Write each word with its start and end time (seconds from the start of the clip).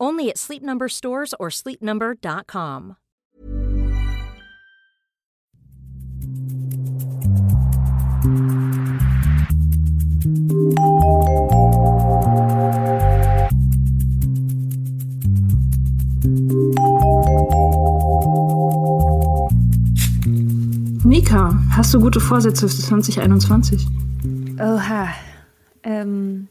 Only 0.00 0.30
at 0.30 0.38
Sleep 0.38 0.62
Number 0.62 0.88
stores 0.88 1.34
or 1.38 1.50
sleepnumber.com. 1.50 2.96
Nika, 21.04 21.58
hast 21.70 21.92
du 21.92 22.00
gute 22.00 22.18
Vorsätze 22.18 22.68
für 22.68 22.82
2021? 22.82 23.86
Oha. 24.58 25.08
Ähm, 25.82 26.48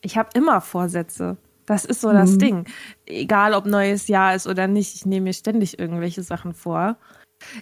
ich 0.00 0.18
habe 0.18 0.30
immer 0.34 0.60
Vorsätze. 0.60 1.36
Das 1.66 1.84
ist 1.84 2.00
so 2.00 2.12
das 2.12 2.32
mhm. 2.32 2.38
Ding. 2.38 2.64
Egal, 3.06 3.54
ob 3.54 3.66
neues 3.66 4.08
Jahr 4.08 4.34
ist 4.34 4.46
oder 4.46 4.66
nicht, 4.66 4.94
ich 4.94 5.06
nehme 5.06 5.24
mir 5.24 5.32
ständig 5.32 5.78
irgendwelche 5.78 6.22
Sachen 6.22 6.54
vor. 6.54 6.96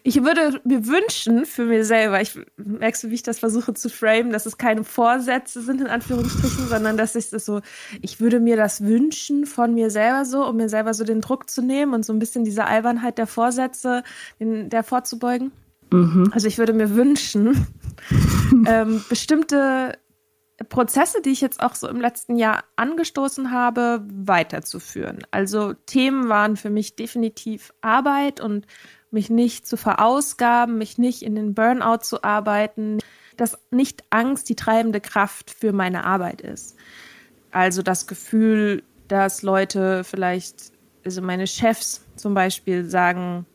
Ich 0.02 0.22
würde 0.22 0.60
mir 0.64 0.86
wünschen 0.86 1.46
für 1.46 1.64
mir 1.64 1.84
selber, 1.84 2.20
ich 2.20 2.38
merkst 2.56 3.04
du, 3.04 3.10
wie 3.10 3.14
ich 3.14 3.22
das 3.22 3.38
versuche 3.38 3.74
zu 3.74 3.88
framen, 3.88 4.30
dass 4.30 4.46
es 4.46 4.58
keine 4.58 4.84
Vorsätze 4.84 5.62
sind, 5.62 5.80
in 5.80 5.86
Anführungsstrichen, 5.86 6.68
sondern 6.68 6.96
dass 6.96 7.14
ich 7.14 7.30
das 7.30 7.44
so, 7.44 7.60
ich 8.00 8.20
würde 8.20 8.40
mir 8.40 8.56
das 8.56 8.84
wünschen 8.84 9.46
von 9.46 9.74
mir 9.74 9.90
selber 9.90 10.24
so, 10.24 10.46
um 10.46 10.56
mir 10.56 10.68
selber 10.68 10.94
so 10.94 11.04
den 11.04 11.20
Druck 11.20 11.50
zu 11.50 11.62
nehmen 11.62 11.94
und 11.94 12.04
so 12.04 12.12
ein 12.12 12.18
bisschen 12.18 12.44
diese 12.44 12.66
Albernheit 12.66 13.18
der 13.18 13.26
Vorsätze, 13.26 14.02
den, 14.38 14.68
der 14.68 14.82
vorzubeugen. 14.82 15.52
Mhm. 15.92 16.30
Also 16.32 16.46
ich 16.46 16.58
würde 16.58 16.72
mir 16.72 16.94
wünschen, 16.94 17.66
ähm, 18.66 19.02
bestimmte 19.08 19.98
Prozesse, 20.68 21.22
die 21.22 21.30
ich 21.30 21.40
jetzt 21.40 21.62
auch 21.62 21.74
so 21.74 21.88
im 21.88 22.00
letzten 22.00 22.36
Jahr 22.36 22.64
angestoßen 22.76 23.50
habe, 23.50 24.04
weiterzuführen. 24.12 25.24
Also 25.30 25.72
Themen 25.86 26.28
waren 26.28 26.56
für 26.56 26.70
mich 26.70 26.96
definitiv 26.96 27.72
Arbeit 27.80 28.40
und 28.40 28.66
mich 29.10 29.30
nicht 29.30 29.66
zu 29.66 29.76
verausgaben, 29.76 30.78
mich 30.78 30.98
nicht 30.98 31.22
in 31.22 31.34
den 31.34 31.54
Burnout 31.54 32.02
zu 32.02 32.22
arbeiten, 32.22 32.98
dass 33.36 33.58
nicht 33.70 34.04
Angst 34.10 34.48
die 34.48 34.54
treibende 34.54 35.00
Kraft 35.00 35.50
für 35.50 35.72
meine 35.72 36.04
Arbeit 36.04 36.40
ist. 36.42 36.76
Also 37.50 37.82
das 37.82 38.06
Gefühl, 38.06 38.82
dass 39.08 39.42
Leute 39.42 40.04
vielleicht, 40.04 40.72
also 41.04 41.22
meine 41.22 41.46
Chefs 41.46 42.04
zum 42.16 42.34
Beispiel 42.34 42.84
sagen, 42.84 43.46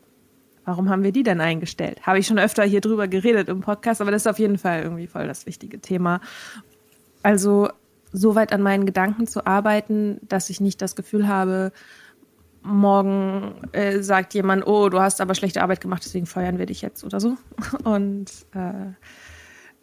warum 0.66 0.90
haben 0.90 1.04
wir 1.04 1.12
die 1.12 1.24
denn 1.24 1.40
eingestellt? 1.40 2.06
Habe 2.06 2.20
ich 2.20 2.28
schon 2.28 2.40
öfter 2.40 2.64
hier 2.64 2.82
drüber 2.82 3.08
geredet 3.08 3.48
im 3.48 3.62
Podcast, 3.62 4.02
aber 4.02 4.12
das 4.12 4.24
ist 4.24 4.28
auf 4.28 4.40
jeden 4.40 4.58
Fall 4.58 4.82
irgendwie 4.82 5.08
voll 5.08 5.28
das 5.28 5.46
wichtige 5.46 5.80
Thema. 5.80 6.20
Also 7.26 7.70
so 8.12 8.36
weit 8.36 8.54
an 8.54 8.62
meinen 8.62 8.86
Gedanken 8.86 9.26
zu 9.26 9.48
arbeiten, 9.48 10.20
dass 10.22 10.52
ich 10.52 10.62
nicht 10.62 10.80
das 10.80 10.96
Gefühl 10.96 11.28
habe, 11.28 11.72
morgen 12.62 13.56
äh, 13.72 14.04
sagt 14.04 14.36
jemand, 14.36 14.68
oh, 14.68 14.90
du 14.90 15.00
hast 15.00 15.20
aber 15.22 15.34
schlechte 15.34 15.64
Arbeit 15.64 15.82
gemacht, 15.82 16.04
deswegen 16.06 16.28
feuern 16.28 16.60
wir 16.60 16.68
dich 16.68 16.84
jetzt 16.84 17.04
oder 17.04 17.20
so. 17.20 17.36
Und 17.84 18.30
äh, 18.54 18.94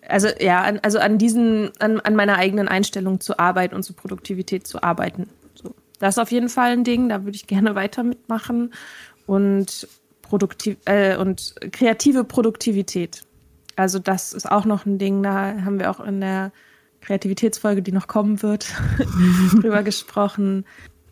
also 0.08 0.28
ja, 0.38 0.62
an, 0.62 0.78
also 0.84 1.00
an 1.00 1.19
diesen, 1.19 1.72
an, 1.81 1.98
an 1.98 2.14
meiner 2.14 2.36
eigenen 2.36 2.69
Einstellung 2.69 3.19
zur 3.19 3.41
Arbeit 3.41 3.75
und 3.75 3.82
zur 3.82 3.97
Produktivität 3.97 4.64
zu 4.64 4.81
arbeiten. 4.81 5.28
So. 5.54 5.75
Das 5.98 6.14
ist 6.14 6.19
auf 6.20 6.31
jeden 6.31 6.48
Fall 6.48 6.70
ein 6.70 6.84
Ding, 6.84 7.08
da 7.08 7.25
würde 7.25 7.34
ich 7.34 7.48
gerne 7.48 7.75
weiter 7.75 8.04
mitmachen. 8.04 8.72
Und 9.26 9.88
produktiv 10.22 10.76
äh, 10.84 11.16
und 11.16 11.56
kreative 11.72 12.22
Produktivität. 12.22 13.25
Also 13.75 13.98
das 13.98 14.32
ist 14.32 14.48
auch 14.48 14.64
noch 14.64 14.86
ein 14.86 14.98
Ding, 14.98 15.25
da 15.25 15.56
haben 15.64 15.81
wir 15.81 15.91
auch 15.91 15.98
in 15.98 16.20
der 16.20 16.52
Kreativitätsfolge, 17.02 17.82
die 17.82 17.92
noch 17.92 18.06
kommen 18.06 18.42
wird, 18.42 18.72
drüber 19.60 19.82
gesprochen. 19.82 20.64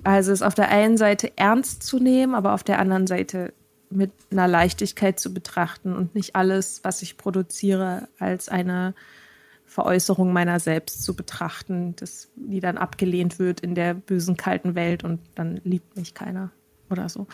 Also 0.02 0.32
es 0.32 0.42
auf 0.42 0.54
der 0.54 0.70
einen 0.70 0.96
Seite 0.96 1.36
ernst 1.36 1.82
zu 1.82 1.98
nehmen, 1.98 2.34
aber 2.34 2.54
auf 2.54 2.64
der 2.64 2.78
anderen 2.78 3.06
Seite 3.06 3.52
mit 3.90 4.12
einer 4.31 4.48
Leichtigkeit 4.48 5.19
zu 5.19 5.34
betrachten 5.34 5.94
und 5.94 6.14
nicht 6.14 6.37
alles, 6.37 6.81
was 6.84 7.02
ich 7.02 7.16
produziere, 7.16 8.08
als 8.19 8.48
eine 8.48 8.94
Veräußerung 9.66 10.32
meiner 10.32 10.58
selbst 10.60 11.02
zu 11.02 11.14
betrachten, 11.14 11.94
das, 11.96 12.28
die 12.34 12.60
dann 12.60 12.78
abgelehnt 12.78 13.38
wird 13.38 13.60
in 13.60 13.75
der 13.75 13.94
bösen, 13.94 14.36
kalten 14.36 14.75
Welt 14.75 15.04
und 15.04 15.20
dann 15.34 15.60
liebt 15.64 15.96
mich 15.96 16.14
keiner 16.14 16.50
oder 16.88 17.08
so. 17.08 17.26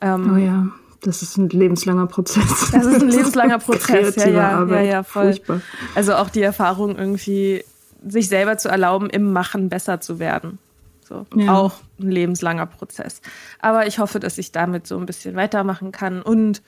Ähm, 0.00 0.32
oh 0.34 0.36
ja, 0.38 0.68
das 1.02 1.22
ist 1.22 1.36
ein 1.36 1.48
lebenslanger 1.48 2.06
Prozess. 2.06 2.70
Das 2.72 2.84
ist 2.84 3.02
ein 3.02 3.08
lebenslanger 3.08 3.58
Prozess, 3.60 4.16
ja, 4.16 4.28
ja, 4.28 4.50
Arbeit. 4.58 4.86
ja, 4.86 4.92
ja, 4.92 5.02
voll. 5.02 5.24
Furchtbar. 5.24 5.60
Also 5.94 6.14
auch 6.14 6.30
die 6.30 6.42
Erfahrung 6.42 6.96
irgendwie, 6.96 7.64
sich 8.06 8.28
selber 8.28 8.58
zu 8.58 8.68
erlauben, 8.68 9.10
im 9.10 9.32
Machen 9.32 9.68
besser 9.68 10.00
zu 10.00 10.18
werden. 10.18 10.58
So, 11.04 11.24
ja. 11.36 11.54
auch 11.54 11.74
ein 12.00 12.10
lebenslanger 12.10 12.66
Prozess. 12.66 13.20
Aber 13.60 13.86
ich 13.86 13.98
hoffe, 13.98 14.18
dass 14.18 14.38
ich 14.38 14.50
damit 14.50 14.86
so 14.86 14.98
ein 14.98 15.06
bisschen 15.06 15.36
weitermachen 15.36 15.92
kann 15.92 16.20
und 16.20 16.62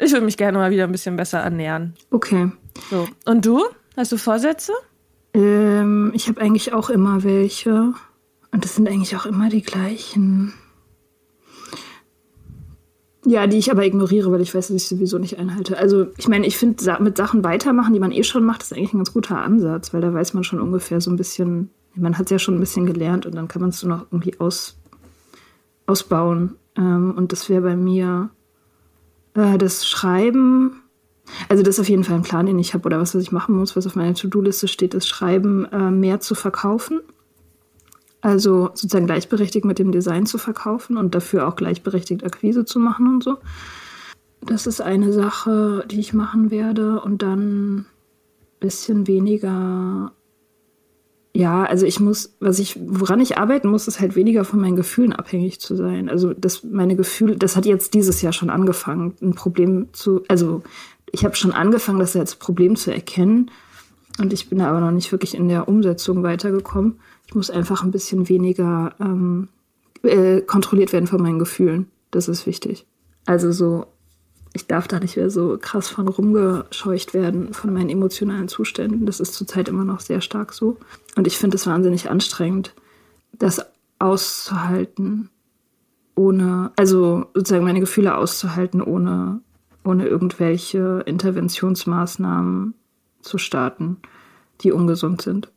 ich 0.00 0.12
würde 0.12 0.24
mich 0.24 0.36
gerne 0.36 0.58
mal 0.58 0.70
wieder 0.70 0.84
ein 0.84 0.92
bisschen 0.92 1.16
besser 1.16 1.40
ernähren. 1.40 1.94
Okay. 2.10 2.50
So. 2.90 3.06
Und 3.26 3.44
du? 3.44 3.62
Hast 3.96 4.10
du 4.10 4.16
Vorsätze? 4.16 4.72
Ähm, 5.34 6.12
ich 6.14 6.28
habe 6.28 6.40
eigentlich 6.40 6.72
auch 6.72 6.90
immer 6.90 7.22
welche. 7.24 7.92
Und 8.50 8.64
das 8.64 8.76
sind 8.76 8.88
eigentlich 8.88 9.16
auch 9.16 9.26
immer 9.26 9.48
die 9.48 9.62
gleichen. 9.62 10.54
Ja, 13.26 13.46
die 13.46 13.56
ich 13.56 13.70
aber 13.70 13.84
ignoriere, 13.84 14.30
weil 14.30 14.42
ich 14.42 14.54
weiß, 14.54 14.68
dass 14.68 14.76
ich 14.76 14.88
sowieso 14.88 15.18
nicht 15.18 15.38
einhalte. 15.38 15.78
Also 15.78 16.08
ich 16.18 16.28
meine, 16.28 16.46
ich 16.46 16.58
finde, 16.58 16.98
mit 17.00 17.16
Sachen 17.16 17.42
weitermachen, 17.42 17.94
die 17.94 18.00
man 18.00 18.12
eh 18.12 18.22
schon 18.22 18.44
macht, 18.44 18.62
ist 18.62 18.72
eigentlich 18.72 18.92
ein 18.92 18.98
ganz 18.98 19.14
guter 19.14 19.38
Ansatz, 19.38 19.94
weil 19.94 20.02
da 20.02 20.12
weiß 20.12 20.34
man 20.34 20.44
schon 20.44 20.60
ungefähr 20.60 21.00
so 21.00 21.10
ein 21.10 21.16
bisschen, 21.16 21.70
man 21.94 22.18
hat 22.18 22.26
es 22.26 22.30
ja 22.30 22.38
schon 22.38 22.54
ein 22.54 22.60
bisschen 22.60 22.84
gelernt 22.84 23.24
und 23.24 23.34
dann 23.34 23.48
kann 23.48 23.62
man 23.62 23.70
es 23.70 23.80
so 23.80 23.88
noch 23.88 24.06
irgendwie 24.10 24.38
aus, 24.40 24.76
ausbauen. 25.86 26.56
Ähm, 26.76 27.14
und 27.16 27.32
das 27.32 27.48
wäre 27.48 27.62
bei 27.62 27.76
mir 27.76 28.28
äh, 29.34 29.56
das 29.56 29.86
Schreiben. 29.86 30.82
Also 31.48 31.62
das 31.62 31.76
ist 31.76 31.80
auf 31.80 31.88
jeden 31.88 32.04
Fall 32.04 32.16
ein 32.16 32.22
Plan, 32.22 32.44
den 32.44 32.58
ich 32.58 32.74
habe 32.74 32.84
oder 32.84 33.00
was, 33.00 33.14
was 33.14 33.22
ich 33.22 33.32
machen 33.32 33.56
muss, 33.56 33.74
was 33.74 33.86
auf 33.86 33.96
meiner 33.96 34.14
To-Do-Liste 34.14 34.68
steht, 34.68 34.92
das 34.92 35.08
Schreiben 35.08 35.64
äh, 35.72 35.90
mehr 35.90 36.20
zu 36.20 36.34
verkaufen. 36.34 37.00
Also 38.24 38.70
sozusagen 38.72 39.04
gleichberechtigt 39.04 39.66
mit 39.66 39.78
dem 39.78 39.92
Design 39.92 40.24
zu 40.24 40.38
verkaufen 40.38 40.96
und 40.96 41.14
dafür 41.14 41.46
auch 41.46 41.56
gleichberechtigt 41.56 42.24
Akquise 42.24 42.64
zu 42.64 42.78
machen 42.78 43.06
und 43.06 43.22
so. 43.22 43.36
Das 44.40 44.66
ist 44.66 44.80
eine 44.80 45.12
Sache, 45.12 45.84
die 45.90 46.00
ich 46.00 46.14
machen 46.14 46.50
werde. 46.50 47.02
Und 47.02 47.20
dann 47.20 47.80
ein 47.80 47.86
bisschen 48.60 49.06
weniger. 49.06 50.12
Ja, 51.34 51.64
also 51.64 51.84
ich 51.84 52.00
muss, 52.00 52.34
was 52.40 52.60
ich, 52.60 52.78
woran 52.80 53.20
ich 53.20 53.36
arbeiten 53.36 53.68
muss, 53.68 53.88
ist 53.88 54.00
halt 54.00 54.16
weniger 54.16 54.46
von 54.46 54.58
meinen 54.58 54.76
Gefühlen 54.76 55.12
abhängig 55.12 55.60
zu 55.60 55.76
sein. 55.76 56.08
Also 56.08 56.32
das, 56.32 56.64
meine 56.64 56.96
Gefühle, 56.96 57.36
das 57.36 57.56
hat 57.56 57.66
jetzt 57.66 57.92
dieses 57.92 58.22
Jahr 58.22 58.32
schon 58.32 58.48
angefangen, 58.48 59.12
ein 59.20 59.34
Problem 59.34 59.88
zu, 59.92 60.22
also 60.28 60.62
ich 61.12 61.26
habe 61.26 61.36
schon 61.36 61.52
angefangen, 61.52 61.98
das 61.98 62.16
als 62.16 62.36
Problem 62.36 62.76
zu 62.76 62.90
erkennen. 62.90 63.50
Und 64.18 64.32
ich 64.32 64.48
bin 64.48 64.60
da 64.60 64.68
aber 64.70 64.80
noch 64.80 64.92
nicht 64.92 65.12
wirklich 65.12 65.34
in 65.34 65.48
der 65.48 65.68
Umsetzung 65.68 66.22
weitergekommen. 66.22 67.00
Ich 67.26 67.34
muss 67.34 67.50
einfach 67.50 67.82
ein 67.82 67.90
bisschen 67.90 68.28
weniger 68.28 68.94
ähm, 69.00 69.48
äh, 70.02 70.40
kontrolliert 70.40 70.92
werden 70.92 71.06
von 71.06 71.22
meinen 71.22 71.38
Gefühlen. 71.38 71.88
Das 72.10 72.28
ist 72.28 72.46
wichtig. 72.46 72.86
Also 73.26 73.52
so, 73.52 73.86
ich 74.52 74.66
darf 74.66 74.86
da 74.86 75.00
nicht 75.00 75.16
mehr 75.16 75.30
so 75.30 75.58
krass 75.60 75.88
von 75.88 76.06
rumgescheucht 76.06 77.14
werden 77.14 77.52
von 77.52 77.72
meinen 77.72 77.90
emotionalen 77.90 78.48
Zuständen. 78.48 79.06
Das 79.06 79.20
ist 79.20 79.34
zurzeit 79.34 79.68
immer 79.68 79.84
noch 79.84 80.00
sehr 80.00 80.20
stark 80.20 80.52
so. 80.52 80.76
Und 81.16 81.26
ich 81.26 81.38
finde 81.38 81.56
es 81.56 81.66
wahnsinnig 81.66 82.08
anstrengend, 82.08 82.74
das 83.32 83.64
auszuhalten, 83.98 85.30
ohne, 86.14 86.70
also 86.76 87.26
sozusagen 87.34 87.64
meine 87.64 87.80
Gefühle 87.80 88.16
auszuhalten, 88.16 88.80
ohne, 88.80 89.40
ohne 89.84 90.06
irgendwelche 90.06 91.02
Interventionsmaßnahmen 91.06 92.74
zu 93.22 93.38
starten, 93.38 93.96
die 94.60 94.70
ungesund 94.70 95.22
sind. 95.22 95.50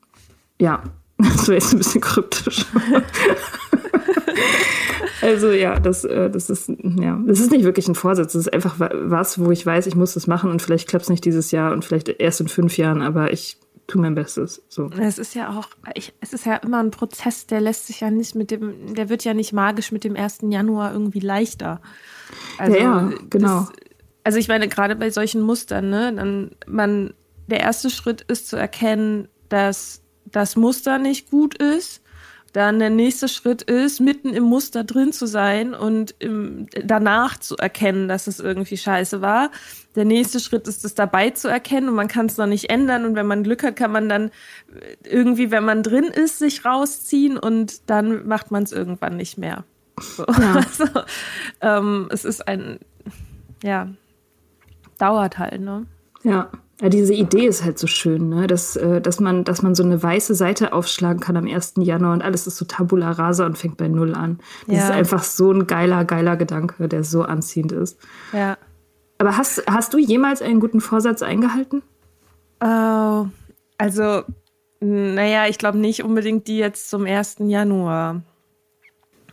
Ja, 0.59 0.81
Das 1.17 1.47
wäre 1.47 1.59
jetzt 1.59 1.73
ein 1.73 1.79
bisschen 1.79 2.01
kryptisch. 2.01 2.65
also 5.21 5.49
ja, 5.49 5.79
das, 5.79 6.03
äh, 6.03 6.29
das 6.29 6.49
ist 6.49 6.69
ja, 6.69 7.19
das 7.25 7.39
ist 7.39 7.51
nicht 7.51 7.63
wirklich 7.63 7.87
ein 7.87 7.95
Vorsatz. 7.95 8.33
Das 8.33 8.41
ist 8.41 8.53
einfach 8.53 8.75
was, 8.77 9.39
wo 9.39 9.51
ich 9.51 9.65
weiß, 9.65 9.87
ich 9.87 9.95
muss 9.95 10.13
das 10.13 10.27
machen 10.27 10.51
und 10.51 10.61
vielleicht 10.61 10.87
klappt 10.87 11.03
es 11.03 11.09
nicht 11.09 11.25
dieses 11.25 11.51
Jahr 11.51 11.73
und 11.73 11.85
vielleicht 11.85 12.09
erst 12.09 12.41
in 12.41 12.47
fünf 12.47 12.77
Jahren, 12.77 13.01
aber 13.01 13.33
ich 13.33 13.57
tue 13.87 14.01
mein 14.01 14.15
Bestes. 14.15 14.61
So. 14.67 14.89
Es 14.99 15.17
ist 15.17 15.33
ja 15.33 15.49
auch, 15.57 15.69
ich, 15.95 16.13
es 16.19 16.33
ist 16.33 16.45
ja 16.45 16.57
immer 16.57 16.79
ein 16.83 16.91
Prozess, 16.91 17.47
der 17.47 17.61
lässt 17.61 17.87
sich 17.87 18.01
ja 18.01 18.11
nicht 18.11 18.35
mit 18.35 18.51
dem, 18.51 18.93
der 18.93 19.09
wird 19.09 19.23
ja 19.23 19.33
nicht 19.33 19.53
magisch 19.53 19.91
mit 19.91 20.03
dem 20.03 20.15
1. 20.15 20.39
Januar 20.49 20.91
irgendwie 20.91 21.21
leichter. 21.21 21.81
Also, 22.57 22.77
ja, 22.77 22.81
ja, 22.81 23.13
genau. 23.29 23.61
Das, 23.61 23.71
also 24.25 24.39
ich 24.39 24.49
meine, 24.49 24.67
gerade 24.67 24.95
bei 24.97 25.09
solchen 25.09 25.41
Mustern, 25.41 25.89
ne, 25.89 26.13
dann 26.13 26.51
man, 26.67 27.13
der 27.47 27.61
erste 27.61 27.89
Schritt 27.89 28.21
ist 28.23 28.49
zu 28.49 28.57
erkennen, 28.57 29.29
dass 29.47 30.01
das 30.31 30.55
Muster 30.55 30.97
nicht 30.97 31.29
gut 31.29 31.55
ist. 31.55 32.01
Dann 32.53 32.79
der 32.79 32.89
nächste 32.89 33.27
Schritt 33.27 33.61
ist, 33.61 33.99
mitten 33.99 34.33
im 34.33 34.43
Muster 34.43 34.83
drin 34.83 35.11
zu 35.11 35.27
sein 35.27 35.73
und 35.75 36.15
im, 36.19 36.67
danach 36.83 37.37
zu 37.37 37.57
erkennen, 37.57 38.07
dass 38.07 38.25
es 38.25 38.39
irgendwie 38.39 38.77
scheiße 38.77 39.21
war. 39.21 39.51
Der 39.95 40.05
nächste 40.05 40.39
Schritt 40.39 40.67
ist 40.67 40.85
es 40.85 40.95
dabei 40.95 41.31
zu 41.31 41.49
erkennen 41.49 41.89
und 41.89 41.95
man 41.95 42.07
kann 42.07 42.27
es 42.27 42.37
noch 42.37 42.47
nicht 42.47 42.69
ändern. 42.69 43.05
Und 43.05 43.15
wenn 43.15 43.27
man 43.27 43.43
Glück 43.43 43.63
hat, 43.63 43.75
kann 43.75 43.91
man 43.91 44.09
dann 44.09 44.31
irgendwie, 45.03 45.51
wenn 45.51 45.65
man 45.65 45.83
drin 45.83 46.05
ist, 46.05 46.39
sich 46.39 46.65
rausziehen 46.65 47.37
und 47.37 47.89
dann 47.89 48.27
macht 48.27 48.49
man 48.49 48.63
es 48.63 48.71
irgendwann 48.71 49.17
nicht 49.17 49.37
mehr. 49.37 49.65
So. 49.99 50.25
Ja. 50.25 50.55
Also, 50.65 50.85
ähm, 51.61 52.07
es 52.11 52.25
ist 52.25 52.47
ein, 52.47 52.79
ja, 53.63 53.89
dauert 54.97 55.37
halt, 55.37 55.61
ne? 55.61 55.85
Ja. 56.23 56.49
Ja, 56.79 56.89
diese 56.89 57.13
Idee 57.13 57.47
ist 57.47 57.63
halt 57.63 57.79
so 57.79 57.87
schön, 57.87 58.29
ne? 58.29 58.45
dass, 58.45 58.75
äh, 58.75 59.01
dass, 59.01 59.19
man, 59.19 59.43
dass 59.43 59.63
man 59.63 59.73
so 59.73 59.83
eine 59.83 60.01
weiße 60.01 60.35
Seite 60.35 60.73
aufschlagen 60.73 61.19
kann 61.19 61.35
am 61.35 61.47
1. 61.47 61.73
Januar 61.77 62.13
und 62.13 62.21
alles 62.21 62.45
ist 62.45 62.57
so 62.57 62.65
tabula 62.65 63.11
rasa 63.11 63.47
und 63.47 63.57
fängt 63.57 63.77
bei 63.77 63.87
Null 63.87 64.13
an. 64.13 64.39
Das 64.67 64.77
ja. 64.77 64.83
ist 64.83 64.91
einfach 64.91 65.23
so 65.23 65.51
ein 65.51 65.65
geiler, 65.65 66.05
geiler 66.05 66.37
Gedanke, 66.37 66.87
der 66.87 67.03
so 67.03 67.23
anziehend 67.23 67.71
ist. 67.71 67.99
Ja. 68.31 68.57
Aber 69.17 69.37
hast, 69.37 69.63
hast 69.67 69.93
du 69.95 69.97
jemals 69.97 70.43
einen 70.43 70.59
guten 70.59 70.79
Vorsatz 70.79 71.23
eingehalten? 71.23 71.81
Uh, 72.63 73.27
also, 73.79 74.21
naja, 74.79 75.47
ich 75.47 75.57
glaube 75.57 75.79
nicht 75.79 76.03
unbedingt 76.03 76.47
die 76.47 76.59
jetzt 76.59 76.91
zum 76.91 77.05
1. 77.05 77.37
Januar. 77.39 78.21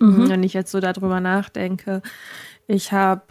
Mhm. 0.01 0.31
Wenn 0.31 0.43
ich 0.43 0.55
jetzt 0.55 0.71
so 0.71 0.81
darüber 0.81 1.21
nachdenke. 1.21 2.01
Ich 2.67 2.93
habe 2.93 3.23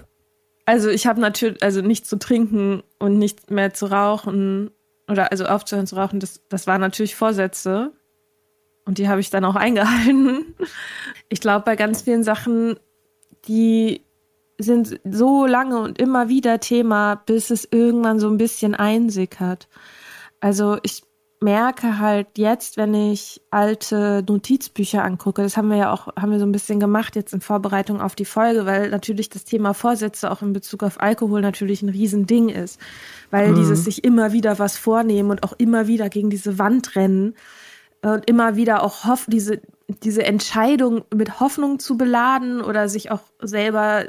also 0.66 0.90
ich 0.90 1.08
habe 1.08 1.20
natürlich, 1.20 1.62
also 1.62 1.82
nicht 1.82 2.06
zu 2.06 2.18
trinken 2.18 2.84
und 3.00 3.18
nicht 3.18 3.52
mehr 3.52 3.74
zu 3.74 3.88
rauchen 3.88 4.72
oder 5.10 5.32
also 5.32 5.46
aufzuhören 5.46 5.88
zu 5.88 5.96
rauchen, 5.96 6.20
das, 6.20 6.42
das 6.50 6.68
waren 6.68 6.82
natürlich 6.82 7.16
Vorsätze. 7.16 7.92
Und 8.86 8.98
die 8.98 9.08
habe 9.08 9.22
ich 9.22 9.30
dann 9.30 9.46
auch 9.46 9.56
eingehalten. 9.58 10.56
Ich 11.30 11.42
glaube, 11.42 11.66
bei 11.66 11.76
ganz 11.76 12.04
vielen 12.04 12.24
Sachen, 12.24 12.78
die 13.46 14.02
sind 14.58 15.00
so 15.04 15.46
lange 15.46 15.80
und 15.80 16.00
immer 16.00 16.30
wieder 16.30 16.60
Thema, 16.60 17.16
bis 17.16 17.50
es 17.50 17.68
irgendwann 17.70 18.20
so 18.20 18.30
ein 18.30 18.38
bisschen 18.38 18.76
einsickert. 18.76 19.68
Also 20.40 20.78
ich 20.84 21.04
merke 21.44 22.00
halt 22.00 22.28
jetzt, 22.38 22.78
wenn 22.78 22.94
ich 22.94 23.42
alte 23.52 24.24
Notizbücher 24.28 25.04
angucke, 25.04 25.44
das 25.44 25.58
haben 25.58 25.70
wir 25.70 25.78
ja 25.78 25.94
auch, 25.94 26.08
haben 26.16 26.32
wir 26.32 26.40
so 26.40 26.46
ein 26.46 26.52
bisschen 26.52 26.80
gemacht 26.80 27.16
jetzt 27.16 27.34
in 27.34 27.42
Vorbereitung 27.42 28.02
auf 28.02 28.16
die 28.16 28.26
Folge, 28.26 28.66
weil 28.66 28.90
natürlich 28.90 29.30
das 29.30 29.44
Thema 29.44 29.74
Vorsätze 29.74 30.32
auch 30.32 30.42
in 30.42 30.54
Bezug 30.54 30.82
auf 30.84 31.00
Alkohol 31.00 31.42
natürlich 31.42 31.82
ein 31.82 31.90
Riesending 31.90 32.50
ist. 32.50 32.80
Weil 33.30 33.52
mhm. 33.52 33.56
dieses 33.56 33.84
sich 33.84 34.04
immer 34.04 34.32
wieder 34.32 34.58
was 34.58 34.78
vornehmen 34.78 35.30
und 35.30 35.44
auch 35.44 35.54
immer 35.58 35.88
wieder 35.88 36.10
gegen 36.10 36.30
diese 36.30 36.58
Wand 36.58 36.96
rennen 36.96 37.36
und 38.02 38.30
immer 38.30 38.56
wieder 38.56 38.84
auch 38.84 39.06
hoff, 39.06 39.26
diese, 39.28 39.62
diese 39.88 40.24
Entscheidung 40.24 41.04
mit 41.14 41.40
Hoffnung 41.40 41.80
zu 41.80 41.98
beladen 41.98 42.62
oder 42.62 42.90
sich 42.90 43.12
auch 43.12 43.22
selber 43.42 44.06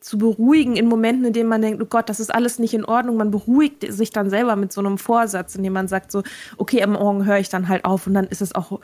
zu 0.00 0.18
beruhigen 0.18 0.76
in 0.76 0.86
Momenten, 0.86 1.24
in 1.24 1.32
denen 1.32 1.48
man 1.48 1.62
denkt, 1.62 1.82
oh 1.82 1.86
Gott, 1.86 2.08
das 2.10 2.20
ist 2.20 2.32
alles 2.32 2.58
nicht 2.58 2.74
in 2.74 2.84
Ordnung. 2.84 3.16
Man 3.16 3.30
beruhigt 3.30 3.84
sich 3.90 4.10
dann 4.10 4.28
selber 4.28 4.54
mit 4.54 4.72
so 4.72 4.80
einem 4.80 4.98
Vorsatz, 4.98 5.54
indem 5.54 5.72
man 5.72 5.88
sagt 5.88 6.12
so, 6.12 6.22
okay, 6.58 6.82
am 6.82 6.92
Morgen 6.92 7.24
höre 7.24 7.38
ich 7.38 7.48
dann 7.48 7.68
halt 7.68 7.84
auf 7.86 8.06
und 8.06 8.14
dann 8.14 8.26
ist 8.26 8.42
es 8.42 8.54
auch, 8.54 8.80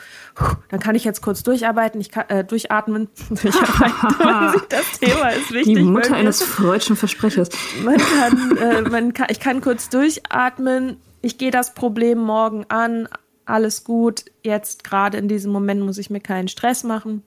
dann 0.71 0.81
kann 0.81 0.95
ich 0.95 1.05
jetzt 1.05 1.21
kurz 1.21 1.43
durcharbeiten, 1.43 2.01
ich 2.01 2.11
kann 2.11 2.29
äh, 2.29 2.45
durchatmen. 2.45 3.09
das 3.31 4.99
Thema 4.99 5.29
ist 5.29 5.53
wichtig. 5.53 5.77
Die 5.77 5.83
Mutter 5.83 6.15
eines 6.15 6.43
freudschen 6.43 6.97
Versprechers. 6.97 7.51
Man 7.85 7.99
kann, 7.99 8.57
äh, 8.57 8.83
man 8.83 9.13
kann, 9.13 9.27
ich 9.31 9.41
kann 9.41 9.61
kurz 9.61 9.91
durchatmen. 9.91 10.97
Ich 11.21 11.37
gehe 11.37 11.51
das 11.51 11.75
Problem 11.75 12.19
morgen 12.19 12.65
an. 12.69 13.09
Alles 13.45 13.85
gut. 13.85 14.25
Jetzt 14.43 14.83
gerade 14.83 15.19
in 15.19 15.29
diesem 15.29 15.53
Moment 15.53 15.83
muss 15.83 15.99
ich 15.99 16.09
mir 16.09 16.21
keinen 16.21 16.49
Stress 16.49 16.85
machen 16.85 17.23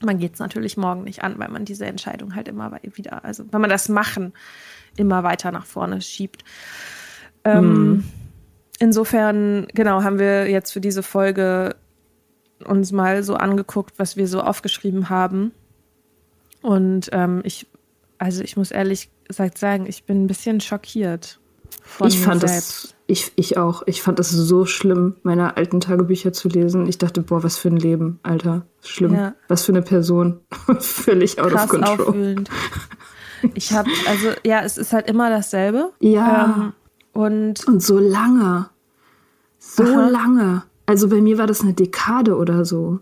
man 0.00 0.18
geht 0.18 0.34
es 0.34 0.38
natürlich 0.38 0.76
morgen 0.76 1.04
nicht 1.04 1.22
an, 1.22 1.38
weil 1.38 1.48
man 1.48 1.64
diese 1.64 1.86
Entscheidung 1.86 2.34
halt 2.34 2.48
immer 2.48 2.78
wieder, 2.82 3.24
also 3.24 3.44
wenn 3.50 3.60
man 3.60 3.70
das 3.70 3.88
Machen 3.88 4.32
immer 4.96 5.22
weiter 5.24 5.52
nach 5.52 5.66
vorne 5.66 6.00
schiebt. 6.00 6.44
Ähm, 7.44 7.64
mhm. 7.64 8.04
Insofern, 8.78 9.66
genau, 9.74 10.02
haben 10.02 10.18
wir 10.18 10.48
jetzt 10.48 10.72
für 10.72 10.80
diese 10.80 11.02
Folge 11.02 11.76
uns 12.64 12.92
mal 12.92 13.22
so 13.22 13.34
angeguckt, 13.34 13.98
was 13.98 14.16
wir 14.16 14.28
so 14.28 14.40
aufgeschrieben 14.40 15.08
haben. 15.10 15.52
Und 16.62 17.08
ähm, 17.12 17.40
ich, 17.44 17.66
also 18.18 18.42
ich 18.42 18.56
muss 18.56 18.70
ehrlich 18.70 19.10
gesagt 19.26 19.58
sagen, 19.58 19.86
ich 19.86 20.04
bin 20.04 20.24
ein 20.24 20.26
bisschen 20.26 20.60
schockiert. 20.60 21.40
Von 21.82 22.08
ich 22.08 22.20
fand 22.20 22.40
selbst. 22.40 22.84
das, 22.84 22.94
ich, 23.10 23.32
ich 23.36 23.56
auch. 23.56 23.82
Ich 23.86 24.02
fand 24.02 24.18
das 24.18 24.30
so 24.30 24.66
schlimm, 24.66 25.16
meine 25.22 25.56
alten 25.56 25.80
Tagebücher 25.80 26.34
zu 26.34 26.48
lesen. 26.48 26.86
Ich 26.86 26.98
dachte, 26.98 27.22
boah, 27.22 27.42
was 27.42 27.56
für 27.56 27.68
ein 27.68 27.78
Leben, 27.78 28.20
Alter. 28.22 28.66
Schlimm. 28.82 29.14
Ja. 29.14 29.34
Was 29.48 29.64
für 29.64 29.72
eine 29.72 29.80
Person. 29.80 30.40
Völlig 30.78 31.40
out 31.40 31.50
Krass 31.50 31.64
of 31.64 31.70
control. 31.70 32.06
Auffühlend. 32.06 32.50
Ich 33.54 33.72
habe, 33.72 33.88
also 34.06 34.28
ja, 34.44 34.60
es 34.62 34.76
ist 34.76 34.92
halt 34.92 35.08
immer 35.08 35.30
dasselbe. 35.30 35.92
Ja. 36.00 36.44
Ähm, 36.44 36.72
und, 37.12 37.66
und 37.66 37.82
so 37.82 37.98
lange. 37.98 38.68
So 39.58 39.84
aha. 39.84 40.08
lange. 40.08 40.62
Also 40.84 41.08
bei 41.08 41.22
mir 41.22 41.38
war 41.38 41.46
das 41.46 41.62
eine 41.62 41.72
Dekade 41.72 42.36
oder 42.36 42.66
so, 42.66 43.00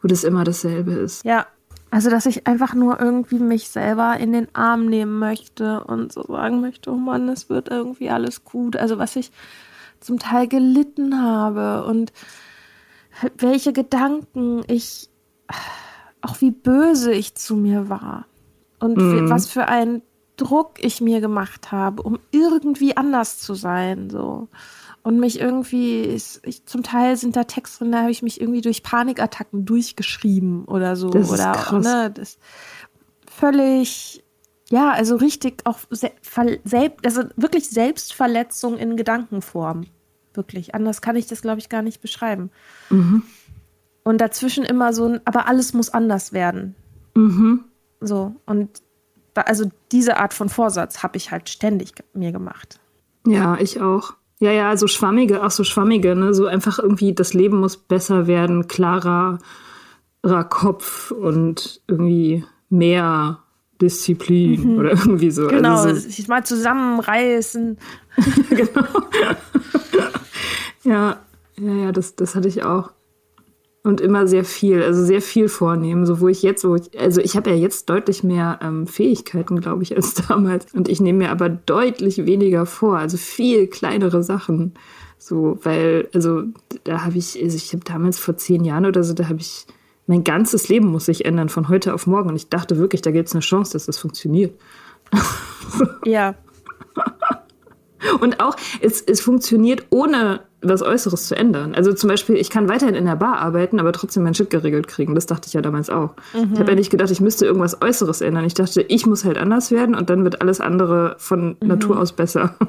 wo 0.00 0.06
das 0.06 0.22
immer 0.22 0.44
dasselbe 0.44 0.92
ist. 0.92 1.24
Ja, 1.24 1.46
also, 1.94 2.10
dass 2.10 2.26
ich 2.26 2.48
einfach 2.48 2.74
nur 2.74 2.98
irgendwie 2.98 3.38
mich 3.38 3.68
selber 3.68 4.16
in 4.18 4.32
den 4.32 4.52
Arm 4.52 4.86
nehmen 4.86 5.20
möchte 5.20 5.84
und 5.84 6.12
so 6.12 6.24
sagen 6.24 6.60
möchte, 6.60 6.90
oh 6.90 6.96
Mann, 6.96 7.28
es 7.28 7.48
wird 7.48 7.68
irgendwie 7.68 8.10
alles 8.10 8.42
gut. 8.42 8.74
Also, 8.74 8.98
was 8.98 9.14
ich 9.14 9.30
zum 10.00 10.18
Teil 10.18 10.48
gelitten 10.48 11.22
habe 11.22 11.84
und 11.86 12.12
welche 13.38 13.72
Gedanken 13.72 14.64
ich, 14.66 15.08
auch 16.20 16.40
wie 16.40 16.50
böse 16.50 17.12
ich 17.12 17.36
zu 17.36 17.54
mir 17.54 17.88
war. 17.88 18.26
und 18.80 18.96
Mhm. 18.96 19.30
was 19.30 19.46
für 19.46 19.68
einen 19.68 20.02
Druck 20.36 20.82
ich 20.82 21.00
mir 21.00 21.20
gemacht 21.20 21.70
habe, 21.70 22.02
um 22.02 22.18
irgendwie 22.32 22.96
anders 22.96 23.38
zu 23.38 23.54
sein, 23.54 24.10
so. 24.10 24.48
Und 25.04 25.20
mich 25.20 25.38
irgendwie, 25.38 26.18
ich, 26.42 26.64
zum 26.64 26.82
Teil 26.82 27.18
sind 27.18 27.36
da 27.36 27.44
Texte 27.44 27.80
drin, 27.80 27.92
da 27.92 28.00
habe 28.00 28.10
ich 28.10 28.22
mich 28.22 28.40
irgendwie 28.40 28.62
durch 28.62 28.82
Panikattacken 28.82 29.66
durchgeschrieben 29.66 30.64
oder 30.64 30.96
so. 30.96 31.10
Das 31.10 31.26
ist 31.26 31.30
oder 31.30 31.52
krass. 31.52 31.84
ne, 31.84 32.10
das 32.10 32.38
völlig, 33.30 34.24
ja, 34.70 34.92
also 34.92 35.16
richtig 35.16 35.60
auch 35.66 35.78
se 35.90 36.10
selbst, 36.64 37.04
also 37.04 37.24
wirklich 37.36 37.68
Selbstverletzung 37.68 38.78
in 38.78 38.96
Gedankenform. 38.96 39.84
Wirklich. 40.32 40.74
Anders 40.74 41.02
kann 41.02 41.16
ich 41.16 41.26
das, 41.26 41.42
glaube 41.42 41.58
ich, 41.58 41.68
gar 41.68 41.82
nicht 41.82 42.00
beschreiben. 42.00 42.50
Mhm. 42.88 43.24
Und 44.04 44.22
dazwischen 44.22 44.64
immer 44.64 44.94
so 44.94 45.06
ein, 45.06 45.20
aber 45.26 45.48
alles 45.48 45.74
muss 45.74 45.90
anders 45.90 46.32
werden. 46.32 46.74
Mhm. 47.14 47.64
So. 48.00 48.36
Und 48.46 48.82
da, 49.34 49.42
also 49.42 49.70
diese 49.92 50.16
Art 50.16 50.32
von 50.32 50.48
Vorsatz 50.48 51.02
habe 51.02 51.18
ich 51.18 51.30
halt 51.30 51.50
ständig 51.50 51.92
mir 52.14 52.32
gemacht. 52.32 52.80
Ja, 53.26 53.58
ich 53.58 53.82
auch. 53.82 54.14
Ja, 54.44 54.52
ja, 54.52 54.76
so 54.76 54.88
schwammige, 54.88 55.42
auch 55.42 55.50
so 55.50 55.64
schwammige, 55.64 56.14
ne? 56.14 56.34
So 56.34 56.44
einfach 56.44 56.78
irgendwie, 56.78 57.14
das 57.14 57.32
Leben 57.32 57.60
muss 57.60 57.78
besser 57.78 58.26
werden, 58.26 58.68
klarer 58.68 59.38
Kopf 60.50 61.10
und 61.12 61.80
irgendwie 61.88 62.44
mehr 62.68 63.38
Disziplin 63.80 64.78
oder 64.78 64.90
irgendwie 64.90 65.30
so. 65.30 65.46
Genau, 65.46 65.78
Also 65.78 65.94
so, 65.94 66.10
sich 66.10 66.28
mal 66.28 66.44
zusammenreißen. 66.44 67.78
genau. 68.50 68.86
ja, 70.84 71.20
ja, 71.58 71.72
ja, 71.72 71.92
das, 71.92 72.14
das 72.14 72.34
hatte 72.34 72.48
ich 72.48 72.64
auch. 72.64 72.90
Und 73.84 74.00
immer 74.00 74.26
sehr 74.26 74.44
viel, 74.44 74.82
also 74.82 75.04
sehr 75.04 75.20
viel 75.20 75.50
vornehmen, 75.50 76.06
so 76.06 76.20
wo 76.20 76.28
ich 76.28 76.42
jetzt, 76.42 76.64
wo 76.64 76.74
ich, 76.74 76.98
also 76.98 77.20
ich 77.20 77.36
habe 77.36 77.50
ja 77.50 77.56
jetzt 77.56 77.90
deutlich 77.90 78.24
mehr 78.24 78.58
ähm, 78.62 78.86
Fähigkeiten, 78.86 79.60
glaube 79.60 79.82
ich, 79.82 79.94
als 79.96 80.14
damals. 80.14 80.72
Und 80.72 80.88
ich 80.88 81.00
nehme 81.00 81.18
mir 81.18 81.30
aber 81.30 81.50
deutlich 81.50 82.24
weniger 82.24 82.64
vor, 82.64 82.96
also 82.96 83.18
viel 83.18 83.66
kleinere 83.66 84.22
Sachen. 84.22 84.72
So, 85.18 85.58
weil, 85.62 86.08
also 86.14 86.44
da 86.84 87.04
habe 87.04 87.18
ich, 87.18 87.40
also 87.42 87.56
ich 87.56 87.72
habe 87.74 87.84
damals 87.84 88.18
vor 88.18 88.36
zehn 88.38 88.64
Jahren 88.64 88.86
oder 88.86 89.04
so, 89.04 89.12
da 89.12 89.28
habe 89.28 89.40
ich, 89.40 89.66
mein 90.06 90.24
ganzes 90.24 90.68
Leben 90.68 90.88
muss 90.88 91.04
sich 91.04 91.26
ändern 91.26 91.50
von 91.50 91.68
heute 91.68 91.92
auf 91.92 92.06
morgen. 92.06 92.30
Und 92.30 92.36
ich 92.36 92.48
dachte 92.48 92.78
wirklich, 92.78 93.02
da 93.02 93.10
gibt 93.10 93.28
es 93.28 93.34
eine 93.34 93.42
Chance, 93.42 93.74
dass 93.74 93.86
das 93.86 93.98
funktioniert. 93.98 94.58
Ja. 96.04 96.36
Und 98.20 98.40
auch, 98.40 98.54
es, 98.80 99.00
es 99.00 99.20
funktioniert 99.20 99.86
ohne 99.90 100.42
was 100.64 100.82
Äußeres 100.82 101.28
zu 101.28 101.36
ändern. 101.36 101.74
Also 101.74 101.92
zum 101.92 102.08
Beispiel, 102.08 102.36
ich 102.36 102.50
kann 102.50 102.68
weiterhin 102.68 102.94
in 102.94 103.04
der 103.04 103.16
Bar 103.16 103.38
arbeiten, 103.38 103.80
aber 103.80 103.92
trotzdem 103.92 104.22
mein 104.22 104.34
Shit 104.34 104.50
geregelt 104.50 104.88
kriegen. 104.88 105.14
Das 105.14 105.26
dachte 105.26 105.48
ich 105.48 105.54
ja 105.54 105.62
damals 105.62 105.90
auch. 105.90 106.14
Ich 106.52 106.58
habe 106.58 106.72
ja 106.72 106.76
nicht 106.76 106.90
gedacht, 106.90 107.10
ich 107.10 107.20
müsste 107.20 107.46
irgendwas 107.46 107.80
Äußeres 107.80 108.20
ändern. 108.20 108.44
Ich 108.44 108.54
dachte, 108.54 108.82
ich 108.82 109.06
muss 109.06 109.24
halt 109.24 109.38
anders 109.38 109.70
werden 109.70 109.94
und 109.94 110.10
dann 110.10 110.24
wird 110.24 110.40
alles 110.40 110.60
andere 110.60 111.16
von 111.18 111.56
Natur 111.60 112.00
aus 112.00 112.12
besser. 112.12 112.56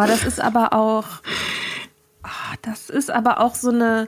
Oh, 0.00 0.04
das 0.06 0.24
ist 0.24 0.40
aber 0.40 0.74
auch, 0.74 1.06
ah, 2.22 2.54
das 2.62 2.88
ist 2.88 3.10
aber 3.10 3.40
auch 3.40 3.56
so 3.56 3.70
eine, 3.70 4.06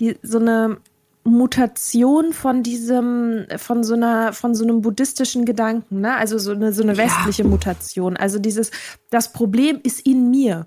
die, 0.00 0.18
so 0.22 0.38
eine 0.38 0.76
Mutation 1.24 2.32
von 2.32 2.62
diesem, 2.62 3.46
von 3.56 3.84
so 3.84 3.94
einer, 3.94 4.32
von 4.32 4.54
so 4.54 4.64
einem 4.64 4.82
buddhistischen 4.82 5.44
Gedanken, 5.44 6.00
ne? 6.00 6.16
Also 6.16 6.38
so 6.38 6.52
eine, 6.52 6.72
so 6.72 6.82
eine 6.82 6.96
westliche 6.96 7.44
Mutation. 7.44 8.16
Also 8.16 8.38
dieses, 8.38 8.70
das 9.10 9.32
Problem 9.32 9.80
ist 9.82 10.04
in 10.06 10.30
mir. 10.30 10.66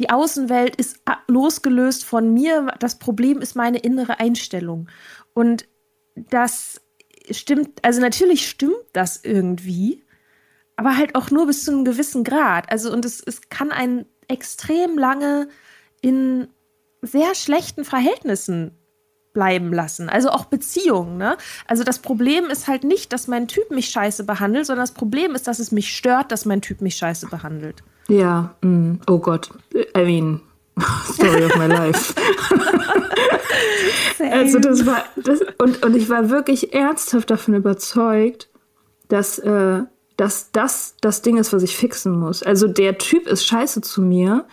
Die 0.00 0.10
Außenwelt 0.10 0.76
ist 0.76 0.98
a- 1.04 1.18
losgelöst 1.28 2.04
von 2.04 2.32
mir. 2.32 2.74
Das 2.80 2.98
Problem 2.98 3.40
ist 3.40 3.54
meine 3.54 3.78
innere 3.78 4.18
Einstellung. 4.18 4.88
Und 5.34 5.68
das 6.16 6.80
stimmt, 7.30 7.84
also 7.84 8.00
natürlich 8.00 8.48
stimmt 8.48 8.84
das 8.94 9.20
irgendwie, 9.22 10.02
aber 10.76 10.96
halt 10.96 11.14
auch 11.14 11.30
nur 11.30 11.46
bis 11.46 11.64
zu 11.64 11.70
einem 11.70 11.84
gewissen 11.84 12.24
Grad. 12.24 12.72
Also, 12.72 12.92
und 12.92 13.04
es, 13.04 13.20
es 13.20 13.50
kann 13.50 13.70
einen 13.72 14.06
extrem 14.26 14.96
lange 14.98 15.48
in 16.00 16.48
sehr 17.02 17.34
schlechten 17.34 17.84
Verhältnissen 17.84 18.72
bleiben 19.32 19.72
lassen. 19.72 20.08
Also 20.08 20.30
auch 20.30 20.46
Beziehungen, 20.46 21.16
ne? 21.16 21.36
Also 21.66 21.84
das 21.84 22.00
Problem 22.00 22.46
ist 22.46 22.68
halt 22.68 22.84
nicht, 22.84 23.12
dass 23.12 23.28
mein 23.28 23.48
Typ 23.48 23.70
mich 23.70 23.88
scheiße 23.90 24.24
behandelt, 24.24 24.66
sondern 24.66 24.82
das 24.82 24.92
Problem 24.92 25.34
ist, 25.34 25.46
dass 25.46 25.58
es 25.58 25.70
mich 25.72 25.94
stört, 25.94 26.32
dass 26.32 26.44
mein 26.44 26.60
Typ 26.60 26.80
mich 26.80 26.96
scheiße 26.96 27.28
behandelt. 27.28 27.82
ja, 28.08 28.54
mm, 28.62 28.94
oh 29.08 29.18
Gott. 29.18 29.50
I 29.96 30.04
mean, 30.04 30.40
story 31.12 31.44
of 31.44 31.56
my 31.56 31.66
life. 31.66 32.14
Also 34.20 34.58
das 34.58 34.86
war 34.86 35.04
das, 35.16 35.40
und, 35.58 35.82
und 35.84 35.96
ich 35.96 36.08
war 36.08 36.30
wirklich 36.30 36.74
ernsthaft 36.74 37.30
davon 37.30 37.54
überzeugt, 37.54 38.48
dass, 39.08 39.38
äh, 39.38 39.82
dass 40.16 40.52
das 40.52 40.94
das 41.00 41.22
Ding 41.22 41.38
ist, 41.38 41.52
was 41.52 41.62
ich 41.62 41.76
fixen 41.76 42.18
muss. 42.18 42.42
Also 42.42 42.68
der 42.68 42.98
Typ 42.98 43.26
ist 43.26 43.46
scheiße 43.46 43.80
zu 43.80 44.02
mir 44.02 44.46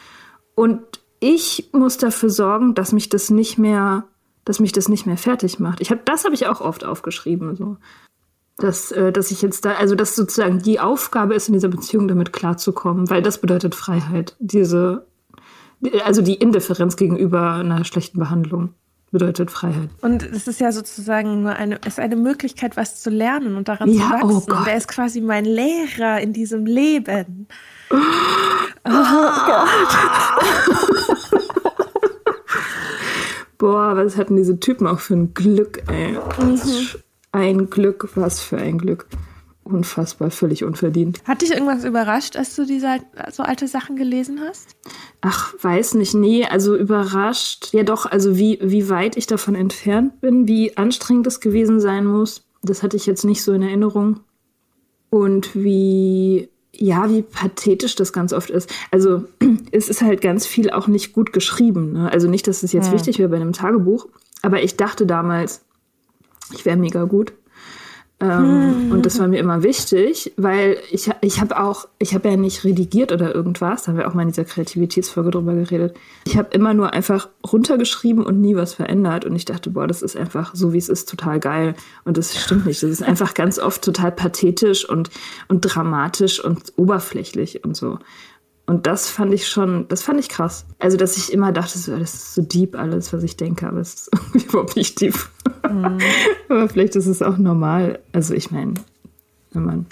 und 0.56 0.82
ich 1.20 1.70
muss 1.74 1.98
dafür 1.98 2.30
sorgen, 2.30 2.76
dass 2.76 2.92
mich 2.92 3.10
das 3.10 3.30
nicht 3.30 3.58
mehr, 3.58 4.06
dass 4.48 4.60
mich 4.60 4.72
das 4.72 4.88
nicht 4.88 5.06
mehr 5.06 5.18
fertig 5.18 5.60
macht. 5.60 5.82
Ich 5.82 5.92
habe 5.92 6.02
das 6.06 6.24
habe 6.24 6.34
ich 6.34 6.48
auch 6.48 6.62
oft 6.62 6.86
aufgeschrieben 6.86 7.56
so. 7.56 7.78
Dass, 8.60 8.92
äh, 8.92 9.12
dass 9.12 9.30
ich 9.30 9.42
jetzt 9.44 9.66
da, 9.66 9.74
also 9.74 9.94
dass 9.94 10.16
sozusagen 10.16 10.60
die 10.60 10.80
Aufgabe 10.80 11.36
ist, 11.36 11.48
in 11.48 11.54
dieser 11.54 11.68
Beziehung 11.68 12.08
damit 12.08 12.34
klarzukommen, 12.34 13.08
weil 13.10 13.22
das 13.22 13.40
bedeutet 13.40 13.76
Freiheit. 13.76 14.36
Diese, 14.40 15.06
also 16.04 16.22
die 16.24 16.34
Indifferenz 16.36 16.96
gegenüber 16.96 17.52
einer 17.54 17.84
schlechten 17.84 18.18
Behandlung 18.18 18.74
bedeutet 19.12 19.52
Freiheit. 19.52 19.90
Und 20.02 20.24
es 20.24 20.48
ist 20.48 20.60
ja 20.60 20.72
sozusagen 20.72 21.44
nur 21.44 21.52
eine, 21.54 21.76
ist 21.86 22.00
eine 22.00 22.16
Möglichkeit, 22.16 22.76
was 22.78 23.00
zu 23.02 23.10
lernen 23.12 23.56
und 23.58 23.68
daran 23.68 23.90
Ja, 23.90 24.20
zu 24.22 24.26
oh 24.26 24.30
wachsen. 24.36 24.50
Gott. 24.50 24.60
und 24.62 24.68
er 24.68 24.78
ist 24.78 24.88
quasi 24.88 25.22
mein 25.22 25.46
Lehrer 25.46 26.20
in 26.22 26.34
diesem 26.34 26.66
Leben. 26.66 27.48
Boah, 33.58 33.96
was 33.96 34.18
hatten 34.18 34.36
diese 34.36 34.60
Typen 34.60 34.88
auch 34.88 35.00
für 35.00 35.16
ein 35.16 35.34
Glück, 35.34 35.84
ey. 35.90 36.18
Mhm. 36.44 36.60
Ein 37.32 37.70
Glück, 37.70 38.10
was 38.16 38.42
für 38.42 38.58
ein 38.58 38.78
Glück. 38.78 39.08
Unfassbar, 39.64 40.32
völlig 40.32 40.64
unverdient. 40.64 41.22
Hat 41.26 41.42
dich 41.42 41.52
irgendwas 41.52 41.84
überrascht, 41.84 42.38
als 42.38 42.56
du 42.56 42.66
diese 42.66 43.00
so 43.32 43.44
alte 43.44 43.68
Sachen 43.68 43.98
gelesen 43.98 44.40
hast? 44.40 44.78
Ach, 45.20 45.54
weiß 45.62 45.96
nicht, 45.96 46.14
nee, 46.14 46.46
also 46.46 46.76
überrascht. 46.76 47.74
Ja 47.74 47.84
doch, 47.84 48.06
also 48.06 48.38
wie, 48.38 48.60
wie 48.62 48.90
weit 48.90 49.18
ich 49.18 49.28
davon 49.28 49.56
entfernt 49.56 50.22
bin, 50.22 50.48
wie 50.48 50.78
anstrengend 50.78 51.28
es 51.28 51.42
gewesen 51.42 51.82
sein 51.82 52.06
muss, 52.06 52.48
das 52.64 52.82
hatte 52.82 52.96
ich 52.96 53.06
jetzt 53.06 53.26
nicht 53.26 53.44
so 53.44 53.52
in 53.52 53.62
Erinnerung. 53.62 54.22
Und 55.10 55.54
wie, 55.54 56.50
ja, 56.80 57.10
wie 57.10 57.22
pathetisch 57.22 57.96
das 57.96 58.14
ganz 58.14 58.34
oft 58.34 58.50
ist. 58.50 58.72
Also 58.92 59.26
es 59.72 59.90
ist 59.90 60.02
halt 60.02 60.22
ganz 60.22 60.46
viel 60.46 60.70
auch 60.70 60.88
nicht 60.88 61.14
gut 61.14 61.34
geschrieben. 61.34 61.94
Ne? 61.94 62.12
Also 62.12 62.30
nicht, 62.30 62.48
dass 62.48 62.64
es 62.64 62.72
jetzt 62.72 62.92
wichtig 62.92 63.20
wäre 63.20 63.30
bei 63.30 63.38
einem 63.38 63.54
Tagebuch, 63.54 64.08
aber 64.42 64.62
ich 64.62 64.78
dachte 64.78 65.06
damals, 65.06 65.62
ich 66.54 66.66
wäre 66.66 66.78
mega 66.78 67.04
gut. 67.04 67.34
Ähm, 68.20 68.92
Und 68.92 69.06
das 69.06 69.20
war 69.20 69.28
mir 69.28 69.40
immer 69.40 69.62
wichtig, 69.64 70.34
weil 70.38 70.78
ich, 70.92 71.10
ich 71.22 71.40
habe 71.40 71.60
auch, 71.60 71.88
ich 72.00 72.16
habe 72.16 72.30
ja 72.30 72.38
nicht 72.38 72.64
redigiert 72.64 73.12
oder 73.12 73.36
irgendwas, 73.36 73.84
da 73.84 73.92
haben 73.92 73.98
wir 73.98 74.08
auch 74.08 74.14
mal 74.14 74.24
in 74.24 74.30
dieser 74.30 74.46
Kreativitätsfolge 74.46 75.32
drüber 75.32 75.54
geredet. 75.54 75.96
Ich 76.26 76.38
habe 76.38 76.50
immer 76.52 76.74
nur 76.74 76.94
einfach 76.94 77.30
runtergeschrieben 77.52 78.26
und 78.26 78.42
nie 78.42 78.56
was 78.56 78.74
verändert. 78.74 79.26
Und 79.26 79.36
ich 79.36 79.46
dachte, 79.46 79.70
boah, 79.70 79.88
das 79.88 80.02
ist 80.02 80.18
einfach 80.18 80.56
so, 80.56 80.74
wie 80.74 80.78
es 80.80 80.90
ist, 80.90 81.10
total 81.10 81.40
geil. 81.40 81.76
Und 82.06 82.18
das 82.18 82.36
stimmt 82.36 82.66
nicht. 82.66 82.82
Das 82.82 82.90
ist 82.90 83.04
einfach 83.08 83.34
ganz 83.34 83.60
oft 83.60 83.84
total 83.84 84.12
pathetisch 84.12 84.88
und, 84.88 85.12
und 85.48 85.62
dramatisch 85.62 86.44
und 86.44 86.74
oberflächlich 86.76 87.64
und 87.64 87.78
so. 87.78 88.00
Und 88.68 88.86
das 88.86 89.10
fand 89.10 89.34
ich 89.34 89.48
schon, 89.48 89.88
das 89.88 90.04
fand 90.04 90.20
ich 90.20 90.28
krass. 90.28 90.66
Also, 90.78 90.98
dass 90.98 91.18
ich 91.18 91.32
immer 91.32 91.54
dachte, 91.54 91.80
so, 91.80 91.98
das 91.98 92.14
ist 92.14 92.36
so 92.36 92.42
deep 92.42 92.78
alles, 92.78 93.14
was 93.14 93.24
ich 93.24 93.38
denke, 93.38 93.68
aber 93.68 93.80
es 93.80 93.94
ist 93.94 94.10
irgendwie 94.14 94.46
überhaupt 94.46 94.76
nicht 94.76 95.00
deep. 95.00 95.16
aber 95.64 96.70
vielleicht 96.70 96.96
ist 96.98 97.08
es 97.08 97.22
auch 97.22 97.38
normal. 97.38 98.00
Also, 98.12 98.34
ich 98.34 98.52
meine, 98.52 98.74
wenn 99.52 99.64
man 99.64 99.86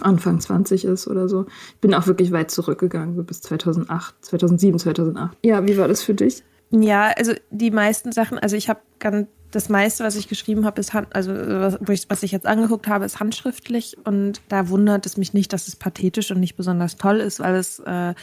Anfang 0.00 0.40
20 0.40 0.84
ist 0.84 1.06
oder 1.06 1.28
so. 1.28 1.46
Ich 1.74 1.80
bin 1.80 1.94
auch 1.94 2.06
wirklich 2.06 2.32
weit 2.32 2.50
zurückgegangen, 2.50 3.14
so 3.14 3.24
bis 3.24 3.42
2008, 3.42 4.14
2007, 4.22 4.78
2008. 4.78 5.36
Ja, 5.44 5.66
wie 5.66 5.76
war 5.76 5.88
das 5.88 6.02
für 6.02 6.14
dich? 6.14 6.42
Ja, 6.70 7.12
also 7.16 7.32
die 7.50 7.70
meisten 7.70 8.12
Sachen, 8.12 8.38
also 8.38 8.56
ich 8.56 8.70
habe 8.70 8.80
ganz 8.98 9.28
das 9.52 9.68
meiste, 9.68 10.02
was 10.02 10.16
ich 10.16 10.28
geschrieben 10.28 10.64
habe, 10.64 10.80
ist 10.80 10.94
also 10.94 11.32
was, 11.32 12.22
ich- 12.22 12.32
jetzt 12.32 12.46
angeguckt 12.46 12.88
habe, 12.88 13.04
ist 13.04 13.20
handschriftlich 13.20 13.96
und 14.04 14.40
da 14.48 14.68
wundert 14.68 15.06
es 15.06 15.16
mich 15.16 15.32
nicht, 15.34 15.52
dass 15.52 15.68
es 15.68 15.76
pathetisch 15.76 16.30
und 16.30 16.40
nicht 16.40 16.56
besonders 16.56 16.96
toll 16.96 17.20
ist, 17.20 17.38
weil 17.40 17.54
es 17.54 17.78
äh, 17.80 18.14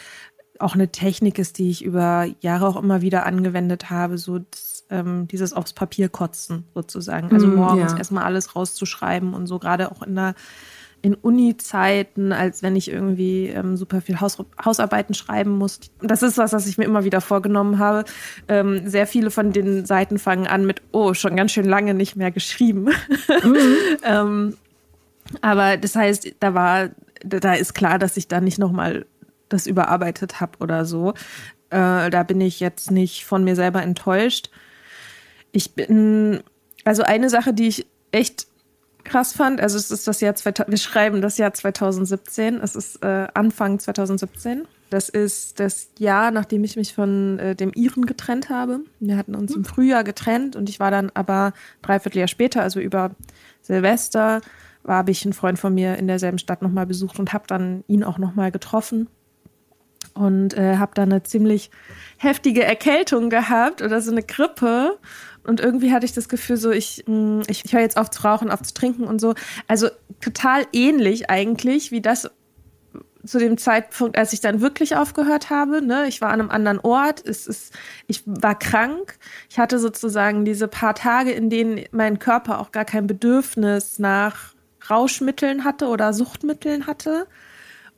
auch 0.60 0.74
eine 0.76 0.90
Technik 0.92 1.40
ist, 1.40 1.58
die 1.58 1.70
ich 1.70 1.84
über 1.84 2.28
Jahre 2.42 2.68
auch 2.68 2.76
immer 2.76 3.02
wieder 3.02 3.26
angewendet 3.26 3.90
habe, 3.90 4.18
so 4.18 4.40
das, 4.40 4.86
ähm, 4.90 5.28
dieses 5.28 5.54
aufs 5.54 5.72
Papier 5.74 6.10
kotzen 6.10 6.66
sozusagen. 6.74 7.32
Also 7.32 7.48
Mm, 7.48 7.56
morgens 7.56 7.94
ja. 7.94 7.98
erstmal 7.98 8.26
alles 8.26 8.56
rauszuschreiben 8.56 9.34
und 9.34 9.48
so 9.48 9.60
gerade 9.60 9.92
auch 9.92 10.02
in 10.02 10.16
der 10.16 10.36
in 11.02 11.16
Uni-Zeiten, 11.16 12.32
als 12.32 12.62
wenn 12.64 12.76
ich 12.76 12.92
irgendwie 12.92 13.48
ähm, 13.48 13.78
super 13.78 14.02
viel 14.02 14.20
Haus, 14.20 14.38
Hausarbeiten 14.64 15.14
schreiben 15.14 15.58
muss. 15.58 15.80
Das 16.02 16.24
ist 16.24 16.38
was, 16.38 16.54
was 16.54 16.68
ich 16.68 16.78
mir 16.78 16.86
immer 16.86 17.04
wieder 17.04 17.22
vorgenommen 17.22 17.80
habe. 17.80 18.06
Ähm, 18.48 18.88
sehr 18.90 19.08
viele 19.08 19.32
von 19.32 19.52
den 19.52 19.86
Seiten 19.86 20.20
fangen 20.20 20.48
an 20.48 20.66
mit, 20.66 20.82
oh, 20.92 21.14
schon 21.14 21.36
ganz 21.36 21.52
schön 21.52 21.66
lange 21.66 21.94
nicht 21.94 22.16
mehr 22.16 22.32
geschrieben. 22.32 22.90
ähm, 24.04 24.56
Aber 25.42 25.78
das 25.78 25.96
heißt, 25.96 26.36
da 26.40 26.54
war, 26.54 26.90
da 27.24 27.54
ist 27.54 27.74
klar, 27.74 28.00
dass 28.00 28.18
ich 28.18 28.28
da 28.28 28.42
nicht 28.42 28.60
nochmal 28.60 29.06
das 29.48 29.68
überarbeitet 29.68 30.40
habe 30.42 30.58
oder 30.60 30.86
so. 30.86 31.14
Äh, 31.70 32.10
da 32.10 32.24
bin 32.24 32.42
ich 32.42 32.60
jetzt 32.60 32.92
nicht 32.92 33.26
von 33.26 33.44
mir 33.44 33.56
selber 33.56 33.82
enttäuscht. 33.82 34.50
Ich 35.52 35.74
bin, 35.74 36.42
also 36.84 37.04
eine 37.04 37.30
Sache, 37.30 37.54
die 37.54 37.68
ich 37.68 37.88
echt 38.12 38.49
krass 39.10 39.34
fand, 39.34 39.60
also 39.60 39.78
es 39.78 39.90
ist 39.92 40.08
das 40.08 40.22
Jahr, 40.22 40.36
wir 40.36 40.78
schreiben 40.78 41.22
das 41.22 41.38
Jahr 41.38 41.54
2017, 41.54 42.62
es 42.62 42.76
ist 42.76 43.04
äh, 43.04 43.28
Anfang 43.34 43.80
2017. 43.80 44.68
Das 44.92 45.10
ist 45.10 45.60
das 45.60 45.90
Jahr, 46.00 46.32
nachdem 46.32 46.64
ich 46.64 46.76
mich 46.76 46.94
von 46.94 47.38
äh, 47.38 47.56
dem 47.56 47.72
Iren 47.74 48.06
getrennt 48.06 48.50
habe. 48.50 48.82
Wir 49.00 49.18
hatten 49.18 49.36
uns 49.36 49.56
im 49.56 49.66
Frühjahr 49.66 50.04
getrennt 50.04 50.56
und 50.56 50.70
ich 50.70 50.80
war 50.80 50.92
dann 50.92 51.12
aber 51.14 51.54
dreiviertel 51.82 52.20
Jahr 52.20 52.28
später, 52.28 52.62
also 52.62 52.80
über 52.80 53.12
Silvester, 53.62 54.42
habe 54.88 55.12
ich 55.12 55.24
einen 55.26 55.34
Freund 55.34 55.60
von 55.60 55.74
mir 55.74 55.98
in 55.98 56.08
derselben 56.08 56.38
Stadt 56.38 56.62
nochmal 56.62 56.86
besucht 56.86 57.20
und 57.20 57.34
habe 57.34 57.46
dann 57.48 57.84
ihn 57.88 58.04
auch 58.04 58.18
nochmal 58.18 58.52
getroffen 58.52 59.08
und 60.14 60.56
äh, 60.56 60.78
habe 60.78 60.92
dann 60.96 61.12
eine 61.12 61.24
ziemlich 61.24 61.70
heftige 62.18 62.64
Erkältung 62.64 63.30
gehabt 63.30 63.82
oder 63.82 64.02
so 64.02 64.12
eine 64.12 64.24
Grippe. 64.24 64.98
Und 65.50 65.60
irgendwie 65.60 65.92
hatte 65.92 66.06
ich 66.06 66.14
das 66.14 66.30
Gefühl, 66.30 66.58
so 66.58 66.70
ich, 66.70 67.04
mm, 67.08 67.42
ich, 67.48 67.66
ich 67.66 67.74
höre 67.74 67.82
jetzt 67.82 67.98
auf 67.98 68.12
zu 68.12 68.22
rauchen, 68.22 68.52
auf 68.52 68.62
zu 68.62 68.72
trinken 68.74 69.06
und 69.06 69.20
so. 69.20 69.34
Also 69.68 69.90
total 70.22 70.68
ähnlich 70.74 71.32
eigentlich 71.32 71.92
wie 71.92 72.02
das 72.02 72.30
zu 73.26 73.40
dem 73.40 73.58
Zeitpunkt, 73.58 74.16
als 74.16 74.32
ich 74.32 74.42
dann 74.42 74.62
wirklich 74.62 74.96
aufgehört 74.96 75.50
habe. 75.50 75.82
Ne? 75.82 76.08
Ich 76.08 76.22
war 76.22 76.30
an 76.30 76.40
einem 76.40 76.52
anderen 76.52 76.80
Ort. 76.80 77.28
Es 77.28 77.48
ist, 77.48 77.74
ich 78.06 78.22
war 78.26 78.58
krank. 78.58 79.18
Ich 79.50 79.58
hatte 79.58 79.80
sozusagen 79.80 80.46
diese 80.46 80.68
paar 80.68 80.94
Tage, 80.94 81.32
in 81.32 81.50
denen 81.50 81.84
mein 81.92 82.20
Körper 82.20 82.60
auch 82.60 82.72
gar 82.72 82.86
kein 82.86 83.08
Bedürfnis 83.08 83.98
nach 83.98 84.54
Rauschmitteln 84.88 85.64
hatte 85.66 85.88
oder 85.88 86.14
Suchtmitteln 86.14 86.86
hatte. 86.86 87.26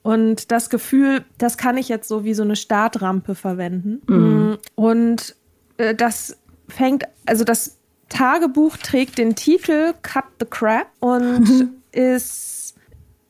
Und 0.04 0.52
das 0.52 0.70
Gefühl, 0.70 1.26
das 1.38 1.58
kann 1.58 1.76
ich 1.76 1.90
jetzt 1.90 2.08
so 2.08 2.24
wie 2.24 2.34
so 2.34 2.44
eine 2.44 2.56
Startrampe 2.56 3.36
verwenden. 3.36 4.02
Mhm. 4.08 4.58
Und 4.76 5.36
äh, 5.78 5.94
das 5.94 6.38
fängt, 6.72 7.06
also 7.26 7.44
das 7.44 7.78
Tagebuch 8.10 8.78
trägt 8.78 9.18
den 9.18 9.36
Titel 9.36 9.94
Cut 10.02 10.26
the 10.40 10.46
Crap 10.46 10.88
und 11.00 11.50
mhm. 11.50 11.70
ist, 11.92 12.76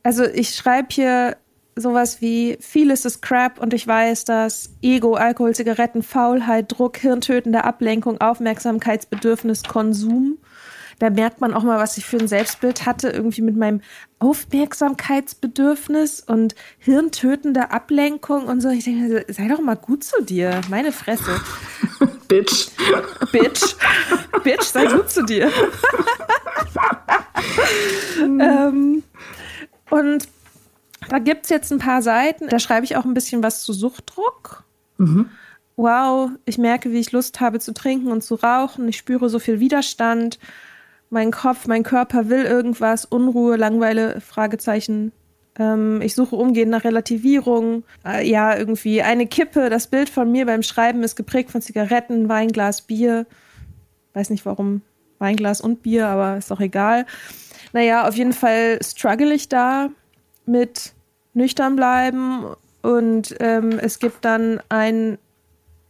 also 0.04 0.24
ich 0.26 0.56
schreibe 0.56 0.88
hier 0.92 1.38
sowas 1.76 2.22
wie 2.22 2.58
vieles 2.60 3.06
ist 3.06 3.22
Crap 3.22 3.60
und 3.60 3.74
ich 3.74 3.88
weiß, 3.88 4.26
dass 4.26 4.74
Ego, 4.82 5.16
Alkohol, 5.16 5.56
Zigaretten, 5.56 6.04
Faulheit, 6.04 6.72
Druck, 6.72 6.98
hirntötende 6.98 7.64
Ablenkung, 7.64 8.20
Aufmerksamkeitsbedürfnis, 8.20 9.64
Konsum 9.64 10.38
da 11.02 11.10
merkt 11.10 11.42
man 11.42 11.54
auch 11.56 11.64
mal, 11.64 11.80
was 11.80 11.98
ich 11.98 12.06
für 12.06 12.18
ein 12.18 12.28
Selbstbild 12.28 12.86
hatte, 12.86 13.10
irgendwie 13.10 13.42
mit 13.42 13.58
meinem 13.58 13.82
Aufmerksamkeitsbedürfnis 14.20 16.20
und 16.20 16.54
hirntötender 16.78 17.72
Ablenkung 17.72 18.46
und 18.46 18.62
so. 18.62 18.70
Ich 18.70 18.84
denke, 18.84 19.26
sei 19.34 19.48
doch 19.48 19.62
mal 19.62 19.78
gut 19.78 20.04
zu 20.04 20.24
dir, 20.24 20.62
meine 20.70 20.92
Fresse. 20.92 21.42
Bitch. 22.28 22.68
Bitch. 23.32 23.76
Bitch, 24.44 24.66
sei 24.66 24.86
gut 24.86 25.10
zu 25.10 25.24
dir. 25.24 25.52
ähm, 28.22 29.02
und 29.90 30.28
da 31.10 31.18
gibt 31.18 31.46
es 31.46 31.50
jetzt 31.50 31.72
ein 31.72 31.80
paar 31.80 32.04
Seiten, 32.04 32.48
da 32.48 32.60
schreibe 32.60 32.86
ich 32.86 32.96
auch 32.96 33.06
ein 33.06 33.16
bisschen 33.16 33.42
was 33.42 33.64
zu 33.64 33.74
Suchtdruck. 33.74 34.66
Mhm. 35.00 35.32
Wow, 35.78 36.30
ich 36.46 36.60
merke, 36.60 36.92
wie 36.92 37.00
ich 37.00 37.12
Lust 37.12 37.40
habe 37.40 37.60
zu 37.60 37.74
trinken 37.74 38.12
und 38.12 38.24
zu 38.24 38.36
rauchen. 38.36 38.88
Ich 38.88 38.98
spüre 38.98 39.30
so 39.30 39.40
viel 39.40 39.60
Widerstand 39.60 40.38
mein 41.12 41.32
Kopf, 41.32 41.68
mein 41.68 41.84
Körper 41.84 42.30
will 42.30 42.44
irgendwas, 42.44 43.06
Unruhe, 43.06 43.58
Langweile, 43.58 44.22
Fragezeichen. 44.22 45.12
Ähm, 45.60 46.02
ich 46.02 46.16
suche 46.16 46.38
umgehend 46.38 46.72
nach 46.72 46.86
Relativierung. 46.86 47.84
Äh, 48.06 48.28
ja, 48.28 48.58
irgendwie 48.58 49.02
eine 49.02 49.28
Kippe. 49.28 49.70
Das 49.70 49.88
Bild 49.88 50.10
von 50.10 50.32
mir 50.32 50.46
beim 50.46 50.64
Schreiben 50.64 51.04
ist 51.04 51.18
geprägt 51.18 51.52
von 51.52 51.62
Zigaretten, 51.62 52.30
Weinglas, 52.30 52.82
Bier. 52.82 53.26
Weiß 54.14 54.30
nicht 54.30 54.46
warum 54.46 54.82
Weinglas 55.20 55.60
und 55.60 55.84
Bier, 55.84 56.08
aber 56.08 56.38
ist 56.38 56.50
doch 56.50 56.62
egal. 56.62 57.06
Naja, 57.74 58.08
auf 58.08 58.16
jeden 58.16 58.34
Fall 58.34 58.80
struggle 58.82 59.34
ich 59.34 59.50
da 59.50 59.90
mit 60.46 60.94
nüchtern 61.34 61.76
bleiben 61.76 62.46
und 62.82 63.36
ähm, 63.40 63.80
es 63.80 64.00
gibt 64.00 64.26
dann 64.26 64.62
ein, 64.70 65.18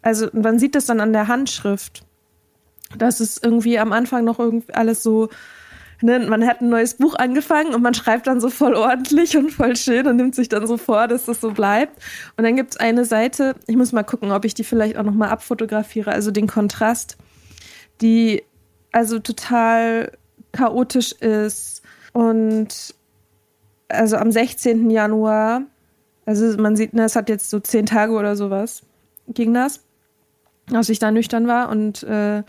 also 0.02 0.28
man 0.34 0.60
sieht 0.60 0.76
das 0.76 0.86
dann 0.88 1.00
an 1.00 1.14
der 1.14 1.28
Handschrift 1.28 2.04
das 2.98 3.22
ist 3.22 3.44
irgendwie 3.44 3.80
am 3.80 3.92
Anfang 3.92 4.24
noch 4.24 4.40
irgendwie 4.40 4.74
alles 4.74 5.04
so, 5.04 5.30
ne, 6.02 6.20
man 6.20 6.46
hat 6.46 6.62
ein 6.62 6.70
neues 6.70 6.96
Buch 6.96 7.16
angefangen 7.16 7.74
und 7.74 7.82
man 7.82 7.94
schreibt 7.94 8.28
dann 8.28 8.42
so 8.42 8.50
voll 8.50 8.76
ordentlich 8.76 9.38
und 9.38 9.52
voll 9.52 9.76
schön 9.76 10.08
und 10.08 10.16
nimmt 10.18 10.36
sich 10.36 10.50
dann 10.50 10.68
so 10.68 10.78
vor, 10.78 11.08
dass 11.08 11.26
das 11.26 11.42
so 11.42 11.52
bleibt. 11.52 12.02
Und 12.38 12.44
dann 12.44 12.56
gibt 12.56 12.72
es 12.72 12.78
eine 12.78 13.06
Seite, 13.06 13.56
ich 13.68 13.76
muss 13.76 13.92
mal 13.92 14.04
gucken, 14.04 14.32
ob 14.32 14.46
ich 14.46 14.54
die 14.54 14.64
vielleicht 14.64 14.98
auch 14.98 15.04
nochmal 15.04 15.30
abfotografiere, 15.30 16.12
also 16.12 16.32
den 16.32 16.48
Kontrast, 16.48 17.18
die 18.02 18.44
also 18.92 19.20
total 19.20 20.12
chaotisch 20.52 21.14
ist 21.14 21.82
und 22.14 22.96
also 23.88 24.18
am 24.18 24.32
16. 24.32 24.90
Januar, 24.90 25.64
also 26.26 26.62
man 26.62 26.76
sieht, 26.76 26.94
ne, 26.94 27.04
es 27.04 27.16
hat 27.16 27.30
jetzt 27.30 27.50
so 27.50 27.60
zehn 27.60 27.86
Tage 27.86 28.14
oder 28.14 28.36
sowas, 28.36 28.84
ging 29.28 29.54
das, 29.54 29.82
als 30.74 30.90
ich 30.90 31.00
da 31.00 31.12
nüchtern 31.12 31.48
war 31.48 31.70
und 31.70 32.04
äh, 32.04 32.44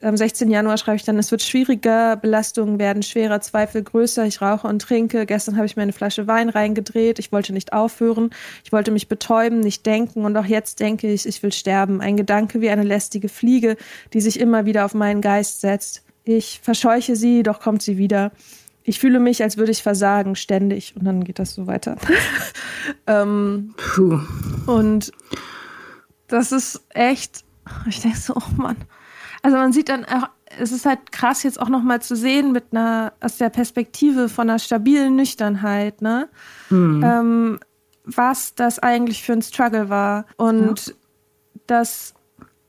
am 0.00 0.16
16. 0.16 0.50
Januar 0.50 0.78
schreibe 0.78 0.96
ich 0.96 1.04
dann, 1.04 1.18
es 1.18 1.30
wird 1.32 1.42
schwieriger, 1.42 2.16
Belastungen 2.16 2.78
werden 2.78 3.02
schwerer, 3.02 3.40
Zweifel 3.40 3.82
größer, 3.82 4.24
ich 4.26 4.40
rauche 4.40 4.68
und 4.68 4.82
trinke. 4.82 5.26
Gestern 5.26 5.56
habe 5.56 5.66
ich 5.66 5.76
mir 5.76 5.82
eine 5.82 5.92
Flasche 5.92 6.26
Wein 6.28 6.48
reingedreht, 6.48 7.18
ich 7.18 7.32
wollte 7.32 7.52
nicht 7.52 7.72
aufhören, 7.72 8.30
ich 8.64 8.70
wollte 8.70 8.92
mich 8.92 9.08
betäuben, 9.08 9.60
nicht 9.60 9.84
denken 9.86 10.24
und 10.24 10.36
auch 10.36 10.44
jetzt 10.44 10.78
denke 10.78 11.10
ich, 11.10 11.26
ich 11.26 11.42
will 11.42 11.52
sterben. 11.52 12.00
Ein 12.00 12.16
Gedanke 12.16 12.60
wie 12.60 12.70
eine 12.70 12.84
lästige 12.84 13.28
Fliege, 13.28 13.76
die 14.12 14.20
sich 14.20 14.38
immer 14.38 14.66
wieder 14.66 14.84
auf 14.84 14.94
meinen 14.94 15.20
Geist 15.20 15.60
setzt. 15.60 16.04
Ich 16.24 16.60
verscheuche 16.62 17.16
sie, 17.16 17.42
doch 17.42 17.60
kommt 17.60 17.82
sie 17.82 17.98
wieder. 17.98 18.30
Ich 18.84 19.00
fühle 19.00 19.18
mich, 19.18 19.42
als 19.42 19.56
würde 19.56 19.72
ich 19.72 19.82
versagen, 19.82 20.36
ständig. 20.36 20.94
Und 20.96 21.04
dann 21.04 21.24
geht 21.24 21.38
das 21.38 21.54
so 21.54 21.66
weiter. 21.66 21.96
ähm, 23.06 23.74
Puh. 23.76 24.20
Und 24.66 25.12
das 26.28 26.52
ist 26.52 26.82
echt, 26.90 27.44
ich 27.88 28.00
denke 28.00 28.18
so, 28.18 28.34
oh 28.36 28.52
Mann 28.56 28.76
also 29.42 29.56
man 29.56 29.72
sieht 29.72 29.88
dann 29.88 30.04
auch, 30.04 30.28
es 30.58 30.72
ist 30.72 30.86
halt 30.86 31.12
krass 31.12 31.42
jetzt 31.42 31.60
auch 31.60 31.68
nochmal 31.68 32.00
zu 32.02 32.16
sehen 32.16 32.52
mit 32.52 32.66
einer, 32.72 33.12
aus 33.20 33.36
der 33.36 33.50
Perspektive 33.50 34.28
von 34.28 34.48
einer 34.48 34.58
stabilen 34.58 35.16
Nüchternheit, 35.16 36.02
ne? 36.02 36.28
Mhm. 36.70 37.02
Ähm, 37.04 37.60
was 38.04 38.54
das 38.54 38.78
eigentlich 38.78 39.22
für 39.22 39.34
ein 39.34 39.42
Struggle 39.42 39.90
war 39.90 40.24
und 40.36 40.86
ja. 40.86 40.92
das 41.66 42.14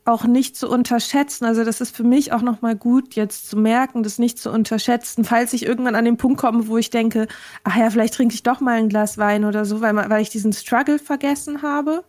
auch 0.10 0.26
nicht 0.26 0.58
zu 0.58 0.68
unterschätzen. 0.68 1.46
Also 1.46 1.64
das 1.64 1.82
ist 1.82 1.96
für 1.96 2.04
mich 2.04 2.34
auch 2.34 2.42
nochmal 2.42 2.76
gut 2.76 3.16
jetzt 3.16 3.50
zu 3.50 3.58
merken, 3.58 4.04
das 4.04 4.20
nicht 4.20 4.40
zu 4.40 4.52
unterschätzen, 4.52 5.24
falls 5.24 5.54
ich 5.54 5.66
irgendwann 5.66 5.96
an 5.96 6.04
den 6.04 6.18
Punkt 6.18 6.40
komme, 6.40 6.68
wo 6.68 6.78
ich 6.78 6.90
denke, 6.90 7.28
ach 7.64 7.78
ja, 7.78 7.90
vielleicht 7.90 8.16
trinke 8.16 8.34
ich 8.34 8.44
doch 8.44 8.60
mal 8.60 8.78
ein 8.78 8.90
Glas 8.90 9.18
Wein 9.18 9.46
oder 9.46 9.66
so, 9.66 9.82
weil, 9.82 9.96
weil 9.96 10.22
ich 10.22 10.30
diesen 10.30 10.52
Struggle 10.52 11.00
vergessen 11.00 11.62
habe. 11.62 12.04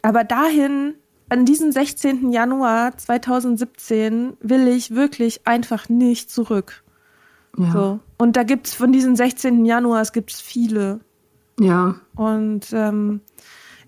Aber 0.00 0.24
dahin 0.24 0.94
an 1.32 1.46
diesen 1.46 1.72
16. 1.72 2.30
Januar 2.30 2.94
2017 2.98 4.34
will 4.40 4.68
ich 4.68 4.94
wirklich 4.94 5.46
einfach 5.46 5.88
nicht 5.88 6.30
zurück. 6.30 6.82
Ja. 7.56 7.72
So. 7.72 8.00
Und 8.18 8.36
da 8.36 8.42
gibt 8.42 8.66
es 8.66 8.74
von 8.74 8.92
diesen 8.92 9.16
16. 9.16 9.64
Januar, 9.64 10.02
es 10.02 10.12
gibt 10.12 10.30
viele. 10.30 11.00
Ja. 11.58 11.94
Und 12.16 12.66
ähm, 12.74 13.22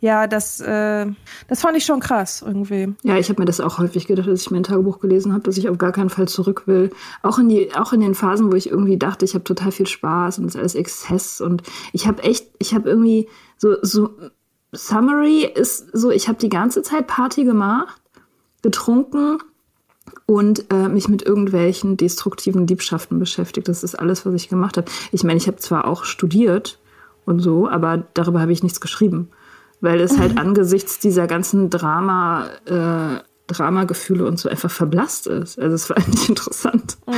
ja, 0.01 0.27
das, 0.27 0.61
äh, 0.61 1.07
das 1.47 1.61
fand 1.61 1.77
ich 1.77 1.85
schon 1.85 2.01
krass 2.01 2.43
irgendwie. 2.47 2.95
Ja, 3.03 3.19
ich 3.19 3.29
habe 3.29 3.43
mir 3.43 3.47
das 3.47 3.61
auch 3.61 3.77
häufig 3.77 4.07
gedacht, 4.07 4.29
als 4.29 4.41
ich 4.41 4.51
mein 4.51 4.63
Tagebuch 4.63 5.01
gelesen 5.01 5.35
habe, 5.35 5.45
dass 5.45 5.59
ich 5.59 5.69
auf 5.69 5.77
gar 5.77 5.93
keinen 5.93 6.09
Fall 6.09 6.29
zurück 6.29 6.63
will. 6.67 6.93
Auch 7.23 7.39
in, 7.39 7.51
die, 7.51 7.75
auch 7.75 7.93
in 7.93 8.01
den 8.01 8.15
Phasen, 8.15 8.51
wo 8.51 8.57
ich 8.57 8.71
irgendwie 8.71 8.97
dachte, 8.97 9.27
ich 9.27 9.35
habe 9.35 9.45
total 9.45 9.71
viel 9.71 9.87
Spaß 9.87 10.39
und 10.39 10.47
es 10.47 10.55
ist 10.55 10.59
alles 10.59 10.75
Exzess. 10.77 11.43
Und 11.43 11.63
ich 11.93 12.07
habe 12.07 12.23
echt, 12.23 12.47
ich 12.59 12.75
habe 12.75 12.89
irgendwie 12.89 13.29
so, 13.59 13.77
so 13.83 14.17
Summary 14.75 15.45
ist 15.45 15.89
so, 15.93 16.11
ich 16.11 16.29
habe 16.29 16.39
die 16.39 16.49
ganze 16.49 16.83
Zeit 16.83 17.07
Party 17.07 17.45
gemacht, 17.45 18.01
getrunken 18.63 19.39
und 20.27 20.71
äh, 20.73 20.89
mich 20.89 21.09
mit 21.09 21.23
irgendwelchen 21.23 21.97
destruktiven 21.97 22.67
Liebschaften 22.67 23.19
beschäftigt. 23.19 23.69
Das 23.69 23.83
ist 23.83 23.95
alles, 23.95 24.25
was 24.25 24.35
ich 24.35 24.49
gemacht 24.49 24.77
habe. 24.77 24.91
Ich 25.13 25.25
meine, 25.25 25.37
ich 25.37 25.47
habe 25.47 25.59
zwar 25.59 25.87
auch 25.87 26.05
studiert 26.05 26.79
und 27.25 27.41
so, 27.41 27.69
aber 27.69 28.05
darüber 28.15 28.41
habe 28.41 28.53
ich 28.53 28.63
nichts 28.63 28.81
geschrieben, 28.81 29.29
weil 29.81 30.01
es 30.01 30.19
halt 30.19 30.39
angesichts 30.39 30.99
dieser 30.99 31.27
ganzen 31.27 31.71
Drama 31.71 32.49
äh, 32.67 33.21
Dramagefühle 33.47 34.27
und 34.27 34.39
so 34.39 34.49
einfach 34.49 34.71
verblasst 34.71 35.27
ist. 35.27 35.59
Also 35.59 35.75
es 35.75 35.91
war 35.91 35.97
eigentlich 36.05 36.29
interessant. 36.29 36.97
Mhm. 37.07 37.15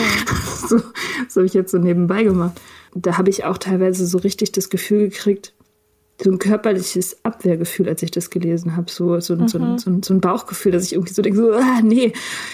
so, 0.69 0.79
so 1.29 1.40
habe 1.40 1.47
ich 1.47 1.55
jetzt 1.55 1.71
so 1.71 1.79
nebenbei 1.79 2.25
gemacht. 2.25 2.61
Da 2.95 3.19
habe 3.19 3.31
ich 3.31 3.45
auch 3.45 3.59
teilweise 3.59 4.07
so 4.07 4.19
richtig 4.19 4.53
das 4.53 4.71
Gefühl 4.71 5.11
gekriegt, 5.11 5.53
so 6.22 6.31
ein 6.31 6.38
körperliches 6.38 7.24
Abwehrgefühl, 7.24 7.88
als 7.88 8.02
ich 8.02 8.11
das 8.11 8.31
gelesen 8.31 8.76
habe. 8.76 8.90
So, 8.90 9.20
so, 9.20 9.37
mhm. 9.37 9.48
so, 9.48 9.59
ein, 9.59 9.79
so, 9.79 9.90
so 10.02 10.14
ein 10.14 10.20
Bauchgefühl, 10.20 10.72
dass 10.72 10.85
ich 10.85 10.94
irgendwie 10.94 11.12
so 11.12 11.22
denke, 11.22 11.38
so, 11.38 11.52
ah, 11.52 11.81
nee, 11.83 12.12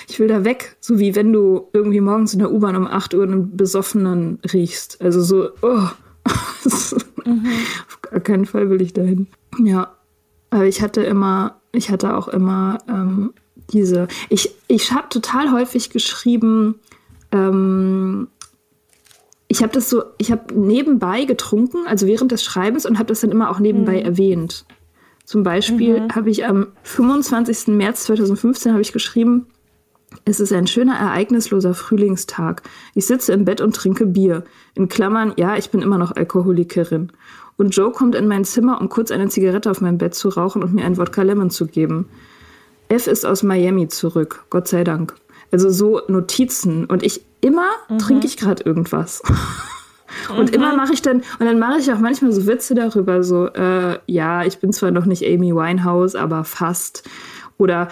ich 0.08 0.18
will 0.18 0.28
da 0.28 0.44
weg. 0.44 0.76
So 0.80 0.98
wie 0.98 1.14
wenn 1.14 1.32
du 1.32 1.68
irgendwie 1.72 2.00
morgens 2.00 2.32
in 2.32 2.40
der 2.40 2.52
U-Bahn 2.52 2.76
um 2.76 2.86
8 2.86 3.14
Uhr 3.14 3.22
einen 3.22 3.56
Besoffenen 3.56 4.40
riechst. 4.52 5.00
Also 5.00 5.22
so, 5.22 5.50
oh. 5.62 5.88
mhm. 7.24 7.46
Auf 7.86 8.02
gar 8.02 8.20
keinen 8.20 8.46
Fall 8.46 8.68
will 8.68 8.82
ich 8.82 8.92
dahin. 8.92 9.28
Ja. 9.62 9.96
Aber 10.50 10.66
ich 10.66 10.82
hatte 10.82 11.02
immer, 11.02 11.60
ich 11.72 11.90
hatte 11.90 12.16
auch 12.16 12.28
immer 12.28 12.78
ähm, 12.88 13.32
diese, 13.72 14.08
ich, 14.28 14.54
ich 14.68 14.92
habe 14.92 15.08
total 15.08 15.52
häufig 15.52 15.90
geschrieben, 15.90 16.80
ähm, 17.30 18.28
ich 19.52 19.62
habe 19.62 19.74
das 19.74 19.90
so, 19.90 20.02
ich 20.16 20.32
habe 20.32 20.54
nebenbei 20.54 21.26
getrunken, 21.26 21.86
also 21.86 22.06
während 22.06 22.32
des 22.32 22.42
Schreibens 22.42 22.86
und 22.86 22.98
habe 22.98 23.08
das 23.08 23.20
dann 23.20 23.30
immer 23.30 23.50
auch 23.50 23.58
nebenbei 23.58 24.00
mhm. 24.00 24.06
erwähnt. 24.06 24.64
Zum 25.26 25.42
Beispiel 25.42 26.00
mhm. 26.00 26.14
habe 26.14 26.30
ich 26.30 26.46
am 26.46 26.68
25. 26.84 27.66
März 27.66 28.04
2015 28.04 28.72
habe 28.72 28.80
ich 28.80 28.94
geschrieben, 28.94 29.44
es 30.24 30.40
ist 30.40 30.54
ein 30.54 30.66
schöner, 30.66 30.94
ereignisloser 30.94 31.74
Frühlingstag. 31.74 32.62
Ich 32.94 33.06
sitze 33.06 33.34
im 33.34 33.44
Bett 33.44 33.60
und 33.60 33.76
trinke 33.76 34.06
Bier. 34.06 34.44
In 34.74 34.88
Klammern, 34.88 35.34
ja, 35.36 35.58
ich 35.58 35.68
bin 35.68 35.82
immer 35.82 35.98
noch 35.98 36.16
Alkoholikerin. 36.16 37.12
Und 37.58 37.76
Joe 37.76 37.92
kommt 37.92 38.14
in 38.14 38.28
mein 38.28 38.46
Zimmer, 38.46 38.80
um 38.80 38.88
kurz 38.88 39.10
eine 39.10 39.28
Zigarette 39.28 39.70
auf 39.70 39.82
meinem 39.82 39.98
Bett 39.98 40.14
zu 40.14 40.30
rauchen 40.30 40.62
und 40.62 40.72
mir 40.72 40.86
ein 40.86 40.96
Wodka 40.96 41.20
Lemon 41.20 41.50
zu 41.50 41.66
geben. 41.66 42.08
F 42.88 43.06
ist 43.06 43.26
aus 43.26 43.42
Miami 43.42 43.88
zurück, 43.88 44.46
Gott 44.48 44.66
sei 44.66 44.82
Dank. 44.82 45.14
Also 45.50 45.68
so 45.68 46.00
Notizen. 46.08 46.86
Und 46.86 47.02
ich 47.02 47.20
immer 47.42 47.68
mhm. 47.90 47.98
trinke 47.98 48.26
ich 48.26 48.38
gerade 48.38 48.62
irgendwas. 48.62 49.22
und 50.36 50.50
mhm. 50.50 50.54
immer 50.54 50.74
mache 50.74 50.94
ich 50.94 51.02
dann, 51.02 51.18
und 51.38 51.46
dann 51.46 51.58
mache 51.58 51.78
ich 51.78 51.92
auch 51.92 51.98
manchmal 51.98 52.32
so 52.32 52.46
Witze 52.46 52.74
darüber, 52.74 53.22
so, 53.22 53.48
äh, 53.48 53.98
ja, 54.06 54.44
ich 54.44 54.58
bin 54.58 54.72
zwar 54.72 54.90
noch 54.90 55.04
nicht 55.04 55.26
Amy 55.26 55.54
Winehouse, 55.54 56.14
aber 56.14 56.44
fast. 56.44 57.08
Oder 57.58 57.88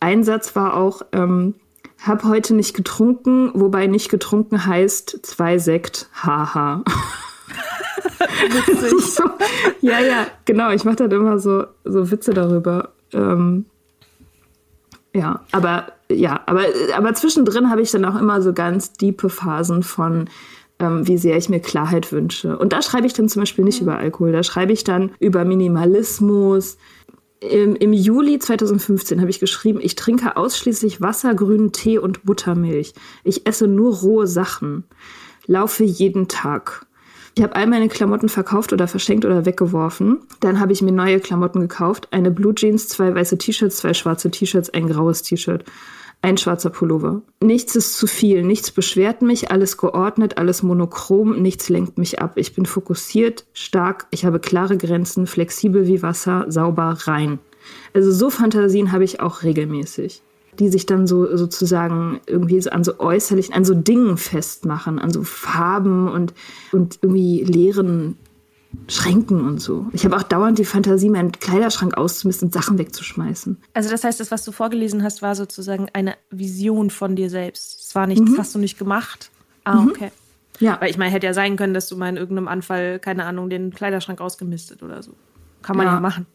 ein 0.00 0.24
Satz 0.24 0.56
war 0.56 0.74
auch, 0.76 1.02
ähm, 1.12 1.54
hab 2.04 2.24
heute 2.24 2.54
nicht 2.54 2.74
getrunken, 2.74 3.52
wobei 3.54 3.86
nicht 3.86 4.08
getrunken 4.08 4.66
heißt 4.66 5.20
zwei 5.22 5.58
Sekt, 5.58 6.08
haha. 6.14 6.82
so, 8.98 9.24
ja, 9.80 10.00
ja, 10.00 10.26
genau. 10.44 10.70
Ich 10.70 10.84
mache 10.84 10.96
dann 10.96 11.10
immer 11.10 11.38
so, 11.38 11.64
so 11.84 12.10
Witze 12.10 12.32
darüber. 12.32 12.90
Ähm, 13.12 13.66
ja, 15.14 15.40
aber 15.52 15.92
ja, 16.10 16.40
aber, 16.46 16.64
aber 16.94 17.14
zwischendrin 17.14 17.70
habe 17.70 17.82
ich 17.82 17.90
dann 17.90 18.04
auch 18.04 18.18
immer 18.18 18.42
so 18.42 18.52
ganz 18.52 18.92
diepe 18.92 19.28
Phasen 19.28 19.82
von, 19.82 20.28
ähm, 20.78 21.06
wie 21.06 21.18
sehr 21.18 21.36
ich 21.36 21.48
mir 21.48 21.60
Klarheit 21.60 22.12
wünsche. 22.12 22.58
Und 22.58 22.72
da 22.72 22.82
schreibe 22.82 23.06
ich 23.06 23.12
dann 23.12 23.28
zum 23.28 23.42
Beispiel 23.42 23.64
nicht 23.64 23.80
mhm. 23.80 23.88
über 23.88 23.98
Alkohol, 23.98 24.32
da 24.32 24.42
schreibe 24.42 24.72
ich 24.72 24.84
dann 24.84 25.12
über 25.20 25.44
Minimalismus. 25.44 26.78
Im, 27.40 27.74
Im 27.76 27.92
Juli 27.92 28.38
2015 28.38 29.20
habe 29.20 29.30
ich 29.30 29.40
geschrieben, 29.40 29.80
ich 29.82 29.96
trinke 29.96 30.36
ausschließlich 30.36 31.00
Wasser, 31.00 31.34
grünen 31.34 31.72
Tee 31.72 31.98
und 31.98 32.24
Buttermilch. 32.24 32.94
Ich 33.24 33.46
esse 33.46 33.66
nur 33.66 33.96
rohe 33.96 34.26
Sachen. 34.26 34.84
Laufe 35.46 35.82
jeden 35.82 36.28
Tag. 36.28 36.86
Ich 37.34 37.42
habe 37.42 37.56
all 37.56 37.66
meine 37.66 37.88
Klamotten 37.88 38.28
verkauft 38.28 38.72
oder 38.72 38.86
verschenkt 38.86 39.24
oder 39.24 39.46
weggeworfen. 39.46 40.20
Dann 40.40 40.60
habe 40.60 40.72
ich 40.72 40.82
mir 40.82 40.92
neue 40.92 41.18
Klamotten 41.18 41.60
gekauft. 41.60 42.08
Eine 42.10 42.30
Blue 42.30 42.54
Jeans, 42.54 42.88
zwei 42.88 43.14
weiße 43.14 43.38
T-Shirts, 43.38 43.78
zwei 43.78 43.94
schwarze 43.94 44.30
T-Shirts, 44.30 44.70
ein 44.70 44.86
graues 44.86 45.22
T-Shirt. 45.22 45.64
Ein 46.20 46.36
schwarzer 46.36 46.70
Pullover. 46.70 47.22
Nichts 47.42 47.74
ist 47.74 47.96
zu 47.96 48.06
viel, 48.06 48.44
nichts 48.44 48.70
beschwert 48.70 49.22
mich, 49.22 49.50
alles 49.50 49.76
geordnet, 49.76 50.38
alles 50.38 50.62
monochrom, 50.62 51.42
nichts 51.42 51.68
lenkt 51.68 51.98
mich 51.98 52.20
ab. 52.20 52.34
Ich 52.36 52.54
bin 52.54 52.64
fokussiert, 52.64 53.44
stark, 53.54 54.06
ich 54.10 54.24
habe 54.24 54.38
klare 54.38 54.76
Grenzen, 54.76 55.26
flexibel 55.26 55.88
wie 55.88 56.00
Wasser, 56.00 56.44
sauber, 56.48 56.96
rein. 57.06 57.40
Also 57.92 58.12
so 58.12 58.30
Fantasien 58.30 58.92
habe 58.92 59.02
ich 59.02 59.20
auch 59.20 59.42
regelmäßig 59.42 60.22
die 60.58 60.68
sich 60.68 60.86
dann 60.86 61.06
so 61.06 61.36
sozusagen 61.36 62.20
irgendwie 62.26 62.60
so 62.60 62.70
an 62.70 62.84
so 62.84 62.98
äußerlichen, 62.98 63.54
an 63.54 63.64
so 63.64 63.74
Dingen 63.74 64.16
festmachen, 64.16 64.98
an 64.98 65.10
so 65.10 65.22
Farben 65.22 66.08
und, 66.08 66.34
und 66.72 66.98
irgendwie 67.02 67.42
leeren 67.44 68.16
Schränken 68.88 69.46
und 69.46 69.60
so. 69.60 69.86
Ich 69.92 70.04
habe 70.04 70.16
auch 70.16 70.22
dauernd 70.22 70.58
die 70.58 70.64
Fantasie, 70.64 71.10
meinen 71.10 71.32
Kleiderschrank 71.32 71.96
auszumisten 71.96 72.48
und 72.48 72.54
Sachen 72.54 72.78
wegzuschmeißen. 72.78 73.58
Also 73.74 73.90
das 73.90 74.04
heißt, 74.04 74.20
das, 74.20 74.30
was 74.30 74.44
du 74.44 74.52
vorgelesen 74.52 75.02
hast, 75.02 75.22
war 75.22 75.34
sozusagen 75.34 75.88
eine 75.92 76.14
Vision 76.30 76.90
von 76.90 77.16
dir 77.16 77.30
selbst. 77.30 77.80
Es 77.86 77.94
war 77.94 78.06
nicht, 78.06 78.20
mhm. 78.20 78.26
das 78.26 78.38
hast 78.38 78.54
du 78.54 78.58
nicht 78.58 78.78
gemacht. 78.78 79.30
Ah, 79.64 79.76
mhm. 79.76 79.88
okay. 79.88 80.10
Ja. 80.58 80.78
Weil 80.80 80.90
ich 80.90 80.98
meine, 80.98 81.10
hätte 81.10 81.26
ja 81.26 81.34
sein 81.34 81.56
können, 81.56 81.74
dass 81.74 81.88
du 81.88 81.96
mal 81.96 82.08
in 82.08 82.16
irgendeinem 82.16 82.48
Anfall, 82.48 82.98
keine 82.98 83.24
Ahnung, 83.24 83.50
den 83.50 83.72
Kleiderschrank 83.72 84.20
ausgemistet 84.20 84.82
oder 84.82 85.02
so. 85.02 85.12
Kann 85.62 85.76
man 85.76 85.86
ja, 85.86 85.94
ja 85.94 86.00
machen. 86.00 86.26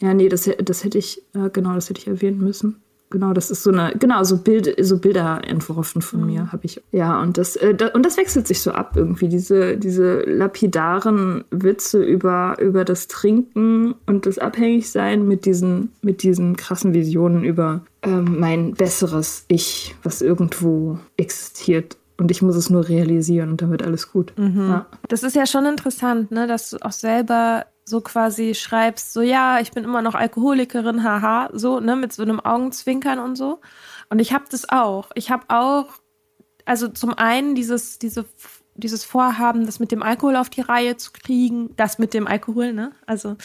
Ja, 0.00 0.14
nee, 0.14 0.28
das, 0.28 0.48
das 0.62 0.84
hätte 0.84 0.98
ich, 0.98 1.22
äh, 1.34 1.50
genau, 1.50 1.74
das 1.74 1.90
hätte 1.90 2.00
ich 2.00 2.06
erwähnen 2.06 2.38
müssen. 2.38 2.82
Genau, 3.10 3.32
das 3.32 3.50
ist 3.50 3.64
so 3.64 3.72
eine, 3.72 3.92
genau, 3.98 4.22
so, 4.22 4.36
Bild, 4.36 4.72
so 4.80 4.98
Bilder 4.98 5.42
entworfen 5.44 6.00
von 6.00 6.20
mhm. 6.20 6.26
mir 6.26 6.52
habe 6.52 6.64
ich. 6.64 6.80
Ja, 6.92 7.20
und 7.20 7.38
das, 7.38 7.56
äh, 7.56 7.74
da, 7.74 7.88
und 7.88 8.06
das 8.06 8.16
wechselt 8.16 8.46
sich 8.46 8.62
so 8.62 8.70
ab 8.70 8.92
irgendwie, 8.94 9.28
diese, 9.28 9.76
diese 9.76 10.20
lapidaren 10.20 11.42
Witze 11.50 12.02
über, 12.02 12.56
über 12.60 12.84
das 12.84 13.08
Trinken 13.08 13.96
und 14.06 14.26
das 14.26 14.38
Abhängigsein 14.38 15.26
mit 15.26 15.44
diesen, 15.44 15.90
mit 16.02 16.22
diesen 16.22 16.56
krassen 16.56 16.94
Visionen 16.94 17.42
über 17.42 17.82
ähm, 18.02 18.38
mein 18.38 18.74
besseres 18.74 19.44
Ich, 19.48 19.96
was 20.04 20.22
irgendwo 20.22 20.98
existiert 21.16 21.96
und 22.16 22.30
ich 22.30 22.42
muss 22.42 22.54
es 22.54 22.70
nur 22.70 22.88
realisieren 22.88 23.50
und 23.50 23.62
dann 23.62 23.70
wird 23.70 23.82
alles 23.82 24.12
gut. 24.12 24.32
Mhm. 24.36 24.68
Ja. 24.68 24.86
Das 25.08 25.24
ist 25.24 25.34
ja 25.34 25.46
schon 25.46 25.66
interessant, 25.66 26.30
ne, 26.30 26.46
dass 26.46 26.70
du 26.70 26.76
auch 26.80 26.92
selber 26.92 27.66
so 27.90 28.00
quasi 28.00 28.54
schreibst, 28.54 29.12
so 29.12 29.20
ja, 29.20 29.60
ich 29.60 29.72
bin 29.72 29.84
immer 29.84 30.00
noch 30.00 30.14
Alkoholikerin, 30.14 31.04
haha, 31.04 31.50
so, 31.52 31.80
ne, 31.80 31.96
mit 31.96 32.12
so 32.12 32.22
einem 32.22 32.40
Augenzwinkern 32.40 33.18
und 33.18 33.36
so. 33.36 33.60
Und 34.08 34.20
ich 34.20 34.32
habe 34.32 34.44
das 34.50 34.68
auch. 34.68 35.10
Ich 35.14 35.30
habe 35.30 35.44
auch, 35.48 35.86
also 36.64 36.88
zum 36.88 37.12
einen 37.14 37.54
dieses, 37.54 37.98
diese, 37.98 38.24
dieses 38.74 39.04
Vorhaben, 39.04 39.66
das 39.66 39.80
mit 39.80 39.92
dem 39.92 40.02
Alkohol 40.02 40.36
auf 40.36 40.48
die 40.48 40.62
Reihe 40.62 40.96
zu 40.96 41.10
kriegen, 41.12 41.74
das 41.76 41.98
mit 41.98 42.14
dem 42.14 42.26
Alkohol, 42.26 42.72
ne? 42.72 42.92
Also, 43.06 43.36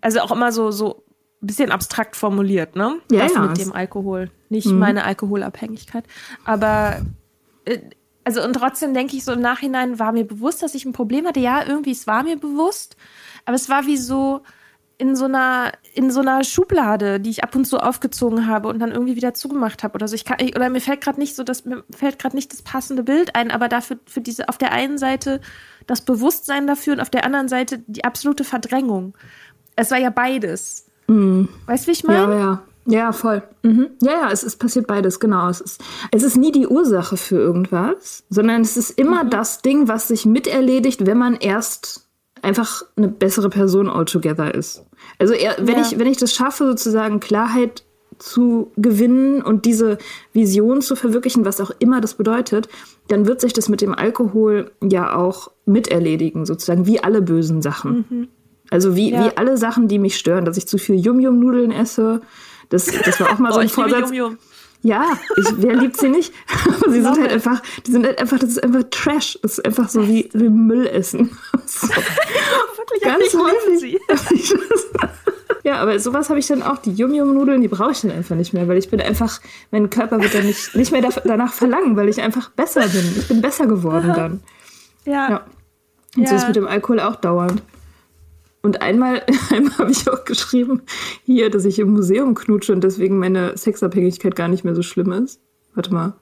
also 0.00 0.20
auch 0.20 0.32
immer 0.32 0.52
so, 0.52 0.70
so 0.70 1.04
ein 1.42 1.46
bisschen 1.46 1.70
abstrakt 1.70 2.16
formuliert, 2.16 2.76
ne? 2.76 3.00
Ja, 3.10 3.24
das 3.24 3.34
ja. 3.34 3.40
mit 3.42 3.58
dem 3.58 3.72
Alkohol. 3.72 4.30
Nicht 4.48 4.66
mhm. 4.66 4.78
meine 4.78 5.04
Alkoholabhängigkeit. 5.04 6.04
Aber 6.44 7.02
äh, 7.64 7.78
also 8.28 8.44
und 8.44 8.52
trotzdem 8.52 8.92
denke 8.92 9.16
ich 9.16 9.24
so 9.24 9.32
im 9.32 9.40
Nachhinein 9.40 9.98
war 9.98 10.12
mir 10.12 10.24
bewusst, 10.24 10.62
dass 10.62 10.74
ich 10.74 10.84
ein 10.84 10.92
Problem 10.92 11.26
hatte. 11.26 11.40
Ja, 11.40 11.64
irgendwie, 11.66 11.92
es 11.92 12.06
war 12.06 12.24
mir 12.24 12.36
bewusst. 12.36 12.94
Aber 13.48 13.54
es 13.54 13.70
war 13.70 13.86
wie 13.86 13.96
so 13.96 14.42
in 14.98 15.16
so 15.16 15.24
einer 15.24 15.72
in 15.94 16.10
so 16.10 16.20
einer 16.20 16.44
Schublade, 16.44 17.18
die 17.18 17.30
ich 17.30 17.42
ab 17.42 17.56
und 17.56 17.64
zu 17.64 17.78
aufgezogen 17.78 18.46
habe 18.46 18.68
und 18.68 18.78
dann 18.78 18.92
irgendwie 18.92 19.16
wieder 19.16 19.32
zugemacht 19.32 19.82
habe 19.82 19.94
oder 19.94 20.06
so. 20.06 20.14
Ich 20.14 20.26
kann, 20.26 20.36
oder 20.54 20.68
mir 20.68 20.82
fällt 20.82 21.00
gerade 21.00 21.18
nicht 21.18 21.34
so 21.34 21.44
das 21.44 21.64
mir 21.64 21.82
fällt 21.96 22.18
gerade 22.18 22.36
nicht 22.36 22.52
das 22.52 22.60
passende 22.60 23.04
Bild 23.04 23.34
ein, 23.34 23.50
aber 23.50 23.68
dafür 23.68 23.98
für 24.04 24.20
diese 24.20 24.50
auf 24.50 24.58
der 24.58 24.72
einen 24.72 24.98
Seite 24.98 25.40
das 25.86 26.02
Bewusstsein 26.02 26.66
dafür 26.66 26.92
und 26.92 27.00
auf 27.00 27.08
der 27.08 27.24
anderen 27.24 27.48
Seite 27.48 27.78
die 27.86 28.04
absolute 28.04 28.44
Verdrängung. 28.44 29.16
Es 29.76 29.90
war 29.90 29.98
ja 29.98 30.10
beides. 30.10 30.84
Mhm. 31.06 31.48
Weißt 31.64 31.84
du, 31.84 31.88
wie 31.88 31.92
ich 31.92 32.04
meine? 32.04 32.34
Ja, 32.34 32.38
ja. 32.38 32.62
Ja, 32.84 33.12
voll. 33.12 33.42
Mhm. 33.62 33.88
Ja, 34.02 34.12
ja, 34.12 34.30
es 34.30 34.42
ist 34.42 34.56
passiert 34.56 34.86
beides, 34.86 35.20
genau. 35.20 35.48
Es 35.48 35.62
ist, 35.62 35.82
es 36.10 36.22
ist 36.22 36.36
nie 36.36 36.52
die 36.52 36.66
Ursache 36.66 37.16
für 37.16 37.36
irgendwas, 37.36 38.24
sondern 38.28 38.60
es 38.60 38.76
ist 38.76 38.90
immer 38.90 39.24
mhm. 39.24 39.30
das 39.30 39.62
Ding, 39.62 39.88
was 39.88 40.08
sich 40.08 40.26
miterledigt, 40.26 41.06
wenn 41.06 41.18
man 41.18 41.36
erst 41.36 42.07
einfach 42.42 42.82
eine 42.96 43.08
bessere 43.08 43.50
Person 43.50 43.88
altogether 43.88 44.54
ist. 44.54 44.84
Also 45.18 45.34
er, 45.34 45.56
wenn 45.58 45.76
ja. 45.76 45.82
ich 45.82 45.98
wenn 45.98 46.06
ich 46.06 46.16
das 46.16 46.34
schaffe, 46.34 46.66
sozusagen 46.66 47.20
Klarheit 47.20 47.84
zu 48.18 48.72
gewinnen 48.76 49.42
und 49.42 49.64
diese 49.64 49.98
Vision 50.32 50.80
zu 50.82 50.96
verwirklichen, 50.96 51.44
was 51.44 51.60
auch 51.60 51.70
immer 51.78 52.00
das 52.00 52.14
bedeutet, 52.14 52.68
dann 53.08 53.26
wird 53.26 53.40
sich 53.40 53.52
das 53.52 53.68
mit 53.68 53.80
dem 53.80 53.94
Alkohol 53.94 54.72
ja 54.82 55.14
auch 55.14 55.50
miterledigen, 55.66 56.44
sozusagen 56.44 56.86
wie 56.86 57.02
alle 57.02 57.22
bösen 57.22 57.62
Sachen. 57.62 58.04
Mhm. 58.08 58.28
Also 58.70 58.96
wie, 58.96 59.12
ja. 59.12 59.24
wie 59.24 59.36
alle 59.36 59.56
Sachen, 59.56 59.88
die 59.88 59.98
mich 59.98 60.16
stören, 60.18 60.44
dass 60.44 60.56
ich 60.56 60.66
zu 60.66 60.78
viel 60.78 60.96
Yum-Yum-Nudeln 60.96 61.70
esse. 61.70 62.20
Das, 62.68 62.86
das 62.86 63.20
war 63.20 63.30
auch 63.30 63.38
mal 63.38 63.52
so 63.52 63.60
ein 63.60 63.68
Vorsatz. 63.68 64.10
Yum 64.12 64.32
-Yum. 64.32 64.36
Ja, 64.82 65.18
ich, 65.36 65.46
wer 65.56 65.74
liebt 65.74 65.96
sie 65.96 66.08
nicht? 66.08 66.32
sie 66.86 67.02
sind 67.02 67.18
halt 67.18 67.32
einfach, 67.32 67.60
die 67.86 67.90
sind 67.90 68.06
halt 68.06 68.20
einfach, 68.20 68.38
das 68.38 68.50
ist 68.50 68.62
einfach 68.62 68.84
Trash. 68.90 69.38
Das 69.42 69.58
ist 69.58 69.64
einfach 69.64 69.88
so 69.88 70.06
wie, 70.06 70.28
wie 70.32 70.48
Müll 70.48 70.86
essen. 70.86 71.36
So. 71.66 71.86
Wirklich, 71.86 73.02
ganz 73.02 73.34
häufig. 73.34 74.00
ja, 75.64 75.76
aber 75.76 75.98
sowas 75.98 76.30
habe 76.30 76.38
ich 76.38 76.46
dann 76.46 76.62
auch. 76.62 76.78
Die 76.78 76.92
Yum-Yum-Nudeln, 76.92 77.60
die 77.60 77.68
brauche 77.68 77.90
ich 77.90 78.00
dann 78.00 78.10
einfach 78.10 78.36
nicht 78.36 78.54
mehr, 78.54 78.66
weil 78.68 78.78
ich 78.78 78.88
bin 78.88 79.02
einfach, 79.02 79.40
mein 79.70 79.90
Körper 79.90 80.18
wird 80.22 80.34
dann 80.34 80.46
nicht, 80.46 80.74
nicht 80.74 80.92
mehr 80.92 81.02
danach 81.24 81.52
verlangen, 81.52 81.94
weil 81.96 82.08
ich 82.08 82.22
einfach 82.22 82.48
besser 82.50 82.88
bin. 82.88 83.04
Ich 83.18 83.28
bin 83.28 83.42
besser 83.42 83.66
geworden 83.66 84.12
dann. 84.16 84.42
Ja. 85.04 85.30
ja. 85.30 85.40
Und 86.16 86.22
ja. 86.22 86.28
so 86.30 86.36
ist 86.36 86.46
mit 86.46 86.56
dem 86.56 86.66
Alkohol 86.66 87.00
auch 87.00 87.16
dauernd. 87.16 87.62
Und 88.62 88.82
einmal, 88.82 89.22
einmal 89.50 89.78
habe 89.78 89.90
ich 89.90 90.08
auch 90.10 90.24
geschrieben, 90.24 90.82
hier, 91.24 91.50
dass 91.50 91.64
ich 91.64 91.78
im 91.78 91.92
Museum 91.92 92.34
knutsche 92.34 92.72
und 92.72 92.82
deswegen 92.82 93.18
meine 93.18 93.56
Sexabhängigkeit 93.56 94.36
gar 94.36 94.48
nicht 94.48 94.64
mehr 94.64 94.74
so 94.74 94.82
schlimm 94.82 95.12
ist. 95.12 95.40
Warte 95.74 95.92
mal. 95.92 96.14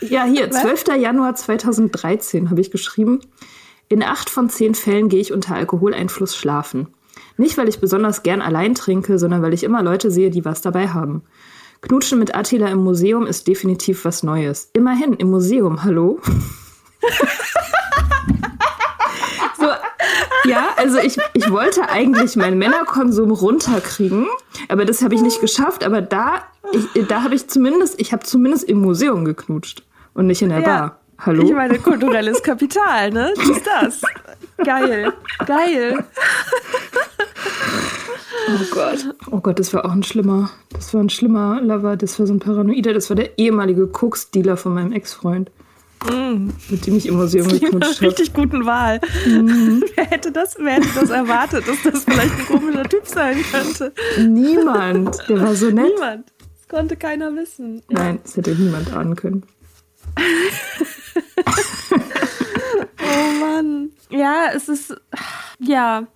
Ja, 0.00 0.24
hier, 0.24 0.50
12. 0.50 0.96
Januar 0.98 1.34
2013 1.34 2.50
habe 2.50 2.60
ich 2.60 2.70
geschrieben. 2.70 3.20
In 3.88 4.02
acht 4.02 4.28
von 4.30 4.50
zehn 4.50 4.74
Fällen 4.74 5.08
gehe 5.08 5.20
ich 5.20 5.32
unter 5.32 5.54
Alkoholeinfluss 5.54 6.36
schlafen. 6.36 6.88
Nicht, 7.36 7.56
weil 7.56 7.68
ich 7.68 7.80
besonders 7.80 8.22
gern 8.22 8.42
allein 8.42 8.74
trinke, 8.74 9.18
sondern 9.18 9.42
weil 9.42 9.54
ich 9.54 9.62
immer 9.64 9.82
Leute 9.82 10.10
sehe, 10.10 10.30
die 10.30 10.44
was 10.44 10.60
dabei 10.60 10.88
haben. 10.88 11.22
Knutschen 11.82 12.18
mit 12.18 12.34
Attila 12.34 12.68
im 12.68 12.82
Museum 12.82 13.26
ist 13.26 13.46
definitiv 13.46 14.04
was 14.04 14.22
Neues. 14.22 14.70
Immerhin 14.72 15.12
im 15.14 15.30
Museum, 15.30 15.84
hallo? 15.84 16.20
so, 19.58 19.66
ja, 20.44 20.68
also 20.76 20.98
ich, 20.98 21.18
ich 21.34 21.50
wollte 21.50 21.88
eigentlich 21.88 22.36
meinen 22.36 22.58
Männerkonsum 22.58 23.30
runterkriegen, 23.30 24.26
aber 24.68 24.84
das 24.84 25.02
habe 25.02 25.14
ich 25.14 25.22
nicht 25.22 25.40
geschafft. 25.40 25.84
Aber 25.84 26.02
da, 26.02 26.42
ich, 26.72 27.06
da 27.06 27.22
habe 27.22 27.34
ich 27.34 27.48
zumindest, 27.48 28.00
ich 28.00 28.12
habe 28.12 28.24
zumindest 28.24 28.64
im 28.64 28.80
Museum 28.80 29.24
geknutscht 29.24 29.82
und 30.14 30.26
nicht 30.26 30.42
in 30.42 30.50
der 30.50 30.60
ja. 30.60 30.64
Bar. 30.64 31.00
Hallo? 31.18 31.44
Ich 31.44 31.52
meine, 31.52 31.78
kulturelles 31.78 32.42
Kapital, 32.42 33.10
ne? 33.10 33.32
Das 33.36 33.48
ist 33.48 33.66
das. 33.66 34.02
Geil. 34.64 35.12
Geil. 35.46 36.04
Oh 38.48 38.64
Gott. 38.70 39.14
Oh 39.30 39.40
Gott, 39.40 39.58
das 39.58 39.72
war 39.74 39.84
auch 39.84 39.92
ein 39.92 40.02
schlimmer, 40.02 40.50
das 40.70 40.92
war 40.94 41.00
ein 41.00 41.10
schlimmer 41.10 41.60
Lover, 41.62 41.96
das 41.96 42.18
war 42.18 42.26
so 42.26 42.34
ein 42.34 42.38
Paranoider, 42.38 42.92
das 42.92 43.08
war 43.10 43.16
der 43.16 43.38
ehemalige 43.38 43.86
Koks-Dealer 43.86 44.56
von 44.56 44.74
meinem 44.74 44.92
Ex-Freund. 44.92 45.50
Mm. 46.10 46.50
Mit 46.68 46.86
dem 46.86 46.96
ich 46.96 47.06
im 47.06 47.16
Museum 47.16 47.48
geknutscht 47.48 47.96
habe. 47.96 48.06
richtig 48.06 48.32
guten 48.32 48.66
Wahl. 48.66 49.00
Mm. 49.26 49.82
wer, 49.94 50.04
hätte 50.06 50.32
das, 50.32 50.56
wer 50.58 50.74
hätte 50.74 50.88
das 50.94 51.10
erwartet, 51.10 51.66
dass 51.66 51.82
das 51.82 52.04
vielleicht 52.04 52.38
ein 52.38 52.46
komischer 52.46 52.84
Typ 52.84 53.06
sein 53.06 53.42
könnte? 53.50 53.92
Niemand. 54.18 55.16
Der 55.28 55.40
war 55.40 55.54
so 55.54 55.70
nett. 55.70 55.92
Niemand. 55.94 56.32
Das 56.58 56.68
konnte 56.68 56.96
keiner 56.96 57.34
wissen. 57.34 57.82
Nein, 57.88 58.20
das 58.22 58.36
hätte 58.36 58.54
niemand 58.54 58.92
ahnen 58.92 59.16
können. 59.16 59.44
oh 63.02 63.40
Mann. 63.40 63.90
Ja, 64.10 64.50
es 64.54 64.68
ist. 64.68 64.94
Ja. 65.58 66.06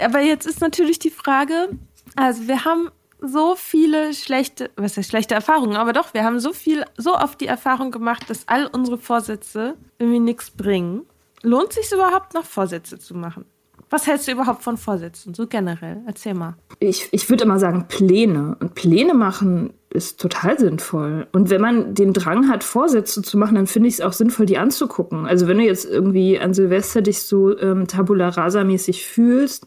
Aber 0.00 0.20
jetzt 0.20 0.46
ist 0.46 0.60
natürlich 0.60 0.98
die 0.98 1.10
Frage, 1.10 1.68
also 2.16 2.48
wir 2.48 2.64
haben 2.64 2.90
so 3.20 3.54
viele 3.56 4.14
schlechte, 4.14 4.70
was 4.76 4.96
heißt 4.96 5.10
schlechte 5.10 5.34
Erfahrungen, 5.34 5.76
aber 5.76 5.92
doch, 5.92 6.14
wir 6.14 6.24
haben 6.24 6.40
so 6.40 6.52
viel, 6.52 6.84
so 6.96 7.14
oft 7.16 7.40
die 7.40 7.46
Erfahrung 7.46 7.90
gemacht, 7.90 8.28
dass 8.30 8.46
all 8.46 8.66
unsere 8.66 8.98
Vorsätze 8.98 9.76
irgendwie 9.98 10.20
nichts 10.20 10.50
bringen. 10.50 11.02
Lohnt 11.42 11.72
sich 11.72 11.90
überhaupt 11.92 12.34
noch 12.34 12.44
Vorsätze 12.44 12.98
zu 12.98 13.14
machen? 13.14 13.44
Was 13.90 14.06
hältst 14.06 14.28
du 14.28 14.32
überhaupt 14.32 14.62
von 14.62 14.76
Vorsätzen, 14.76 15.32
so 15.32 15.46
generell? 15.46 16.02
Erzähl 16.06 16.34
mal. 16.34 16.56
Ich, 16.78 17.08
ich 17.10 17.30
würde 17.30 17.44
immer 17.44 17.58
sagen 17.58 17.86
Pläne. 17.88 18.56
Und 18.60 18.74
Pläne 18.74 19.14
machen 19.14 19.72
ist 19.88 20.20
total 20.20 20.58
sinnvoll. 20.58 21.26
Und 21.32 21.48
wenn 21.48 21.62
man 21.62 21.94
den 21.94 22.12
Drang 22.12 22.50
hat, 22.50 22.64
Vorsätze 22.64 23.22
zu 23.22 23.38
machen, 23.38 23.54
dann 23.54 23.66
finde 23.66 23.88
ich 23.88 23.94
es 23.94 24.00
auch 24.02 24.12
sinnvoll, 24.12 24.44
die 24.44 24.58
anzugucken. 24.58 25.26
Also 25.26 25.48
wenn 25.48 25.56
du 25.56 25.64
jetzt 25.64 25.86
irgendwie 25.86 26.38
an 26.38 26.52
Silvester 26.52 27.00
dich 27.00 27.22
so 27.22 27.58
ähm, 27.58 27.86
tabula 27.86 28.28
rasa-mäßig 28.28 29.06
fühlst, 29.06 29.66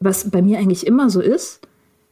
was 0.00 0.28
bei 0.30 0.42
mir 0.42 0.58
eigentlich 0.58 0.84
immer 0.86 1.08
so 1.08 1.20
ist, 1.20 1.60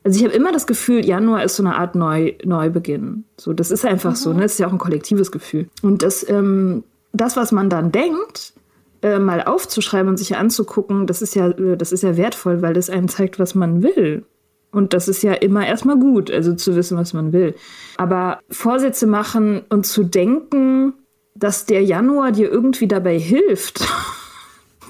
also 0.03 0.19
ich 0.19 0.25
habe 0.25 0.35
immer 0.35 0.53
das 0.53 0.67
Gefühl, 0.67 1.05
Januar 1.05 1.45
ist 1.45 1.57
so 1.57 1.63
eine 1.63 1.77
Art 1.77 1.95
Neu 1.95 2.35
Neubeginn. 2.45 3.25
So, 3.37 3.53
das 3.53 3.71
ist 3.71 3.85
einfach 3.85 4.13
mhm. 4.13 4.17
so, 4.17 4.33
ne? 4.33 4.43
Das 4.43 4.53
ist 4.53 4.59
ja 4.59 4.67
auch 4.67 4.73
ein 4.73 4.79
kollektives 4.79 5.31
Gefühl. 5.31 5.69
Und 5.83 6.03
das, 6.03 6.27
ähm, 6.29 6.85
das, 7.13 7.37
was 7.37 7.53
man 7.53 7.69
dann 7.69 7.93
denkt, 7.93 8.55
äh, 9.03 9.19
mal 9.19 9.43
aufzuschreiben 9.43 10.09
und 10.09 10.17
sich 10.17 10.37
anzugucken, 10.37 11.07
das 11.07 11.23
ist 11.23 11.35
ja, 11.35 11.49
äh, 11.49 11.77
das 11.77 11.93
ist 11.93 12.03
ja 12.03 12.17
wertvoll, 12.17 12.63
weil 12.63 12.75
das 12.75 12.91
einem 12.91 13.09
zeigt, 13.09 13.39
was 13.39 13.55
man 13.55 13.83
will. 13.83 14.25
Und 14.73 14.95
das 14.95 15.09
ist 15.09 15.23
ja 15.23 15.33
immer 15.33 15.67
erstmal 15.67 15.99
gut, 15.99 16.31
also 16.31 16.55
zu 16.55 16.77
wissen, 16.77 16.97
was 16.97 17.13
man 17.13 17.33
will. 17.33 17.55
Aber 17.97 18.41
Vorsätze 18.51 19.07
machen 19.07 19.63
und 19.69 19.85
zu 19.85 20.05
denken, 20.05 20.95
dass 21.35 21.67
der 21.67 21.83
Januar 21.83 22.33
dir 22.33 22.51
irgendwie 22.51 22.87
dabei 22.89 23.19
hilft, 23.19 23.81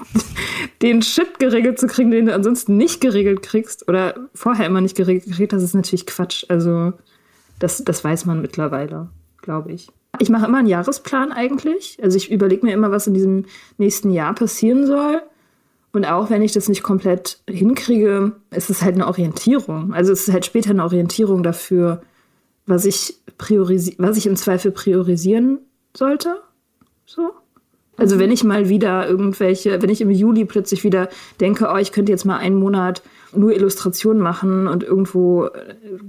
den 0.81 1.01
Shit 1.01 1.39
geregelt 1.39 1.79
zu 1.79 1.87
kriegen, 1.87 2.11
den 2.11 2.25
du 2.25 2.33
ansonsten 2.33 2.77
nicht 2.77 3.01
geregelt 3.01 3.41
kriegst 3.41 3.87
oder 3.87 4.15
vorher 4.33 4.65
immer 4.65 4.81
nicht 4.81 4.97
geregelt 4.97 5.35
kriegst, 5.35 5.53
das 5.53 5.63
ist 5.63 5.75
natürlich 5.75 6.05
Quatsch. 6.05 6.45
Also 6.49 6.93
das, 7.59 7.83
das 7.83 8.03
weiß 8.03 8.25
man 8.25 8.41
mittlerweile, 8.41 9.09
glaube 9.41 9.71
ich. 9.71 9.89
Ich 10.19 10.29
mache 10.29 10.45
immer 10.45 10.59
einen 10.59 10.67
Jahresplan 10.67 11.31
eigentlich. 11.31 11.97
Also 12.01 12.17
ich 12.17 12.31
überlege 12.31 12.65
mir 12.65 12.73
immer, 12.73 12.91
was 12.91 13.07
in 13.07 13.13
diesem 13.13 13.45
nächsten 13.77 14.11
Jahr 14.11 14.33
passieren 14.33 14.85
soll. 14.85 15.21
Und 15.93 16.05
auch 16.05 16.29
wenn 16.29 16.41
ich 16.41 16.53
das 16.53 16.69
nicht 16.69 16.83
komplett 16.83 17.39
hinkriege, 17.49 18.33
ist 18.51 18.69
es 18.69 18.81
halt 18.81 18.95
eine 18.95 19.07
Orientierung. 19.07 19.93
Also 19.93 20.11
es 20.11 20.27
ist 20.27 20.33
halt 20.33 20.45
später 20.45 20.71
eine 20.71 20.83
Orientierung 20.83 21.43
dafür, 21.43 22.01
was 22.65 22.85
ich 22.85 23.17
priorisi 23.37 23.95
was 23.97 24.17
ich 24.17 24.27
im 24.27 24.35
Zweifel 24.35 24.71
priorisieren 24.71 25.59
sollte. 25.95 26.41
So. 27.05 27.31
Also 28.01 28.17
wenn 28.17 28.31
ich 28.31 28.43
mal 28.43 28.67
wieder 28.67 29.07
irgendwelche, 29.07 29.79
wenn 29.79 29.91
ich 29.91 30.01
im 30.01 30.09
Juli 30.09 30.45
plötzlich 30.45 30.83
wieder 30.83 31.07
denke, 31.39 31.69
oh, 31.71 31.77
ich 31.77 31.91
könnte 31.91 32.11
jetzt 32.11 32.25
mal 32.25 32.37
einen 32.37 32.55
Monat 32.55 33.03
nur 33.31 33.53
Illustrationen 33.53 34.23
machen 34.23 34.67
und 34.67 34.81
irgendwo, 34.81 35.49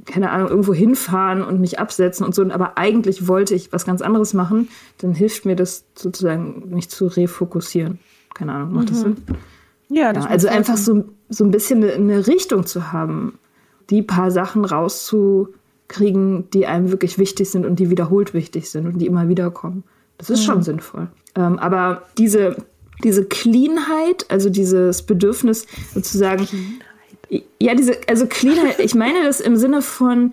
keine 0.06 0.30
Ahnung, 0.30 0.48
irgendwo 0.48 0.72
hinfahren 0.72 1.44
und 1.44 1.60
mich 1.60 1.78
absetzen 1.78 2.24
und 2.24 2.34
so, 2.34 2.50
aber 2.50 2.78
eigentlich 2.78 3.28
wollte 3.28 3.54
ich 3.54 3.74
was 3.74 3.84
ganz 3.84 4.00
anderes 4.00 4.32
machen, 4.32 4.70
dann 5.02 5.12
hilft 5.12 5.44
mir 5.44 5.54
das 5.54 5.84
sozusagen 5.94 6.70
nicht 6.70 6.90
zu 6.90 7.08
refokussieren. 7.08 7.98
Keine 8.32 8.54
Ahnung, 8.54 8.72
macht 8.72 8.86
mhm. 8.86 8.88
das 8.88 9.00
Sinn? 9.02 9.16
Ja, 9.90 10.14
das 10.14 10.24
ja 10.24 10.30
also 10.30 10.48
einfach 10.48 10.78
so, 10.78 11.04
so 11.28 11.44
ein 11.44 11.50
bisschen 11.50 11.82
eine, 11.82 11.92
eine 11.92 12.26
Richtung 12.26 12.64
zu 12.64 12.90
haben, 12.90 13.38
die 13.90 14.00
paar 14.00 14.30
Sachen 14.30 14.64
rauszukriegen, 14.64 16.48
die 16.52 16.66
einem 16.66 16.90
wirklich 16.90 17.18
wichtig 17.18 17.50
sind 17.50 17.66
und 17.66 17.78
die 17.78 17.90
wiederholt 17.90 18.32
wichtig 18.32 18.70
sind 18.70 18.86
und 18.86 18.96
die 18.96 19.06
immer 19.06 19.28
wieder 19.28 19.50
kommen. 19.50 19.84
Das 20.22 20.30
ist 20.30 20.46
mhm. 20.46 20.52
schon 20.52 20.62
sinnvoll. 20.62 21.08
Ähm, 21.34 21.58
aber 21.58 22.02
diese, 22.16 22.56
diese 23.02 23.24
Cleanheit, 23.24 24.26
also 24.28 24.50
dieses 24.50 25.02
Bedürfnis 25.02 25.66
sozusagen, 25.92 26.46
Cleanheit. 26.46 27.44
ja, 27.60 27.74
diese, 27.74 27.96
also 28.06 28.26
Cleanheit, 28.26 28.78
ich 28.78 28.94
meine 28.94 29.24
das 29.24 29.40
im 29.40 29.56
Sinne 29.56 29.82
von, 29.82 30.32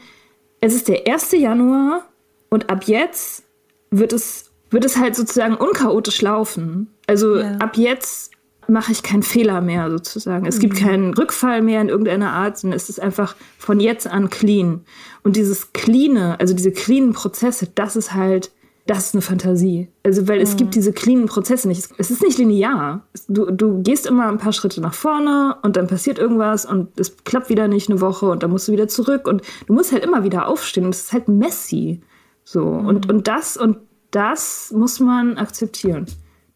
es 0.62 0.76
ist 0.76 0.90
der 0.90 1.12
1. 1.12 1.32
Januar 1.32 2.08
und 2.50 2.70
ab 2.70 2.84
jetzt 2.84 3.44
wird 3.90 4.14
es, 4.14 4.52
wird 4.70 4.86
es 4.86 4.98
halt 4.98 5.16
sozusagen 5.16 5.56
unchaotisch 5.56 6.22
laufen. 6.22 6.94
Also 7.08 7.40
ja. 7.40 7.56
ab 7.58 7.76
jetzt 7.76 8.32
mache 8.68 8.92
ich 8.92 9.02
keinen 9.02 9.24
Fehler 9.24 9.62
mehr 9.62 9.90
sozusagen. 9.90 10.46
Es 10.46 10.58
mhm. 10.58 10.62
gibt 10.62 10.78
keinen 10.78 11.14
Rückfall 11.16 11.64
mehr 11.64 11.82
in 11.82 11.90
irgendeiner 11.90 12.34
Art, 12.34 12.60
sondern 12.60 12.78
es 12.78 12.90
ist 12.90 13.00
einfach 13.00 13.36
von 13.58 13.80
jetzt 13.80 14.06
an 14.06 14.30
clean. 14.30 14.82
Und 15.24 15.36
dieses 15.36 15.74
cleane, 15.74 16.40
also 16.40 16.54
diese 16.54 16.72
cleanen 16.72 17.14
Prozesse, 17.14 17.68
das 17.74 17.96
ist 17.96 18.14
halt 18.14 18.52
das 18.90 19.06
ist 19.06 19.14
eine 19.14 19.22
Fantasie. 19.22 19.88
Also, 20.04 20.28
weil 20.28 20.42
es 20.42 20.56
gibt 20.56 20.72
mhm. 20.72 20.74
diese 20.74 20.94
cleanen 20.94 21.28
Prozesse 21.28 21.68
nicht. 21.68 21.90
Es 22.00 22.10
ist 22.10 22.24
nicht 22.24 22.40
linear. 22.40 23.06
Du, 23.28 23.52
du 23.52 23.84
gehst 23.84 24.08
immer 24.08 24.28
ein 24.28 24.40
paar 24.40 24.52
Schritte 24.52 24.82
nach 24.82 24.96
vorne 24.96 25.58
und 25.62 25.76
dann 25.78 25.86
passiert 25.86 26.18
irgendwas 26.18 26.66
und 26.66 27.00
es 27.00 27.16
klappt 27.24 27.50
wieder 27.50 27.68
nicht 27.68 27.92
eine 27.92 28.02
Woche 28.02 28.26
und 28.26 28.42
dann 28.42 28.50
musst 28.50 28.68
du 28.68 28.72
wieder 28.72 28.88
zurück 28.88 29.28
und 29.28 29.44
du 29.68 29.74
musst 29.74 29.92
halt 29.92 30.04
immer 30.04 30.24
wieder 30.24 30.48
aufstehen 30.48 30.86
und 30.86 30.96
es 30.96 31.02
ist 31.02 31.14
halt 31.14 31.28
messy. 31.28 32.02
So. 32.44 32.66
Mhm. 32.66 32.88
Und, 32.88 33.10
und 33.12 33.28
das 33.28 33.58
und 33.58 33.78
das 34.10 34.74
muss 34.76 35.00
man 35.00 35.38
akzeptieren. 35.38 36.08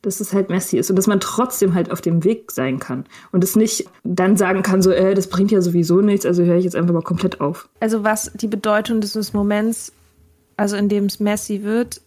Dass 0.01 0.19
es 0.19 0.33
halt 0.33 0.49
messy 0.49 0.79
ist 0.79 0.89
und 0.89 0.95
dass 0.95 1.05
man 1.05 1.19
trotzdem 1.19 1.75
halt 1.75 1.91
auf 1.91 2.01
dem 2.01 2.23
Weg 2.23 2.51
sein 2.51 2.79
kann 2.79 3.05
und 3.31 3.43
es 3.43 3.55
nicht 3.55 3.85
dann 4.03 4.37
sagen 4.37 4.63
kann, 4.63 4.81
so, 4.81 4.89
äh, 4.89 5.13
das 5.13 5.27
bringt 5.27 5.51
ja 5.51 5.61
sowieso 5.61 6.01
nichts, 6.01 6.25
also 6.25 6.43
höre 6.43 6.57
ich 6.57 6.65
jetzt 6.65 6.75
einfach 6.75 6.93
mal 6.95 7.03
komplett 7.03 7.39
auf. 7.39 7.69
Also, 7.79 8.03
was 8.03 8.31
die 8.33 8.47
Bedeutung 8.47 9.01
dieses 9.01 9.33
Moments, 9.33 9.93
also 10.57 10.75
in 10.75 10.89
dem 10.89 11.05
es 11.05 11.19
messy 11.19 11.61
wird, 11.63 12.01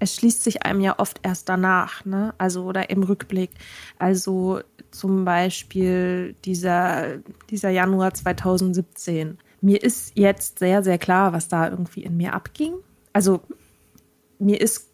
es 0.00 0.16
schließt 0.16 0.42
sich 0.42 0.64
einem 0.64 0.80
ja 0.80 0.98
oft 0.98 1.20
erst 1.22 1.48
danach, 1.48 2.04
ne? 2.04 2.34
Also 2.38 2.64
oder 2.64 2.90
im 2.90 3.02
Rückblick. 3.02 3.50
Also 3.98 4.60
zum 4.90 5.24
Beispiel 5.24 6.34
dieser, 6.44 7.18
dieser 7.50 7.70
Januar 7.70 8.14
2017. 8.14 9.38
Mir 9.60 9.82
ist 9.82 10.12
jetzt 10.16 10.58
sehr, 10.58 10.82
sehr 10.82 10.98
klar, 10.98 11.32
was 11.32 11.48
da 11.48 11.68
irgendwie 11.68 12.02
in 12.02 12.16
mir 12.16 12.32
abging. 12.32 12.74
Also 13.12 13.40
mir 14.38 14.60
ist, 14.60 14.90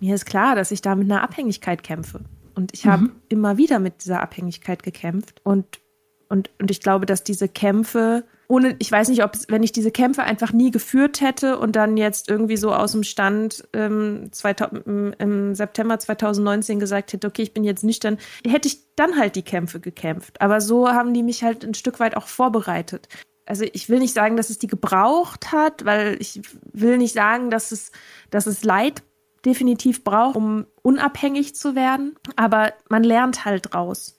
mir 0.00 0.14
ist 0.14 0.24
klar, 0.24 0.54
dass 0.54 0.70
ich 0.70 0.80
da 0.80 0.94
mit 0.94 1.10
einer 1.10 1.22
Abhängigkeit 1.22 1.82
kämpfe. 1.82 2.20
Und 2.54 2.72
ich 2.72 2.86
habe 2.86 3.02
mhm. 3.02 3.12
immer 3.28 3.58
wieder 3.58 3.80
mit 3.80 4.04
dieser 4.04 4.22
Abhängigkeit 4.22 4.82
gekämpft. 4.82 5.40
Und, 5.44 5.80
und, 6.28 6.50
und 6.60 6.70
ich 6.70 6.80
glaube, 6.80 7.06
dass 7.06 7.24
diese 7.24 7.48
Kämpfe 7.48 8.24
ohne, 8.48 8.76
ich 8.78 8.92
weiß 8.92 9.08
nicht, 9.08 9.24
ob 9.24 9.32
wenn 9.48 9.62
ich 9.62 9.72
diese 9.72 9.90
Kämpfe 9.90 10.22
einfach 10.22 10.52
nie 10.52 10.70
geführt 10.70 11.20
hätte 11.20 11.58
und 11.58 11.74
dann 11.74 11.96
jetzt 11.96 12.28
irgendwie 12.28 12.56
so 12.56 12.72
aus 12.72 12.92
dem 12.92 13.02
Stand 13.02 13.66
ähm, 13.72 14.28
2000, 14.30 14.86
im 15.18 15.54
September 15.54 15.98
2019 15.98 16.78
gesagt 16.78 17.12
hätte, 17.12 17.26
okay, 17.26 17.42
ich 17.42 17.54
bin 17.54 17.64
jetzt 17.64 17.82
nüchtern, 17.82 18.18
hätte 18.46 18.68
ich 18.68 18.94
dann 18.94 19.18
halt 19.18 19.34
die 19.36 19.42
Kämpfe 19.42 19.80
gekämpft. 19.80 20.40
Aber 20.40 20.60
so 20.60 20.88
haben 20.88 21.12
die 21.12 21.22
mich 21.22 21.42
halt 21.42 21.64
ein 21.64 21.74
Stück 21.74 21.98
weit 21.98 22.16
auch 22.16 22.28
vorbereitet. 22.28 23.08
Also 23.46 23.64
ich 23.72 23.88
will 23.88 23.98
nicht 23.98 24.14
sagen, 24.14 24.36
dass 24.36 24.50
es 24.50 24.58
die 24.58 24.66
gebraucht 24.66 25.52
hat, 25.52 25.84
weil 25.84 26.16
ich 26.20 26.40
will 26.72 26.98
nicht 26.98 27.14
sagen, 27.14 27.50
dass 27.50 27.72
es, 27.72 27.92
dass 28.30 28.46
es 28.46 28.64
Leid 28.64 29.02
definitiv 29.46 30.04
braucht, 30.04 30.36
um 30.36 30.66
unabhängig 30.82 31.54
zu 31.54 31.74
werden. 31.74 32.16
Aber 32.34 32.72
man 32.88 33.04
lernt 33.04 33.44
halt 33.44 33.72
draus. 33.72 34.18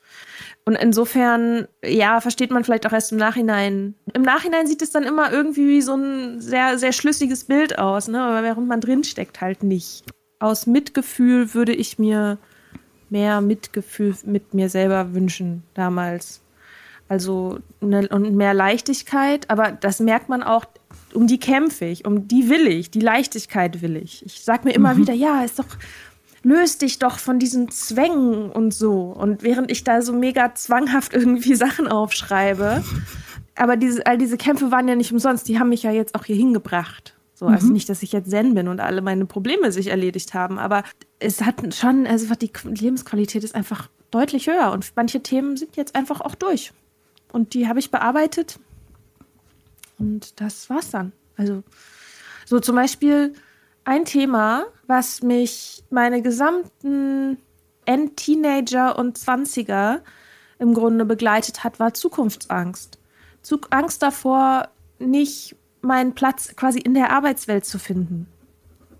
Und 0.65 0.75
insofern, 0.75 1.67
ja, 1.83 2.19
versteht 2.19 2.51
man 2.51 2.63
vielleicht 2.63 2.87
auch 2.87 2.91
erst 2.91 3.11
im 3.11 3.17
Nachhinein. 3.17 3.95
Im 4.13 4.23
Nachhinein 4.23 4.67
sieht 4.67 4.81
es 4.81 4.91
dann 4.91 5.03
immer 5.03 5.31
irgendwie 5.31 5.67
wie 5.67 5.81
so 5.81 5.95
ein 5.95 6.41
sehr, 6.41 6.77
sehr 6.77 6.91
schlüssiges 6.91 7.45
Bild 7.45 7.77
aus, 7.77 8.07
ne? 8.07 8.21
Aber 8.21 8.43
während 8.43 8.67
man 8.67 8.81
drinsteckt, 8.81 9.39
halt 9.41 9.63
nicht. 9.63 10.03
Aus 10.39 10.65
Mitgefühl 10.65 11.53
würde 11.53 11.73
ich 11.73 11.99
mir 11.99 12.37
mehr 13.09 13.41
Mitgefühl 13.41 14.15
mit 14.25 14.53
mir 14.53 14.69
selber 14.69 15.13
wünschen 15.13 15.63
damals. 15.73 16.41
Also 17.07 17.59
ne, 17.79 18.07
und 18.09 18.35
mehr 18.35 18.53
Leichtigkeit, 18.53 19.49
aber 19.49 19.71
das 19.71 19.99
merkt 19.99 20.27
man 20.27 20.43
auch, 20.43 20.65
um 21.17 21.25
die 21.25 21.39
kämpfe 21.39 21.86
ich, 21.86 22.06
um 22.06 22.27
die 22.27 22.47
will 22.47 22.67
ich, 22.67 22.91
die 22.91 22.99
Leichtigkeit 22.99 23.82
will 23.82 23.97
ich. 23.97 24.23
Ich 24.25 24.41
sag 24.41 24.65
mir 24.65 24.73
immer 24.73 24.93
mhm. 24.93 24.99
wieder, 24.99 25.13
ja, 25.13 25.43
ist 25.43 25.58
doch, 25.58 25.65
löst 26.43 26.84
dich 26.84 26.99
doch 26.99 27.17
von 27.17 27.39
diesen 27.39 27.69
Zwängen 27.71 28.51
und 28.51 28.71
so. 28.73 29.15
Und 29.17 29.41
während 29.41 29.71
ich 29.71 29.84
da 29.84 30.03
so 30.03 30.13
mega 30.13 30.53
zwanghaft 30.53 31.13
irgendwie 31.15 31.56
Sachen 31.56 31.88
aufschreibe, 31.88 32.84
aber 33.56 33.77
diese, 33.77 34.06
all 34.06 34.19
diese 34.19 34.38
Kämpfe 34.38 34.71
waren 34.71 34.88
ja 34.88 34.95
nicht 34.95 35.12
umsonst, 35.12 35.47
die 35.47 35.60
haben 35.60 35.69
mich 35.69 35.82
ja 35.82 35.91
jetzt 35.91 36.13
auch 36.13 36.25
hier 36.25 36.36
hingebracht. 36.36 37.15
So, 37.34 37.45
also 37.45 37.49
mhm. 37.49 37.56
also 37.56 37.73
nicht, 37.73 37.89
dass 37.89 38.03
ich 38.03 38.12
jetzt 38.12 38.30
Zen 38.30 38.53
bin 38.53 38.67
und 38.67 38.80
alle 38.80 39.01
meine 39.01 39.25
Probleme 39.25 39.71
sich 39.71 39.88
erledigt 39.88 40.36
haben, 40.36 40.60
aber 40.60 40.84
es 41.17 41.41
hat 41.41 41.73
schon, 41.73 42.06
also 42.06 42.34
die 42.36 42.51
Lebensqualität 42.63 43.43
ist 43.43 43.56
einfach 43.56 43.89
deutlich 44.12 44.47
höher 44.47 44.71
und 44.71 44.91
manche 44.95 45.21
Themen 45.21 45.58
sind 45.58 45.75
jetzt 45.77 45.95
einfach 45.95 46.21
auch 46.21 46.36
durch. 46.36 46.73
Und 47.34 47.56
die 47.56 47.67
habe 47.67 47.80
ich 47.80 47.89
bearbeitet. 47.89 48.60
Und 49.99 50.39
das 50.39 50.69
war's 50.69 50.91
dann. 50.91 51.12
Also, 51.36 51.63
so 52.45 52.60
zum 52.60 52.75
Beispiel 52.75 53.33
ein 53.83 54.05
Thema, 54.05 54.65
was 54.86 55.21
mich 55.21 55.83
meine 55.89 56.21
gesamten 56.21 57.38
End-Teenager 57.86 58.97
und 58.97 59.17
20er 59.17 60.01
im 60.60 60.73
Grunde 60.73 61.05
begleitet 61.05 61.63
hat, 61.63 61.79
war 61.79 61.93
Zukunftsangst. 61.93 62.99
Angst 63.69 64.03
davor, 64.03 64.67
nicht 64.99 65.55
meinen 65.81 66.13
Platz 66.13 66.53
quasi 66.55 66.79
in 66.79 66.93
der 66.93 67.12
Arbeitswelt 67.12 67.65
zu 67.65 67.79
finden. 67.79 68.27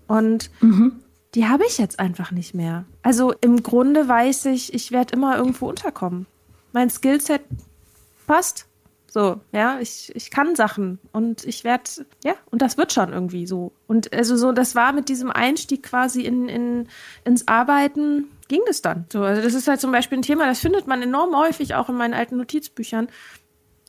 Und 0.06 0.50
mhm. 0.60 1.00
die 1.34 1.46
habe 1.46 1.64
ich 1.66 1.76
jetzt 1.76 2.00
einfach 2.00 2.30
nicht 2.30 2.54
mehr. 2.54 2.86
Also 3.02 3.34
im 3.40 3.62
Grunde 3.62 4.08
weiß 4.08 4.46
ich, 4.46 4.72
ich 4.72 4.90
werde 4.90 5.14
immer 5.14 5.36
irgendwo 5.36 5.68
unterkommen. 5.68 6.26
Mein 6.72 6.88
Skillset 6.88 7.42
passt. 8.26 8.66
So, 9.10 9.40
ja, 9.52 9.78
ich, 9.80 10.12
ich 10.14 10.30
kann 10.30 10.54
Sachen 10.54 10.98
und 11.12 11.44
ich 11.44 11.64
werde, 11.64 11.84
ja, 12.24 12.34
und 12.50 12.60
das 12.60 12.76
wird 12.76 12.92
schon 12.92 13.12
irgendwie 13.12 13.46
so. 13.46 13.72
Und 13.86 14.12
also 14.12 14.36
so, 14.36 14.52
das 14.52 14.74
war 14.74 14.92
mit 14.92 15.08
diesem 15.08 15.30
Einstieg 15.30 15.82
quasi 15.82 16.22
in, 16.22 16.48
in, 16.48 16.88
ins 17.24 17.48
Arbeiten, 17.48 18.26
ging 18.48 18.60
das 18.66 18.82
dann. 18.82 19.06
So, 19.10 19.22
also 19.22 19.40
das 19.40 19.54
ist 19.54 19.66
halt 19.66 19.80
zum 19.80 19.92
Beispiel 19.92 20.18
ein 20.18 20.22
Thema, 20.22 20.46
das 20.46 20.60
findet 20.60 20.86
man 20.86 21.00
enorm 21.00 21.34
häufig 21.34 21.74
auch 21.74 21.88
in 21.88 21.96
meinen 21.96 22.12
alten 22.12 22.36
Notizbüchern. 22.36 23.08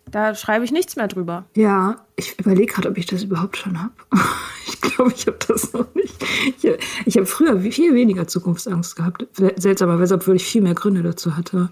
Da 0.09 0.33
schreibe 0.35 0.65
ich 0.65 0.71
nichts 0.71 0.95
mehr 0.95 1.07
drüber. 1.07 1.45
Ja, 1.55 2.05
ich 2.15 2.39
überlege 2.39 2.73
gerade, 2.73 2.89
ob 2.89 2.97
ich 2.97 3.05
das 3.05 3.23
überhaupt 3.23 3.57
schon 3.57 3.81
habe. 3.81 3.93
ich 4.67 4.79
glaube, 4.79 5.13
ich 5.13 5.27
habe 5.27 5.37
das 5.47 5.73
noch 5.73 5.93
nicht. 5.95 6.15
Ich, 6.57 6.67
ich 7.05 7.17
habe 7.17 7.25
früher 7.25 7.59
viel 7.59 7.93
weniger 7.93 8.25
Zukunftsangst 8.25 8.95
gehabt. 8.95 9.27
Seltsamerweise, 9.33 10.15
obwohl 10.15 10.37
ich 10.37 10.45
viel 10.45 10.61
mehr 10.61 10.75
Gründe 10.75 11.03
dazu 11.03 11.35
hatte, 11.35 11.69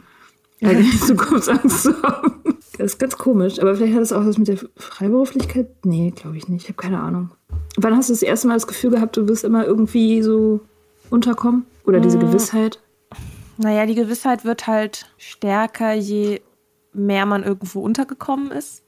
eigentlich 0.61 0.99
Zukunftsangst 1.05 1.83
zu 1.83 2.01
haben. 2.03 2.36
Das 2.77 2.93
ist 2.93 2.99
ganz 2.99 3.17
komisch, 3.17 3.59
aber 3.59 3.75
vielleicht 3.75 3.95
hat 3.95 4.03
es 4.03 4.13
auch 4.13 4.25
was 4.25 4.37
mit 4.37 4.47
der 4.47 4.57
Freiberuflichkeit. 4.75 5.67
Nee, 5.83 6.11
glaube 6.11 6.37
ich 6.37 6.47
nicht. 6.47 6.63
Ich 6.63 6.69
habe 6.69 6.77
keine 6.77 6.99
Ahnung. 6.99 7.31
Wann 7.75 7.95
hast 7.95 8.09
du 8.09 8.13
das 8.13 8.21
erste 8.21 8.47
Mal 8.47 8.53
das 8.53 8.67
Gefühl 8.67 8.91
gehabt, 8.91 9.17
du 9.17 9.27
wirst 9.27 9.43
immer 9.43 9.65
irgendwie 9.65 10.21
so 10.21 10.61
unterkommen? 11.09 11.65
Oder 11.85 11.99
diese 11.99 12.19
hm. 12.19 12.27
Gewissheit? 12.27 12.79
Naja, 13.57 13.85
die 13.87 13.95
Gewissheit 13.95 14.45
wird 14.45 14.67
halt 14.67 15.11
stärker, 15.17 15.93
je 15.93 16.41
mehr 16.93 17.25
man 17.25 17.43
irgendwo 17.43 17.81
untergekommen 17.81 18.51
ist 18.51 18.83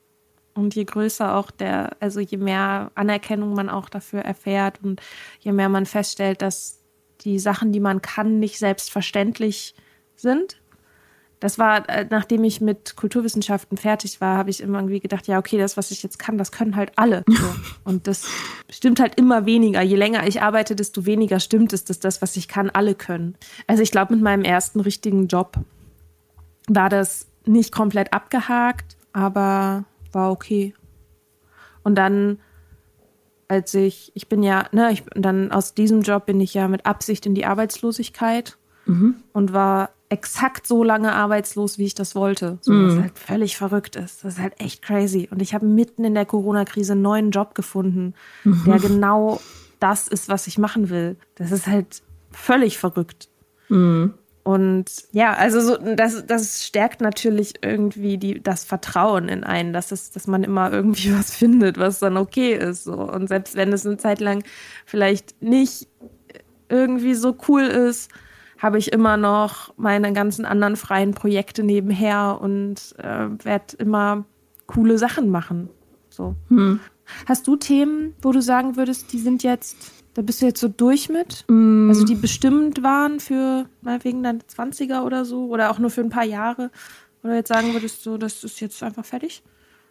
und 0.54 0.75
je 0.75 0.84
größer 0.84 1.36
auch 1.36 1.49
der, 1.49 1.97
also 1.99 2.19
je 2.19 2.38
mehr 2.38 2.91
Anerkennung 2.95 3.54
man 3.54 3.69
auch 3.69 3.89
dafür 3.89 4.21
erfährt 4.21 4.80
und 4.84 5.02
je 5.39 5.52
mehr 5.52 5.69
man 5.69 5.86
feststellt, 5.86 6.41
dass 6.41 6.84
die 7.21 7.39
Sachen, 7.39 7.71
die 7.71 7.80
man 7.80 8.02
kann, 8.02 8.39
nicht 8.39 8.60
selbstverständlich 8.60 9.73
sind. 10.15 10.59
Das 11.39 11.58
war, 11.58 11.88
äh, 11.88 12.06
nachdem 12.10 12.43
ich 12.43 12.60
mit 12.60 12.97
Kulturwissenschaften 12.97 13.78
fertig 13.78 14.19
war, 14.19 14.38
habe 14.38 14.49
ich 14.49 14.62
immer 14.62 14.80
irgendwie 14.80 14.99
gedacht, 14.99 15.28
ja, 15.28 15.39
okay, 15.39 15.58
das, 15.58 15.78
was 15.78 15.89
ich 15.91 16.04
jetzt 16.04 16.19
kann, 16.19 16.38
das 16.38 16.52
können 16.52 16.75
halt 16.75 16.91
alle. 16.97 17.23
So. 17.28 17.56
Und 17.86 18.08
das 18.08 18.28
stimmt 18.69 18.99
halt 18.99 19.15
immer 19.15 19.45
weniger. 19.45 19.82
Je 19.82 19.95
länger 19.95 20.28
ich 20.28 20.41
arbeite, 20.41 20.75
desto 20.75 21.06
weniger 21.06 21.39
stimmt 21.39 21.71
es, 21.71 21.86
dass 21.86 21.99
das, 21.99 22.21
was 22.21 22.36
ich 22.36 22.49
kann, 22.49 22.69
alle 22.69 22.93
können. 22.93 23.36
Also 23.67 23.82
ich 23.82 23.91
glaube, 23.91 24.13
mit 24.13 24.21
meinem 24.23 24.43
ersten 24.43 24.82
richtigen 24.82 25.28
Job 25.28 25.58
war 26.67 26.89
das 26.89 27.28
nicht 27.45 27.71
komplett 27.71 28.12
abgehakt, 28.12 28.97
aber 29.13 29.86
war 30.12 30.32
okay. 30.32 30.73
Und 31.84 31.95
dann, 31.95 32.39
als 33.47 33.73
ich, 33.73 34.12
ich 34.13 34.28
bin 34.28 34.43
ja, 34.43 34.65
ne, 34.73 34.91
ich, 34.91 35.04
dann 35.15 35.52
aus 35.52 35.73
diesem 35.73 36.02
Job 36.02 36.25
bin 36.25 36.41
ich 36.41 36.54
ja 36.54 36.67
mit 36.67 36.86
Absicht 36.86 37.25
in 37.25 37.34
die 37.34 37.45
Arbeitslosigkeit 37.45 38.58
mhm. 38.86 39.15
und 39.32 39.54
war 39.54 39.91
exakt 40.10 40.65
so 40.65 40.84
lange 40.84 41.13
arbeitslos, 41.13 41.78
wie 41.78 41.86
ich 41.86 41.93
das 41.93 42.15
wollte. 42.15 42.58
So, 42.62 42.74
mhm. 42.74 42.88
Was 42.88 43.04
halt 43.04 43.19
völlig 43.19 43.58
verrückt 43.58 43.95
ist. 43.95 44.24
Das 44.24 44.34
ist 44.34 44.39
halt 44.39 44.60
echt 44.60 44.82
crazy. 44.82 45.30
Und 45.32 45.41
ich 45.41 45.54
habe 45.54 45.65
mitten 45.65 46.04
in 46.04 46.15
der 46.15 46.26
Corona-Krise 46.26 46.93
einen 46.93 47.04
neuen 47.04 47.32
Job 47.32 47.54
gefunden, 47.54 48.15
mhm. 48.43 48.63
der 48.65 48.80
genau 48.80 49.39
das 49.80 50.08
ist, 50.08 50.28
was 50.28 50.48
ich 50.48 50.58
machen 50.58 50.89
will. 50.89 51.15
Das 51.36 51.52
ist 51.52 51.67
halt 51.67 52.02
völlig 52.32 52.78
verrückt. 52.80 53.30
Mhm. 53.69 54.15
Und 54.43 54.86
ja, 55.12 55.34
also 55.34 55.62
so, 55.62 55.78
das, 55.78 56.26
das 56.26 56.65
stärkt 56.65 57.02
natürlich 57.02 57.54
irgendwie 57.62 58.17
die, 58.17 58.41
das 58.41 58.65
Vertrauen 58.65 59.30
in 59.30 59.43
einen, 59.43 59.74
dass, 59.74 59.91
es, 59.91 60.10
dass 60.10 60.26
man 60.26 60.43
immer 60.43 60.72
irgendwie 60.72 61.13
was 61.17 61.36
findet, 61.36 61.78
was 61.78 62.00
dann 62.00 62.17
okay 62.17 62.56
ist. 62.56 62.84
So. 62.84 62.93
Und 62.93 63.28
selbst 63.28 63.56
wenn 63.56 63.72
es 63.72 63.86
eine 63.86 63.98
Zeit 63.98 64.22
lang 64.22 64.43
vielleicht 64.88 65.39
nicht 65.43 65.88
irgendwie 66.67 67.13
so 67.13 67.38
cool 67.48 67.62
ist, 67.62 68.10
habe 68.60 68.78
ich 68.78 68.91
immer 68.91 69.17
noch 69.17 69.74
meine 69.78 70.13
ganzen 70.13 70.45
anderen 70.45 70.76
freien 70.76 71.13
Projekte 71.13 71.63
nebenher 71.63 72.39
und 72.41 72.95
äh, 72.98 73.28
werde 73.43 73.78
immer 73.78 74.26
coole 74.67 74.98
Sachen 74.98 75.30
machen. 75.30 75.69
So. 76.10 76.36
Hm. 76.50 76.80
Hast 77.26 77.48
du 77.48 77.56
Themen, 77.56 78.13
wo 78.22 78.32
du 78.32 78.41
sagen 78.41 78.76
würdest, 78.76 79.12
die 79.13 79.19
sind 79.19 79.41
jetzt 79.41 80.00
da 80.13 80.22
bist 80.22 80.41
du 80.41 80.48
jetzt 80.48 80.60
so 80.60 80.67
durch 80.67 81.08
mit? 81.08 81.45
Mm. 81.48 81.88
Also 81.89 82.04
die 82.04 82.15
bestimmt 82.15 82.84
waren 82.84 83.19
für 83.19 83.69
meinetwegen 83.82 84.24
deine 84.24 84.39
20er 84.39 85.04
oder 85.04 85.24
so 85.24 85.48
oder 85.48 85.72
auch 85.72 85.80
nur 85.80 85.91
für 85.91 86.02
ein 86.02 86.10
paar 86.10 86.26
Jahre? 86.26 86.72
Oder 87.24 87.36
jetzt 87.36 87.50
sagen 87.50 87.74
würdest 87.74 88.06
du, 88.06 88.17
das 88.17 88.43
ist 88.43 88.60
jetzt 88.60 88.82
einfach 88.84 89.06
fertig? 89.06 89.43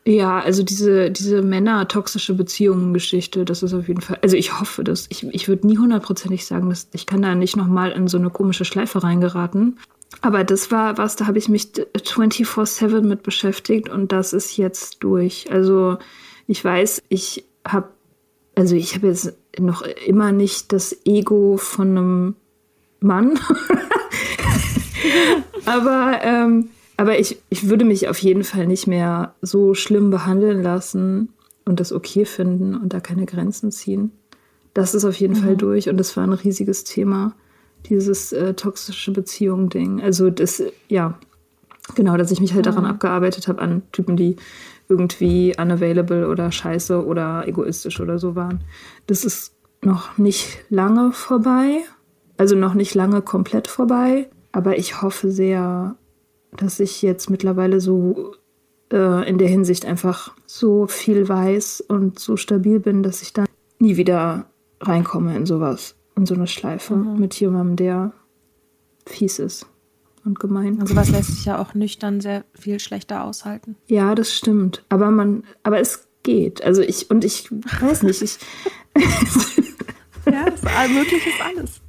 Ja, 0.09 0.41
also 0.41 0.63
diese, 0.63 1.11
diese 1.11 1.43
Männer-toxische 1.43 2.33
Beziehungen-Geschichte, 2.33 3.45
das 3.45 3.63
ist 3.63 3.75
auf 3.75 3.89
jeden 3.89 4.01
Fall, 4.01 4.19
also 4.23 4.37
ich 4.37 4.59
hoffe 4.59 4.83
das. 4.83 5.05
Ich, 5.11 5.23
ich 5.35 5.49
würde 5.49 5.67
nie 5.67 5.77
hundertprozentig 5.77 6.47
sagen, 6.47 6.71
dass 6.71 6.89
ich 6.95 7.05
kann 7.05 7.21
da 7.21 7.35
nicht 7.35 7.59
nochmal 7.59 7.91
in 7.91 8.09
so 8.09 8.17
eine 8.17 8.31
komische 8.31 8.65
Schleife 8.65 9.03
reingeraten. 9.03 9.79
Aber 10.23 10.45
das 10.45 10.71
war 10.71 10.97
was, 10.97 11.17
da 11.17 11.27
habe 11.27 11.37
ich 11.37 11.51
mich 11.51 11.73
24-7 11.95 13.03
mit 13.03 13.23
beschäftigt 13.23 13.91
und 13.91 14.11
das 14.11 14.33
ist 14.33 14.57
jetzt 14.57 15.05
durch. 15.05 15.53
Also 15.53 15.99
ich 16.47 16.65
weiß, 16.65 17.03
ich 17.11 17.45
habe, 17.67 17.91
also 18.55 18.77
ich 18.77 18.95
habe 18.95 19.09
jetzt 19.09 19.37
noch 19.59 19.83
immer 19.83 20.33
nicht 20.33 20.73
das 20.73 20.97
Ego 21.05 21.59
von 21.59 21.89
einem 21.91 22.37
Mann. 23.01 23.39
aber 25.67 26.21
ähm, 26.23 26.71
aber 26.99 27.19
ich, 27.19 27.41
ich 27.49 27.71
würde 27.71 27.85
mich 27.85 28.09
auf 28.09 28.19
jeden 28.19 28.43
Fall 28.43 28.67
nicht 28.67 28.89
mehr 28.89 29.35
so 29.41 29.73
schlimm 29.73 30.11
behandeln 30.11 30.63
lassen 30.63 31.29
und 31.65 31.79
das 31.79 31.93
okay 31.93 32.25
finden 32.25 32.75
und 32.75 32.93
da 32.93 32.99
keine 32.99 33.25
Grenzen 33.25 33.71
ziehen. 33.71 34.11
Das 34.75 34.95
ist 34.97 35.05
auf 35.05 35.15
jeden 35.15 35.35
mhm. 35.35 35.45
Fall 35.45 35.57
durch 35.57 35.89
und 35.89 35.97
das 35.97 36.17
war 36.17 36.25
ein 36.25 36.33
riesiges 36.33 36.83
Thema, 36.83 37.35
dieses 37.87 38.33
äh, 38.33 38.55
toxische 38.55 39.13
Beziehung-Ding. 39.13 40.03
Also 40.03 40.29
das, 40.29 40.61
ja, 40.89 41.17
genau, 41.95 42.17
dass 42.17 42.33
ich 42.33 42.41
mich 42.41 42.53
halt 42.55 42.67
mhm. 42.67 42.71
daran 42.71 42.87
abgearbeitet 42.87 43.47
habe 43.47 43.63
an 43.63 43.83
Typen, 43.93 44.17
die 44.17 44.35
irgendwie 44.89 45.55
unavailable 45.57 46.29
oder 46.29 46.51
scheiße 46.51 47.07
oder 47.07 47.47
egoistisch 47.47 48.01
oder 48.01 48.19
so 48.19 48.35
waren. 48.35 48.65
Das 49.07 49.25
ist 49.25 49.55
noch 49.83 50.19
nicht 50.19 50.65
lange 50.69 51.13
vorbei, 51.13 51.79
also 52.37 52.57
noch 52.57 52.75
nicht 52.75 52.97
lange 52.97 53.23
komplett 53.23 53.69
vorbei, 53.69 54.29
aber 54.51 54.79
ich 54.79 55.01
hoffe 55.01 55.31
sehr, 55.31 55.95
dass 56.57 56.81
ich 56.81 57.03
jetzt 57.03 57.31
mittlerweile 57.31 57.81
so 57.81 58.35
äh, 58.93 59.29
in 59.29 59.39
der 59.39 59.49
Hinsicht 59.49 59.85
einfach 59.85 60.35
so 60.47 60.87
viel 60.87 61.29
weiß 61.29 61.83
und 61.83 62.19
so 62.19 62.37
stabil 62.37 62.81
bin, 62.81 63.03
dass 63.03 63.23
ich 63.23 63.33
dann 63.33 63.47
nie 63.79 63.97
wieder 63.97 64.47
reinkomme 64.81 65.37
in 65.37 65.47
sowas, 65.47 65.97
in 66.17 66.27
so 66.27 66.35
eine 66.35 66.47
Schleife 66.47 66.97
mhm. 66.97 67.19
mit 67.19 67.39
jemandem, 67.39 67.77
der 67.77 68.13
fies 69.07 69.39
ist 69.39 69.67
und 70.25 70.39
gemein. 70.39 70.81
Also 70.81 70.95
was 70.95 71.11
lässt 71.11 71.35
sich 71.35 71.45
ja 71.45 71.59
auch 71.59 71.75
nüchtern 71.75 72.21
sehr 72.21 72.45
viel 72.55 72.81
schlechter 72.81 73.25
aushalten. 73.25 73.77
Ja, 73.87 74.15
das 74.15 74.33
stimmt. 74.33 74.85
Aber 74.89 75.11
man, 75.11 75.45
aber 75.63 75.81
es 75.81 76.09
geht. 76.23 76.63
Also 76.63 76.83
ich, 76.83 77.11
und 77.11 77.25
ich 77.25 77.51
weiß 77.51 78.03
nicht, 78.05 78.23
ich. 78.23 78.39
ja, 80.27 80.51
das 80.51 80.63
möglich 80.91 81.27
ist 81.27 81.43
alles. 81.45 81.81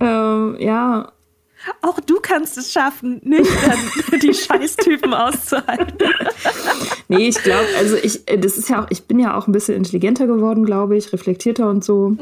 Ähm, 0.00 0.56
ja. 0.58 1.12
Auch 1.82 2.00
du 2.00 2.20
kannst 2.20 2.58
es 2.58 2.72
schaffen, 2.72 3.20
nüchtern 3.24 3.78
die 4.22 4.34
Scheißtypen 4.34 5.12
auszuhalten. 5.14 6.08
nee, 7.08 7.28
ich 7.28 7.42
glaube, 7.42 7.66
also 7.78 7.96
ich, 7.96 8.24
das 8.26 8.58
ist 8.58 8.68
ja 8.68 8.82
auch, 8.82 8.86
ich 8.90 9.04
bin 9.04 9.18
ja 9.18 9.36
auch 9.36 9.46
ein 9.46 9.52
bisschen 9.52 9.76
intelligenter 9.76 10.26
geworden, 10.26 10.64
glaube 10.64 10.96
ich, 10.96 11.12
reflektierter 11.12 11.68
und 11.68 11.84
so. 11.84 12.16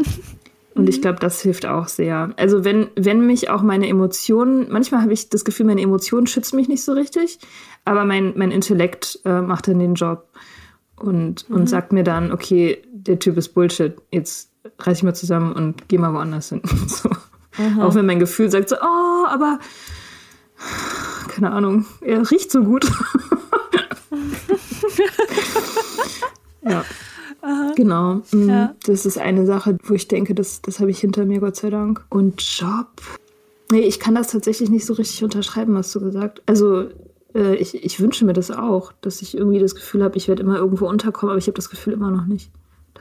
Und 0.75 0.89
ich 0.89 1.03
glaube, 1.03 1.19
das 1.19 1.43
hilft 1.43 1.67
auch 1.67 1.89
sehr. 1.89 2.33
Also 2.37 2.65
wenn, 2.65 2.89
wenn 2.97 3.27
mich 3.27 3.51
auch 3.51 3.63
meine 3.63 3.89
Emotionen, 3.89 4.71
manchmal 4.71 5.03
habe 5.03 5.13
ich 5.13 5.29
das 5.29 5.45
Gefühl, 5.45 5.67
meine 5.67 5.83
Emotionen 5.83 6.27
schützen 6.27 6.57
mich 6.57 6.69
nicht 6.69 6.83
so 6.83 6.93
richtig, 6.93 7.39
aber 7.85 8.05
mein, 8.05 8.33
mein 8.37 8.51
Intellekt 8.51 9.21
äh, 9.25 9.43
macht 9.43 9.69
dann 9.69 9.79
den 9.79 9.95
Job 9.95 10.29
und, 10.97 11.49
mhm. 11.49 11.57
und 11.57 11.69
sagt 11.69 11.93
mir 11.93 12.05
dann, 12.05 12.33
okay, 12.33 12.83
der 12.91 13.19
Typ 13.19 13.37
ist 13.37 13.51
Bullshit, 13.51 13.95
jetzt 14.11 14.51
reiß 14.79 14.99
ich 14.99 15.03
mal 15.03 15.15
zusammen 15.15 15.53
und 15.53 15.89
geh 15.89 15.99
mal 15.99 16.15
woanders 16.15 16.49
hin. 16.49 16.63
so. 16.87 17.11
Mhm. 17.59 17.81
Auch 17.81 17.95
wenn 17.95 18.07
mein 18.07 18.19
Gefühl 18.19 18.51
sagt 18.51 18.69
so, 18.69 18.77
oh, 18.77 19.27
aber 19.27 19.59
keine 21.29 21.53
Ahnung, 21.53 21.87
er 22.01 22.31
riecht 22.31 22.51
so 22.51 22.63
gut. 22.63 22.85
ja. 26.63 26.85
Aha. 27.43 27.73
Genau. 27.75 28.23
Mhm. 28.33 28.49
Ja. 28.49 28.75
Das 28.87 29.05
ist 29.05 29.19
eine 29.19 29.47
Sache, 29.47 29.77
wo 29.83 29.95
ich 29.95 30.09
denke, 30.09 30.35
das, 30.35 30.63
das 30.63 30.79
habe 30.79 30.91
ich 30.91 31.01
hinter 31.01 31.25
mir, 31.25 31.41
Gott 31.41 31.57
sei 31.57 31.71
Dank. 31.71 32.05
Und 32.09 32.41
Job. 32.41 32.89
Nee, 33.71 33.81
ich 33.81 33.99
kann 33.99 34.15
das 34.15 34.29
tatsächlich 34.29 34.71
nicht 34.71 34.87
so 34.87 34.93
richtig 34.95 35.25
unterschreiben, 35.25 35.77
hast 35.77 35.95
du 35.95 36.01
gesagt. 36.01 36.43
Also, 36.47 36.89
äh, 37.35 37.57
ich, 37.57 37.75
ich 37.75 37.99
wünsche 38.01 38.25
mir 38.25 38.33
das 38.35 38.51
auch, 38.51 38.93
dass 39.01 39.23
ich 39.23 39.37
irgendwie 39.37 39.59
das 39.59 39.75
Gefühl 39.75 40.05
habe, 40.05 40.17
ich 40.17 40.29
werde 40.29 40.43
immer 40.43 40.59
irgendwo 40.59 40.89
unterkommen, 40.89 41.31
aber 41.31 41.39
ich 41.39 41.47
habe 41.47 41.57
das 41.57 41.71
Gefühl 41.71 41.95
immer 41.95 42.11
noch 42.11 42.27
nicht. 42.27 42.51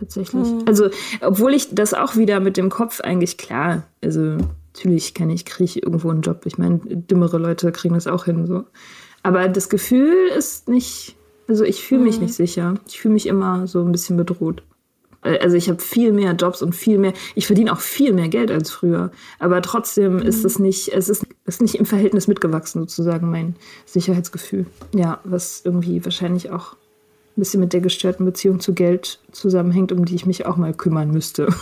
Tatsächlich. 0.02 0.48
Mhm. 0.48 0.64
Also, 0.66 0.90
obwohl 1.22 1.54
ich 1.54 1.76
das 1.76 1.94
auch 1.94 2.16
wieder 2.16 2.40
mit 2.40 2.58
dem 2.58 2.72
Kopf 2.72 3.02
eigentlich 3.02 3.38
klar, 3.38 3.84
also 4.04 4.38
natürlich 4.74 5.14
kann 5.14 5.30
ich, 5.30 5.46
kriege 5.46 5.66
ich 5.66 5.84
irgendwo 5.84 6.10
einen 6.10 6.22
Job. 6.22 6.42
Ich 6.46 6.58
meine, 6.58 6.80
dümmere 6.80 7.38
Leute 7.38 7.72
kriegen 7.72 7.94
das 7.94 8.08
auch 8.08 8.26
hin. 8.26 8.48
so. 8.48 8.64
Aber 9.22 9.48
das 9.48 9.70
Gefühl 9.70 10.16
ist 10.36 10.70
nicht, 10.70 11.16
also 11.48 11.64
ich 11.64 11.84
fühle 11.84 12.02
mich 12.02 12.16
mhm. 12.16 12.24
nicht 12.24 12.34
sicher. 12.34 12.80
Ich 12.88 13.00
fühle 13.00 13.14
mich 13.14 13.28
immer 13.28 13.68
so 13.68 13.84
ein 13.84 13.92
bisschen 13.92 14.18
bedroht. 14.18 14.64
Äh, 15.22 15.38
also 15.38 15.56
ich 15.56 15.70
habe 15.70 15.80
viel 15.80 16.12
mehr 16.14 16.34
Jobs 16.34 16.64
und 16.64 16.74
viel 16.74 16.98
mehr, 16.98 17.14
ich 17.36 17.46
verdiene 17.46 17.72
auch 17.72 17.80
viel 17.80 18.12
mehr 18.12 18.28
Geld 18.28 18.50
als 18.50 18.72
früher. 18.72 19.12
Aber 19.38 19.62
trotzdem 19.62 20.16
mhm. 20.16 20.22
ist 20.24 20.44
es 20.46 20.58
nicht, 20.58 20.90
es 20.94 21.10
ist, 21.10 21.28
ist 21.46 21.62
nicht 21.62 21.76
im 21.76 21.86
Verhältnis 21.86 22.28
mitgewachsen, 22.28 22.82
sozusagen, 22.82 23.30
mein 23.30 23.56
Sicherheitsgefühl. 23.86 24.66
Ja, 24.96 25.20
was 25.26 25.62
irgendwie 25.64 26.04
wahrscheinlich 26.04 26.50
auch 26.50 26.76
ein 27.36 27.42
bisschen 27.42 27.60
mit 27.60 27.74
der 27.74 27.82
gestörten 27.82 28.26
Beziehung 28.26 28.60
zu 28.60 28.74
Geld 28.74 29.20
zusammenhängt, 29.32 29.92
um 29.92 30.06
die 30.06 30.16
ich 30.16 30.26
mich 30.26 30.46
auch 30.46 30.58
mal 30.58 30.74
kümmern 30.74 31.12
müsste. 31.12 31.48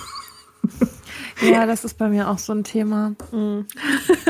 Ja, 1.42 1.66
das 1.66 1.86
ist 1.86 1.98
bei 1.98 2.10
mir 2.10 2.30
auch 2.30 2.38
so 2.38 2.54
ein 2.54 2.64
Thema. 2.64 3.16
Mhm. 3.32 3.66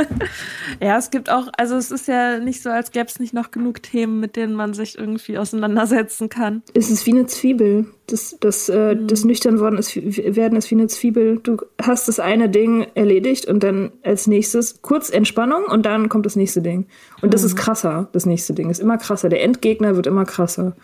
ja, 0.82 0.98
es 0.98 1.10
gibt 1.10 1.30
auch, 1.30 1.48
also 1.58 1.76
es 1.76 1.92
ist 1.92 2.08
ja 2.08 2.40
nicht 2.40 2.62
so, 2.62 2.70
als 2.70 2.92
gäbe 2.92 3.08
es 3.08 3.20
nicht 3.20 3.34
noch 3.34 3.52
genug 3.52 3.82
Themen, 3.82 4.20
mit 4.20 4.36
denen 4.36 4.54
man 4.54 4.74
sich 4.74 4.98
irgendwie 4.98 5.38
auseinandersetzen 5.38 6.30
kann. 6.30 6.62
Es 6.74 6.90
ist 6.90 7.06
wie 7.06 7.12
eine 7.12 7.26
Zwiebel. 7.26 7.88
Das, 8.08 8.38
das, 8.40 8.70
äh, 8.70 8.96
mhm. 8.96 9.08
das 9.08 9.24
nüchtern 9.24 9.60
worden 9.60 9.78
ist, 9.78 9.96
werden 9.96 10.58
ist 10.58 10.70
wie 10.72 10.76
eine 10.76 10.88
Zwiebel. 10.88 11.40
Du 11.42 11.58
hast 11.82 12.08
das 12.08 12.20
eine 12.20 12.50
Ding 12.50 12.88
erledigt 12.96 13.46
und 13.46 13.64
dann 13.64 13.92
als 14.04 14.28
nächstes 14.28 14.82
kurz 14.82 15.10
Entspannung 15.10 15.66
und 15.66 15.86
dann 15.86 16.10
kommt 16.10 16.26
das 16.26 16.36
nächste 16.36 16.62
Ding. 16.62 16.88
Und 17.22 17.34
das 17.34 17.42
mhm. 17.42 17.48
ist 17.48 17.56
krasser, 17.56 18.10
das 18.12 18.26
nächste 18.26 18.54
Ding. 18.54 18.70
Ist 18.70 18.80
immer 18.80 18.98
krasser. 18.98 19.30
Der 19.30 19.44
Endgegner 19.44 19.96
wird 19.96 20.08
immer 20.08 20.26
krasser. 20.26 20.76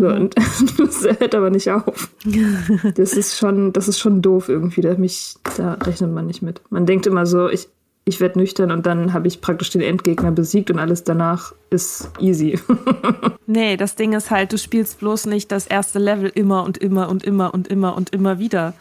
Mhm. 0.00 0.12
und 0.12 0.34
das 0.78 1.04
hört 1.04 1.34
aber 1.34 1.50
nicht 1.50 1.70
auf. 1.70 2.10
Das 2.94 3.12
ist 3.12 3.36
schon, 3.36 3.72
das 3.72 3.88
ist 3.88 3.98
schon 3.98 4.22
doof 4.22 4.48
irgendwie. 4.48 4.80
Da, 4.80 4.94
mich, 4.94 5.34
da 5.56 5.74
rechnet 5.74 6.12
man 6.12 6.26
nicht 6.26 6.42
mit. 6.42 6.60
Man 6.70 6.86
denkt 6.86 7.06
immer 7.06 7.26
so, 7.26 7.48
ich, 7.48 7.68
ich 8.04 8.20
werde 8.20 8.38
nüchtern 8.38 8.70
und 8.70 8.86
dann 8.86 9.12
habe 9.12 9.28
ich 9.28 9.40
praktisch 9.40 9.70
den 9.70 9.80
Endgegner 9.80 10.32
besiegt 10.32 10.70
und 10.70 10.78
alles 10.78 11.04
danach 11.04 11.54
ist 11.70 12.10
easy. 12.18 12.58
nee, 13.46 13.76
das 13.76 13.96
Ding 13.96 14.12
ist 14.12 14.30
halt, 14.30 14.52
du 14.52 14.58
spielst 14.58 14.98
bloß 15.00 15.26
nicht 15.26 15.52
das 15.52 15.66
erste 15.66 15.98
Level 15.98 16.30
immer 16.34 16.64
und 16.64 16.78
immer 16.78 17.08
und 17.08 17.22
immer 17.22 17.52
und 17.52 17.68
immer 17.68 17.96
und 17.96 18.10
immer 18.10 18.38
wieder. 18.38 18.74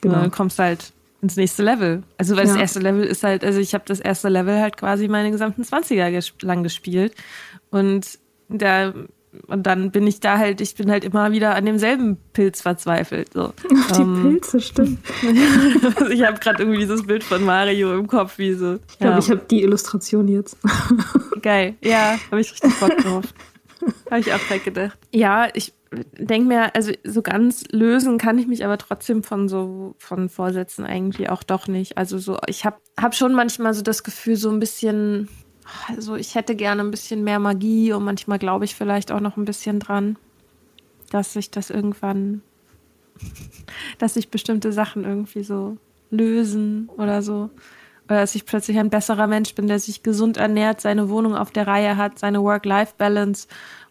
Genau. 0.00 0.16
Dann 0.16 0.30
kommst 0.30 0.58
halt 0.58 0.92
ins 1.22 1.36
nächste 1.36 1.62
Level. 1.62 2.02
Also 2.18 2.36
weil 2.36 2.46
ja. 2.46 2.52
das 2.52 2.60
erste 2.60 2.80
Level 2.80 3.04
ist 3.04 3.22
halt, 3.22 3.44
also 3.44 3.60
ich 3.60 3.74
habe 3.74 3.84
das 3.86 4.00
erste 4.00 4.28
Level 4.28 4.60
halt 4.60 4.76
quasi 4.76 5.08
meine 5.08 5.30
gesamten 5.30 5.62
20er 5.62 6.32
lang 6.44 6.62
gespielt 6.64 7.14
und 7.70 8.18
da 8.48 8.92
und 9.46 9.64
dann 9.64 9.90
bin 9.90 10.06
ich 10.06 10.20
da 10.20 10.38
halt, 10.38 10.60
ich 10.60 10.74
bin 10.74 10.90
halt 10.90 11.04
immer 11.04 11.32
wieder 11.32 11.54
an 11.54 11.64
demselben 11.64 12.18
Pilz 12.32 12.60
verzweifelt. 12.60 13.32
So. 13.32 13.52
Ach, 13.74 13.92
die 13.96 14.02
um, 14.02 14.22
Pilze, 14.22 14.60
stimmt. 14.60 14.98
also 15.96 16.10
ich 16.10 16.22
habe 16.22 16.38
gerade 16.38 16.62
irgendwie 16.62 16.80
dieses 16.80 17.06
Bild 17.06 17.24
von 17.24 17.44
Mario 17.44 17.94
im 17.94 18.06
Kopf, 18.06 18.38
wie 18.38 18.52
so. 18.52 18.78
Ich 18.90 18.98
glaube, 18.98 19.14
ja. 19.14 19.18
ich 19.18 19.30
habe 19.30 19.42
die 19.50 19.62
Illustration 19.62 20.28
jetzt. 20.28 20.58
Geil, 21.42 21.74
ja, 21.82 22.18
habe 22.30 22.40
ich 22.40 22.52
richtig 22.52 22.78
Bock 22.78 22.96
drauf. 22.98 23.24
habe 24.10 24.20
ich 24.20 24.32
auch 24.32 24.38
direkt 24.38 24.64
gedacht. 24.64 24.98
Ja, 25.12 25.48
ich 25.54 25.72
denke 26.18 26.48
mir, 26.48 26.74
also 26.74 26.92
so 27.04 27.22
ganz 27.22 27.64
lösen 27.70 28.18
kann 28.18 28.38
ich 28.38 28.46
mich 28.46 28.64
aber 28.64 28.78
trotzdem 28.78 29.22
von 29.22 29.48
so 29.48 29.94
von 29.98 30.28
Vorsätzen 30.28 30.84
eigentlich 30.84 31.28
auch 31.30 31.42
doch 31.42 31.68
nicht. 31.68 31.98
Also 31.98 32.18
so, 32.18 32.38
ich 32.46 32.64
habe 32.64 32.76
hab 33.00 33.14
schon 33.14 33.34
manchmal 33.34 33.74
so 33.74 33.82
das 33.82 34.02
Gefühl, 34.02 34.36
so 34.36 34.50
ein 34.50 34.60
bisschen 34.60 35.28
also 35.88 36.16
ich 36.16 36.34
hätte 36.34 36.56
gerne 36.56 36.82
ein 36.82 36.90
bisschen 36.90 37.24
mehr 37.24 37.38
Magie 37.38 37.92
und 37.92 38.04
manchmal 38.04 38.38
glaube 38.38 38.64
ich 38.64 38.74
vielleicht 38.74 39.12
auch 39.12 39.20
noch 39.20 39.36
ein 39.36 39.44
bisschen 39.44 39.80
dran, 39.80 40.16
dass 41.10 41.34
sich 41.34 41.50
das 41.50 41.70
irgendwann, 41.70 42.42
dass 43.98 44.14
sich 44.14 44.30
bestimmte 44.30 44.72
Sachen 44.72 45.04
irgendwie 45.04 45.44
so 45.44 45.76
lösen 46.10 46.88
oder 46.96 47.22
so. 47.22 47.50
Oder 48.06 48.20
dass 48.20 48.34
ich 48.34 48.46
plötzlich 48.46 48.78
ein 48.78 48.90
besserer 48.90 49.26
Mensch 49.26 49.54
bin, 49.54 49.66
der 49.66 49.78
sich 49.78 50.02
gesund 50.02 50.36
ernährt, 50.36 50.80
seine 50.80 51.08
Wohnung 51.08 51.36
auf 51.36 51.50
der 51.50 51.66
Reihe 51.66 51.96
hat, 51.96 52.18
seine 52.18 52.42
Work-Life-Balance 52.42 53.46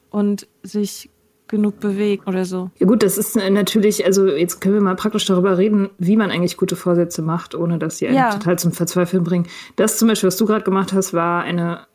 und 0.10 0.48
sich 0.64 1.11
genug 1.52 1.80
bewegt 1.80 2.28
oder 2.28 2.46
so. 2.46 2.72
Ja 2.80 2.88
gut, 2.88 3.04
das 3.04 3.18
ist 3.18 3.36
natürlich, 3.36 4.06
also 4.06 4.26
jetzt 4.28 4.62
können 4.62 4.74
wir 4.76 4.82
mal 4.82 4.96
praktisch 4.96 5.26
darüber 5.26 5.58
reden, 5.58 5.90
wie 6.00 6.18
man 6.18 6.32
eigentlich 6.32 6.58
gute 6.58 6.76
Vorsätze 6.76 7.22
macht, 7.22 7.54
ohne 7.54 7.78
dass 7.78 8.00
sie 8.00 8.08
einen 8.08 8.18
ja. 8.18 8.32
total 8.32 8.58
zum 8.58 8.72
Verzweifeln 8.72 9.24
bringen. 9.24 9.48
Das 9.76 10.00
zum 10.00 10.08
Beispiel, 10.08 10.28
was 10.28 10.38
du 10.38 10.46
gerade 10.46 10.64
gemacht 10.64 10.94
hast, 10.94 11.14
war 11.14 11.44
eine, 11.44 11.86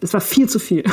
das 0.00 0.12
war 0.12 0.20
viel 0.20 0.48
zu 0.48 0.58
viel. 0.58 0.82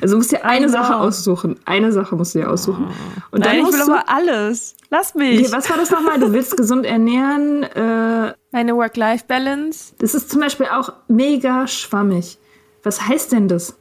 Also 0.00 0.14
du 0.14 0.18
musst 0.18 0.32
dir 0.32 0.44
eine 0.44 0.68
Sache 0.68 0.96
aussuchen. 0.96 1.56
Eine 1.64 1.92
Sache 1.92 2.14
musst 2.14 2.34
du 2.34 2.40
dir 2.40 2.50
aussuchen. 2.50 2.88
Und 3.30 3.40
Nein, 3.40 3.62
dann 3.62 3.66
ich 3.68 3.72
will 3.72 3.82
aber 3.82 4.04
alles. 4.08 4.76
Lass 4.90 5.14
mich. 5.14 5.40
Okay, 5.40 5.52
was 5.52 5.70
war 5.70 5.76
das 5.76 5.90
nochmal? 5.90 6.18
Du 6.18 6.32
willst 6.32 6.56
gesund 6.56 6.84
ernähren. 6.84 7.62
Äh, 7.62 8.34
Eine 8.52 8.76
Work-Life-Balance. 8.76 9.94
Das 9.98 10.14
ist 10.14 10.30
zum 10.30 10.40
Beispiel 10.40 10.66
auch 10.66 10.92
mega 11.08 11.66
schwammig. 11.66 12.38
Was 12.82 13.08
heißt 13.08 13.32
denn 13.32 13.48
das? 13.48 13.76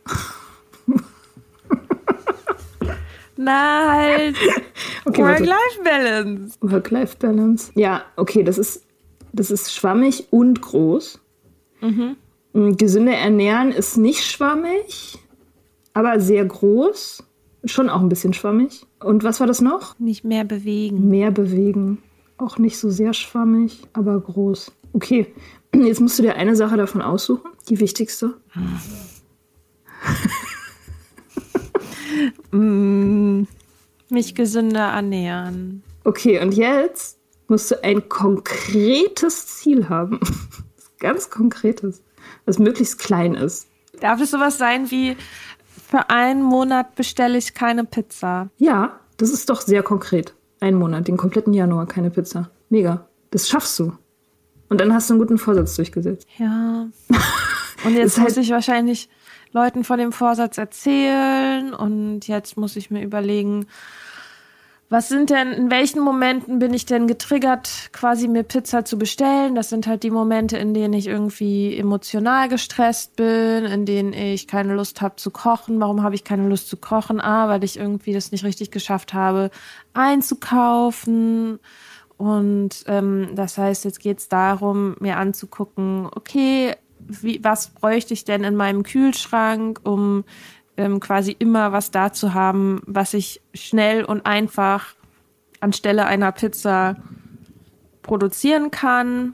Na 3.37 3.93
halt. 3.93 4.35
okay, 5.05 5.21
Work-Life-Balance. 5.21 6.57
Work-Life-Balance. 6.61 7.71
Ja, 7.75 8.03
okay, 8.15 8.43
das 8.43 8.57
ist, 8.57 8.85
das 9.33 9.51
ist 9.51 9.73
schwammig 9.73 10.27
und 10.31 10.61
groß. 10.61 11.19
Mhm. 11.81 12.17
Gesünder 12.75 13.13
ernähren 13.13 13.71
ist 13.71 13.97
nicht 13.97 14.23
schwammig, 14.23 15.19
aber 15.93 16.19
sehr 16.19 16.43
groß. 16.43 17.23
Schon 17.65 17.89
auch 17.89 18.01
ein 18.01 18.09
bisschen 18.09 18.33
schwammig. 18.33 18.85
Und 18.99 19.23
was 19.23 19.39
war 19.39 19.47
das 19.47 19.61
noch? 19.61 19.97
Nicht 19.99 20.23
mehr 20.23 20.43
bewegen. 20.43 21.09
Mehr 21.09 21.31
bewegen. 21.31 22.01
Auch 22.37 22.57
nicht 22.57 22.77
so 22.77 22.89
sehr 22.89 23.13
schwammig, 23.13 23.81
aber 23.93 24.19
groß. 24.19 24.71
Okay, 24.93 25.33
jetzt 25.75 26.01
musst 26.01 26.17
du 26.17 26.23
dir 26.23 26.35
eine 26.35 26.55
Sache 26.55 26.77
davon 26.77 27.01
aussuchen, 27.01 27.51
die 27.69 27.79
wichtigste. 27.79 28.35
Mm, 32.51 33.43
mich 34.09 34.35
gesünder 34.35 34.89
ernähren. 34.91 35.83
Okay, 36.03 36.41
und 36.41 36.53
jetzt 36.53 37.17
musst 37.47 37.71
du 37.71 37.83
ein 37.83 38.07
konkretes 38.09 39.47
Ziel 39.47 39.89
haben. 39.89 40.19
Ganz 40.99 41.29
konkretes, 41.29 42.01
was 42.45 42.59
möglichst 42.59 42.99
klein 42.99 43.35
ist. 43.35 43.67
Darf 43.99 44.21
es 44.21 44.31
sowas 44.31 44.57
sein 44.57 44.89
wie, 44.91 45.15
für 45.89 46.09
einen 46.09 46.43
Monat 46.43 46.95
bestelle 46.95 47.37
ich 47.37 47.53
keine 47.53 47.85
Pizza? 47.85 48.49
Ja, 48.57 48.99
das 49.17 49.31
ist 49.31 49.49
doch 49.49 49.61
sehr 49.61 49.83
konkret. 49.83 50.33
Einen 50.59 50.77
Monat, 50.77 51.07
den 51.07 51.17
kompletten 51.17 51.53
Januar 51.53 51.85
keine 51.85 52.09
Pizza. 52.09 52.49
Mega. 52.69 53.07
Das 53.31 53.47
schaffst 53.47 53.77
du. 53.79 53.93
Und 54.69 54.81
dann 54.81 54.93
hast 54.93 55.09
du 55.09 55.13
einen 55.13 55.21
guten 55.21 55.37
Vorsatz 55.37 55.75
durchgesetzt. 55.75 56.27
Ja. 56.37 56.87
Und 57.85 57.93
jetzt 57.93 58.17
muss 58.17 58.35
halt 58.35 58.37
ich 58.37 58.49
wahrscheinlich 58.49 59.09
Leuten 59.57 59.83
von 59.83 59.97
dem 59.97 60.11
Vorsatz 60.11 60.59
erzählen 60.59 61.73
und 61.73 62.27
jetzt 62.27 62.57
muss 62.57 62.75
ich 62.75 62.91
mir 62.91 63.01
überlegen, 63.01 63.65
was 64.89 65.09
sind 65.09 65.31
denn, 65.31 65.51
in 65.51 65.71
welchen 65.71 65.99
Momenten 65.99 66.59
bin 66.59 66.73
ich 66.73 66.85
denn 66.85 67.07
getriggert, 67.07 67.89
quasi 67.91 68.27
mir 68.27 68.43
Pizza 68.43 68.85
zu 68.85 68.97
bestellen? 68.97 69.55
Das 69.55 69.67
sind 69.67 69.87
halt 69.87 70.03
die 70.03 70.11
Momente, 70.11 70.57
in 70.57 70.73
denen 70.73 70.93
ich 70.93 71.07
irgendwie 71.07 71.75
emotional 71.75 72.47
gestresst 72.47 73.15
bin, 73.15 73.65
in 73.65 73.85
denen 73.85 74.13
ich 74.13 74.47
keine 74.47 74.75
Lust 74.75 75.01
habe 75.01 75.17
zu 75.17 75.31
kochen. 75.31 75.81
Warum 75.81 76.03
habe 76.03 76.15
ich 76.15 76.23
keine 76.23 76.47
Lust 76.47 76.69
zu 76.69 76.77
kochen? 76.77 77.19
Ah, 77.19 77.49
weil 77.49 77.63
ich 77.63 77.77
irgendwie 77.77 78.13
das 78.13 78.31
nicht 78.31 78.45
richtig 78.45 78.71
geschafft 78.71 79.13
habe, 79.13 79.49
einzukaufen. 79.93 81.59
Und 82.15 82.83
ähm, 82.87 83.29
das 83.35 83.57
heißt, 83.57 83.83
jetzt 83.85 83.99
geht 83.99 84.19
es 84.19 84.29
darum, 84.29 84.95
mir 84.99 85.17
anzugucken, 85.17 86.07
okay, 86.15 86.75
wie, 87.07 87.43
was 87.43 87.69
bräuchte 87.69 88.13
ich 88.13 88.25
denn 88.25 88.43
in 88.43 88.55
meinem 88.55 88.83
Kühlschrank, 88.83 89.79
um 89.83 90.23
ähm, 90.77 90.99
quasi 90.99 91.35
immer 91.37 91.71
was 91.71 91.91
da 91.91 92.13
zu 92.13 92.33
haben, 92.33 92.81
was 92.85 93.13
ich 93.13 93.41
schnell 93.53 94.03
und 94.03 94.25
einfach 94.25 94.95
anstelle 95.59 96.05
einer 96.05 96.31
Pizza 96.31 96.97
produzieren 98.03 98.71
kann. 98.71 99.33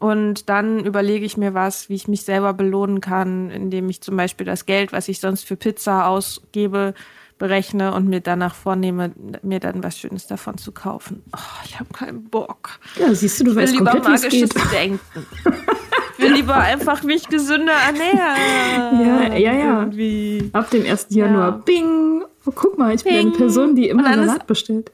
Und 0.00 0.48
dann 0.48 0.84
überlege 0.84 1.26
ich 1.26 1.36
mir 1.36 1.54
was, 1.54 1.88
wie 1.88 1.94
ich 1.94 2.06
mich 2.06 2.22
selber 2.22 2.54
belohnen 2.54 3.00
kann, 3.00 3.50
indem 3.50 3.88
ich 3.88 4.00
zum 4.00 4.16
Beispiel 4.16 4.46
das 4.46 4.64
Geld, 4.64 4.92
was 4.92 5.08
ich 5.08 5.18
sonst 5.18 5.44
für 5.44 5.56
Pizza 5.56 6.06
ausgebe, 6.06 6.94
berechne 7.38 7.92
und 7.92 8.08
mir 8.08 8.20
danach 8.20 8.54
vornehme, 8.54 9.12
mir 9.42 9.60
dann 9.60 9.82
was 9.82 9.98
Schönes 9.98 10.26
davon 10.26 10.56
zu 10.58 10.72
kaufen. 10.72 11.22
Oh, 11.34 11.64
ich 11.64 11.78
habe 11.78 11.92
keinen 11.92 12.24
Bock. 12.24 12.78
Ja, 12.96 13.12
siehst 13.14 13.40
du, 13.40 13.44
du 13.44 13.56
weißt 13.56 13.76
komplett, 13.76 14.06
wie 14.32 14.42
es 14.42 14.50
geht. 14.54 14.72
Denken. 14.72 15.00
Ich 16.18 16.24
will 16.24 16.32
lieber 16.32 16.56
einfach 16.56 17.04
mich 17.04 17.28
gesünder 17.28 17.72
ernähren. 17.72 19.30
Ja, 19.30 19.36
ja, 19.36 19.52
ja. 19.52 19.80
Irgendwie. 19.80 20.50
Ab 20.52 20.68
dem 20.70 20.84
1. 20.84 21.06
Januar. 21.10 21.50
Ja. 21.50 21.62
Bing! 21.64 22.24
Oh, 22.44 22.52
guck 22.52 22.76
mal, 22.76 22.94
ich 22.94 23.04
Bing. 23.04 23.14
bin 23.14 23.26
eine 23.28 23.36
Person, 23.36 23.76
die 23.76 23.88
immer 23.88 24.02
Salat 24.02 24.46
bestellt. 24.46 24.90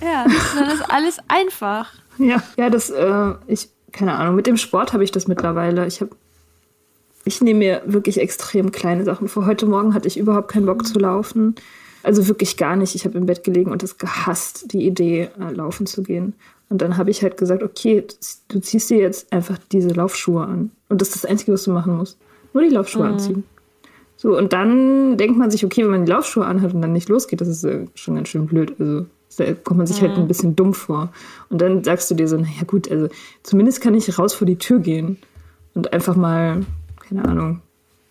Ja, 0.00 0.24
dann 0.56 0.70
ist 0.70 0.90
alles 0.90 1.18
einfach. 1.28 1.92
Ja, 2.16 2.40
ja, 2.56 2.70
das, 2.70 2.90
äh, 2.90 3.32
ich, 3.48 3.70
keine 3.90 4.14
Ahnung, 4.14 4.36
mit 4.36 4.46
dem 4.46 4.56
Sport 4.56 4.92
habe 4.92 5.02
ich 5.02 5.10
das 5.10 5.26
mittlerweile. 5.26 5.84
Ich 5.88 6.00
habe 6.00 6.12
ich 7.24 7.40
nehme 7.40 7.58
mir 7.58 7.82
wirklich 7.86 8.20
extrem 8.20 8.70
kleine 8.70 9.04
Sachen 9.04 9.26
vor. 9.26 9.46
Heute 9.46 9.66
Morgen 9.66 9.94
hatte 9.94 10.06
ich 10.06 10.16
überhaupt 10.16 10.52
keinen 10.52 10.66
Bock 10.66 10.86
zu 10.86 10.98
laufen. 11.00 11.56
Also 12.04 12.28
wirklich 12.28 12.56
gar 12.56 12.76
nicht. 12.76 12.94
Ich 12.94 13.04
habe 13.04 13.18
im 13.18 13.26
Bett 13.26 13.42
gelegen 13.42 13.72
und 13.72 13.82
es 13.82 13.98
gehasst, 13.98 14.72
die 14.72 14.86
Idee, 14.86 15.30
äh, 15.40 15.52
laufen 15.52 15.86
zu 15.86 16.04
gehen. 16.04 16.34
Und 16.68 16.82
dann 16.82 16.96
habe 16.96 17.10
ich 17.10 17.22
halt 17.22 17.36
gesagt, 17.36 17.62
okay, 17.62 18.04
du 18.48 18.60
ziehst 18.60 18.90
dir 18.90 18.98
jetzt 18.98 19.32
einfach 19.32 19.58
diese 19.70 19.90
Laufschuhe 19.90 20.44
an. 20.44 20.70
Und 20.88 21.00
das 21.00 21.08
ist 21.08 21.24
das 21.24 21.30
Einzige, 21.30 21.52
was 21.52 21.64
du 21.64 21.72
machen 21.72 21.96
musst. 21.96 22.18
Nur 22.52 22.62
die 22.62 22.70
Laufschuhe 22.70 23.04
mhm. 23.04 23.12
anziehen. 23.12 23.44
So, 24.16 24.36
und 24.36 24.52
dann 24.52 25.16
denkt 25.16 25.36
man 25.36 25.50
sich, 25.50 25.64
okay, 25.64 25.82
wenn 25.82 25.90
man 25.90 26.04
die 26.06 26.12
Laufschuhe 26.12 26.46
anhat 26.46 26.72
und 26.72 26.82
dann 26.82 26.92
nicht 26.92 27.08
losgeht, 27.08 27.40
das 27.40 27.48
ist 27.48 27.66
schon 27.94 28.14
ganz 28.14 28.28
schön 28.28 28.46
blöd. 28.46 28.74
Also 28.78 29.06
da 29.36 29.52
kommt 29.52 29.78
man 29.78 29.86
sich 29.86 30.00
halt 30.00 30.12
mhm. 30.12 30.16
halt 30.16 30.24
ein 30.24 30.28
bisschen 30.28 30.56
dumm 30.56 30.72
vor. 30.72 31.12
Und 31.50 31.60
dann 31.60 31.84
sagst 31.84 32.10
du 32.10 32.14
dir 32.14 32.28
so, 32.28 32.36
naja 32.36 32.62
gut, 32.66 32.90
also 32.90 33.08
zumindest 33.42 33.80
kann 33.80 33.94
ich 33.94 34.18
raus 34.18 34.34
vor 34.34 34.46
die 34.46 34.58
Tür 34.58 34.78
gehen 34.78 35.18
und 35.74 35.92
einfach 35.92 36.16
mal 36.16 36.64
keine 37.08 37.24
Ahnung, 37.24 37.60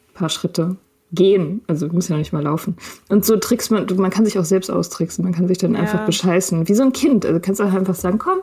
ein 0.10 0.14
paar 0.14 0.30
Schritte 0.30 0.78
gehen. 1.14 1.62
Also 1.68 1.88
muss 1.88 2.10
ja 2.10 2.18
nicht 2.18 2.34
mal 2.34 2.44
laufen. 2.44 2.76
Und 3.10 3.24
so 3.26 3.38
trickst 3.38 3.72
man, 3.72 3.88
man 3.96 4.12
kann 4.12 4.26
sich 4.26 4.38
auch 4.38 4.46
selbst 4.46 4.70
austricksen. 4.70 5.24
Man 5.24 5.34
kann 5.34 5.48
sich 5.48 5.58
dann 5.58 5.74
ja. 5.74 5.80
einfach 5.80 6.06
bescheißen. 6.06 6.68
Wie 6.68 6.74
so 6.74 6.84
ein 6.84 6.92
Kind. 6.92 7.26
Also 7.26 7.40
kannst 7.40 7.60
du 7.60 7.64
einfach 7.64 7.96
sagen, 7.96 8.18
komm, 8.18 8.40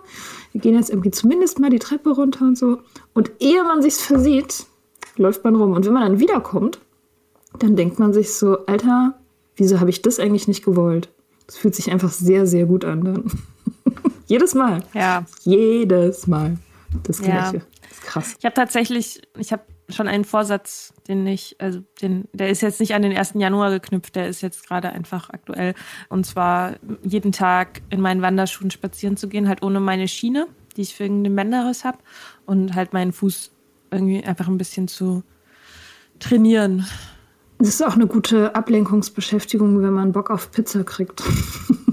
wir 0.52 0.60
gehen 0.60 0.74
jetzt 0.74 0.90
irgendwie 0.90 1.10
zumindest 1.10 1.58
mal 1.58 1.70
die 1.70 1.78
Treppe 1.78 2.10
runter 2.10 2.44
und 2.44 2.56
so. 2.56 2.78
Und 3.12 3.32
ehe 3.40 3.62
man 3.64 3.82
sich's 3.82 4.00
versieht, 4.00 4.66
läuft 5.16 5.44
man 5.44 5.56
rum. 5.56 5.72
Und 5.72 5.84
wenn 5.84 5.92
man 5.92 6.02
dann 6.02 6.20
wiederkommt, 6.20 6.80
dann 7.58 7.76
denkt 7.76 7.98
man 7.98 8.12
sich 8.12 8.32
so, 8.32 8.66
Alter, 8.66 9.14
wieso 9.56 9.80
habe 9.80 9.90
ich 9.90 10.02
das 10.02 10.20
eigentlich 10.20 10.48
nicht 10.48 10.64
gewollt? 10.64 11.08
Das 11.46 11.56
fühlt 11.56 11.74
sich 11.74 11.90
einfach 11.90 12.10
sehr, 12.10 12.46
sehr 12.46 12.66
gut 12.66 12.84
an 12.84 13.04
dann. 13.04 13.24
Jedes 14.26 14.54
Mal. 14.54 14.84
Ja. 14.94 15.24
Jedes 15.42 16.28
Mal. 16.28 16.56
Das 17.02 17.20
Gleiche. 17.20 17.56
Ja. 17.56 17.62
Das 17.82 17.90
ist 17.90 18.02
krass. 18.02 18.34
Ich 18.38 18.44
habe 18.44 18.54
tatsächlich, 18.54 19.22
ich 19.36 19.52
habe 19.52 19.62
schon 19.92 20.08
einen 20.08 20.24
Vorsatz, 20.24 20.92
den 21.08 21.26
ich, 21.26 21.56
also 21.58 21.82
den, 22.00 22.28
der 22.32 22.50
ist 22.50 22.60
jetzt 22.60 22.80
nicht 22.80 22.94
an 22.94 23.02
den 23.02 23.16
1. 23.16 23.34
Januar 23.34 23.70
geknüpft, 23.70 24.16
der 24.16 24.28
ist 24.28 24.40
jetzt 24.40 24.66
gerade 24.66 24.90
einfach 24.90 25.30
aktuell. 25.30 25.74
Und 26.08 26.26
zwar 26.26 26.74
jeden 27.02 27.32
Tag 27.32 27.82
in 27.90 28.00
meinen 28.00 28.22
Wanderschuhen 28.22 28.70
spazieren 28.70 29.16
zu 29.16 29.28
gehen, 29.28 29.48
halt 29.48 29.62
ohne 29.62 29.80
meine 29.80 30.08
Schiene, 30.08 30.46
die 30.76 30.82
ich 30.82 30.94
für 30.94 31.04
irgendeinen 31.04 31.36
Bänderriss 31.36 31.84
habe. 31.84 31.98
Und 32.46 32.74
halt 32.74 32.92
meinen 32.92 33.12
Fuß 33.12 33.52
irgendwie 33.90 34.24
einfach 34.24 34.48
ein 34.48 34.58
bisschen 34.58 34.88
zu 34.88 35.22
trainieren. 36.18 36.86
Das 37.58 37.68
ist 37.68 37.82
auch 37.82 37.94
eine 37.94 38.06
gute 38.06 38.54
Ablenkungsbeschäftigung, 38.54 39.82
wenn 39.82 39.92
man 39.92 40.12
Bock 40.12 40.30
auf 40.30 40.50
Pizza 40.50 40.84
kriegt. 40.84 41.22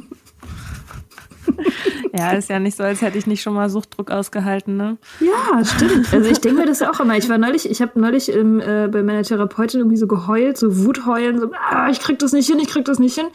Ja, 2.18 2.32
ist 2.32 2.50
ja 2.50 2.60
nicht 2.60 2.76
so, 2.76 2.84
als 2.84 3.02
hätte 3.02 3.18
ich 3.18 3.28
nicht 3.28 3.42
schon 3.42 3.54
mal 3.54 3.70
Suchtdruck 3.70 4.10
ausgehalten, 4.12 4.76
ne? 4.76 4.98
Ja, 5.20 5.64
stimmt. 5.64 6.12
Also 6.14 6.30
ich 6.30 6.40
denke 6.40 6.62
mir 6.62 6.66
das 6.66 6.80
ja 6.80 6.90
auch 6.90 7.00
immer. 7.00 7.16
Ich 7.18 7.30
war 7.30 7.38
neulich, 7.38 7.70
ich 7.70 7.82
habe 7.82 8.00
neulich 8.00 8.30
im, 8.30 8.60
äh, 8.60 8.88
bei 8.92 9.04
meiner 9.04 9.24
Therapeutin 9.24 9.82
irgendwie 9.82 9.98
so 9.98 10.08
geheult, 10.08 10.58
so 10.58 10.86
Wutheulen, 10.86 11.40
so, 11.40 11.52
ah, 11.70 11.90
ich 11.90 12.00
krieg 12.00 12.18
das 12.20 12.34
nicht 12.34 12.48
hin, 12.50 12.60
ich 12.60 12.70
krieg 12.70 12.86
das 12.86 13.00
nicht 13.00 13.16
hin. 13.16 13.28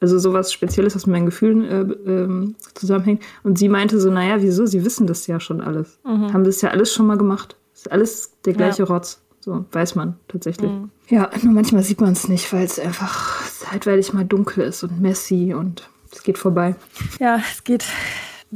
Also 0.00 0.18
sowas 0.18 0.52
Spezielles, 0.52 0.94
was 0.94 1.06
mit 1.06 1.12
meinen 1.12 1.26
Gefühlen 1.26 1.64
äh, 1.64 2.10
ähm, 2.10 2.54
zusammenhängt. 2.74 3.22
Und 3.42 3.58
sie 3.58 3.68
meinte 3.68 4.00
so, 4.00 4.10
naja, 4.10 4.40
wieso? 4.40 4.64
Sie 4.64 4.84
wissen 4.84 5.06
das 5.06 5.26
ja 5.26 5.40
schon 5.40 5.60
alles. 5.60 5.98
Mhm. 6.04 6.32
Haben 6.32 6.44
das 6.44 6.62
ja 6.62 6.70
alles 6.70 6.94
schon 6.94 7.06
mal 7.06 7.18
gemacht. 7.18 7.56
Ist 7.74 7.92
alles 7.92 8.32
der 8.46 8.54
gleiche 8.54 8.84
ja. 8.84 8.88
Rotz. 8.88 9.20
So, 9.40 9.64
weiß 9.72 9.94
man 9.94 10.16
tatsächlich. 10.28 10.70
Mhm. 10.70 10.90
Ja, 11.08 11.30
nur 11.42 11.52
manchmal 11.52 11.82
sieht 11.82 12.00
man 12.00 12.12
es 12.12 12.28
nicht, 12.28 12.52
weil 12.52 12.64
es 12.64 12.78
einfach 12.78 13.42
zeitweilig 13.46 14.12
mal 14.12 14.24
dunkel 14.24 14.64
ist 14.64 14.82
und 14.84 15.00
messy 15.00 15.54
und 15.54 15.89
es 16.12 16.22
geht 16.22 16.38
vorbei. 16.38 16.74
Ja, 17.18 17.36
es 17.36 17.64
geht 17.64 17.84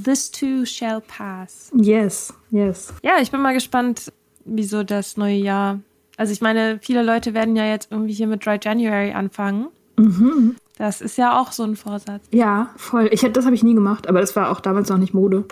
This 0.03 0.31
too 0.31 0.65
shall 0.65 1.01
pass. 1.01 1.71
Yes, 1.75 2.35
yes. 2.51 2.93
Ja, 3.03 3.15
ich 3.21 3.31
bin 3.31 3.41
mal 3.41 3.55
gespannt, 3.55 4.13
wieso 4.45 4.83
das 4.83 5.17
neue 5.17 5.37
Jahr. 5.37 5.81
Also 6.17 6.33
ich 6.33 6.41
meine, 6.41 6.79
viele 6.83 7.03
Leute 7.03 7.35
werden 7.35 7.57
ja 7.57 7.65
jetzt 7.67 7.91
irgendwie 7.91 8.13
hier 8.13 8.27
mit 8.27 8.45
Dry 8.45 8.59
January 8.61 9.13
anfangen. 9.13 9.69
Mhm. 9.97 10.57
Das 10.77 11.01
ist 11.01 11.17
ja 11.17 11.41
auch 11.41 11.53
so 11.53 11.63
ein 11.63 11.77
Vorsatz. 11.77 12.25
Ja, 12.33 12.71
voll. 12.77 13.09
Ich, 13.13 13.21
das 13.21 13.45
habe 13.45 13.55
ich 13.55 13.63
nie 13.63 13.75
gemacht, 13.75 14.09
aber 14.09 14.21
das 14.21 14.35
war 14.35 14.51
auch 14.51 14.61
damals 14.61 14.89
noch 14.89 14.99
nicht 14.99 15.15
Mode, 15.15 15.45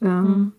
ähm, 0.00 0.22
mhm. 0.22 0.52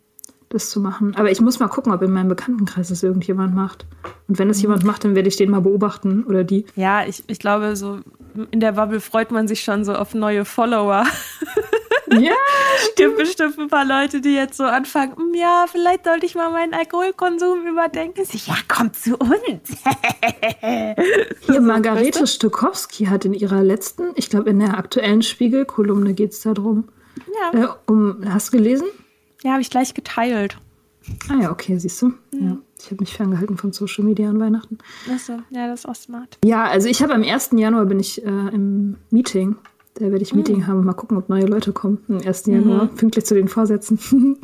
Das 0.53 0.69
zu 0.69 0.79
machen. 0.79 1.15
Aber 1.15 1.31
ich 1.31 1.41
muss 1.41 1.59
mal 1.59 1.67
gucken, 1.67 1.91
ob 1.91 2.01
in 2.01 2.11
meinem 2.11 2.29
Bekanntenkreis 2.29 2.89
das 2.89 3.03
irgendjemand 3.03 3.55
macht. 3.55 3.85
Und 4.27 4.39
wenn 4.39 4.49
es 4.49 4.57
mhm. 4.57 4.63
jemand 4.63 4.83
macht, 4.83 5.03
dann 5.03 5.15
werde 5.15 5.27
ich 5.27 5.37
den 5.37 5.49
mal 5.49 5.61
beobachten 5.61 6.23
oder 6.23 6.43
die. 6.43 6.65
Ja, 6.75 7.05
ich, 7.05 7.23
ich 7.27 7.39
glaube, 7.39 7.75
so 7.75 7.99
in 8.51 8.59
der 8.59 8.73
Bubble 8.73 9.01
freut 9.01 9.31
man 9.31 9.47
sich 9.47 9.63
schon 9.63 9.83
so 9.83 9.93
auf 9.93 10.13
neue 10.13 10.45
Follower. 10.45 11.05
Ja, 12.19 12.35
es 12.77 12.95
gibt 12.95 13.17
bestimmt 13.17 13.57
ein 13.57 13.69
paar 13.69 13.85
Leute, 13.85 14.19
die 14.19 14.33
jetzt 14.33 14.57
so 14.57 14.63
anfangen, 14.63 15.15
hm, 15.15 15.33
ja, 15.33 15.65
vielleicht 15.71 16.03
sollte 16.03 16.25
ich 16.25 16.35
mal 16.35 16.51
meinen 16.51 16.73
Alkoholkonsum 16.73 17.65
überdenken. 17.65 18.23
Ich, 18.31 18.47
ja, 18.47 18.55
komm 18.67 18.91
zu 18.91 19.15
uns. 19.15 19.77
Hier, 21.41 21.61
Margarete 21.61 22.27
Stokowski 22.27 23.05
hat 23.05 23.23
in 23.23 23.33
ihrer 23.33 23.63
letzten, 23.63 24.11
ich 24.15 24.29
glaube 24.29 24.49
in 24.49 24.59
der 24.59 24.77
aktuellen 24.77 25.21
Spiegel-Kolumne 25.21 26.13
geht 26.13 26.31
es 26.31 26.41
darum. 26.41 26.89
Ja. 27.53 27.63
Äh, 27.63 27.67
um, 27.87 28.17
hast 28.27 28.51
du 28.51 28.57
gelesen? 28.57 28.87
Ja, 29.43 29.51
habe 29.51 29.61
ich 29.61 29.69
gleich 29.69 29.93
geteilt. 29.93 30.57
Ah 31.29 31.41
ja, 31.41 31.51
okay, 31.51 31.77
siehst 31.77 32.01
du. 32.01 32.07
Mhm. 32.31 32.47
Ja. 32.47 32.57
Ich 32.79 32.85
habe 32.87 32.97
mich 32.99 33.13
ferngehalten 33.13 33.57
von 33.57 33.73
Social 33.73 34.03
Media 34.03 34.29
an 34.29 34.39
Weihnachten. 34.39 34.77
Achso, 35.11 35.39
ja, 35.49 35.67
das 35.67 35.81
ist 35.81 35.85
auch 35.87 35.95
smart. 35.95 36.37
Ja, 36.43 36.65
also 36.65 36.87
ich 36.87 37.01
habe 37.01 37.13
am 37.13 37.23
1. 37.23 37.51
Januar 37.53 37.85
bin 37.85 37.99
ich 37.99 38.23
äh, 38.23 38.27
im 38.27 38.97
Meeting 39.09 39.55
da 39.95 40.05
werde 40.05 40.23
ich 40.23 40.33
Meeting 40.33 40.59
mhm. 40.59 40.67
haben. 40.67 40.85
Mal 40.85 40.93
gucken, 40.93 41.17
ob 41.17 41.29
neue 41.29 41.45
Leute 41.45 41.73
kommen 41.73 42.03
am 42.09 42.19
1. 42.19 42.47
Mhm. 42.47 42.53
Januar, 42.53 42.87
pünktlich 42.87 43.25
zu 43.25 43.35
den 43.35 43.47
Vorsätzen. 43.47 43.99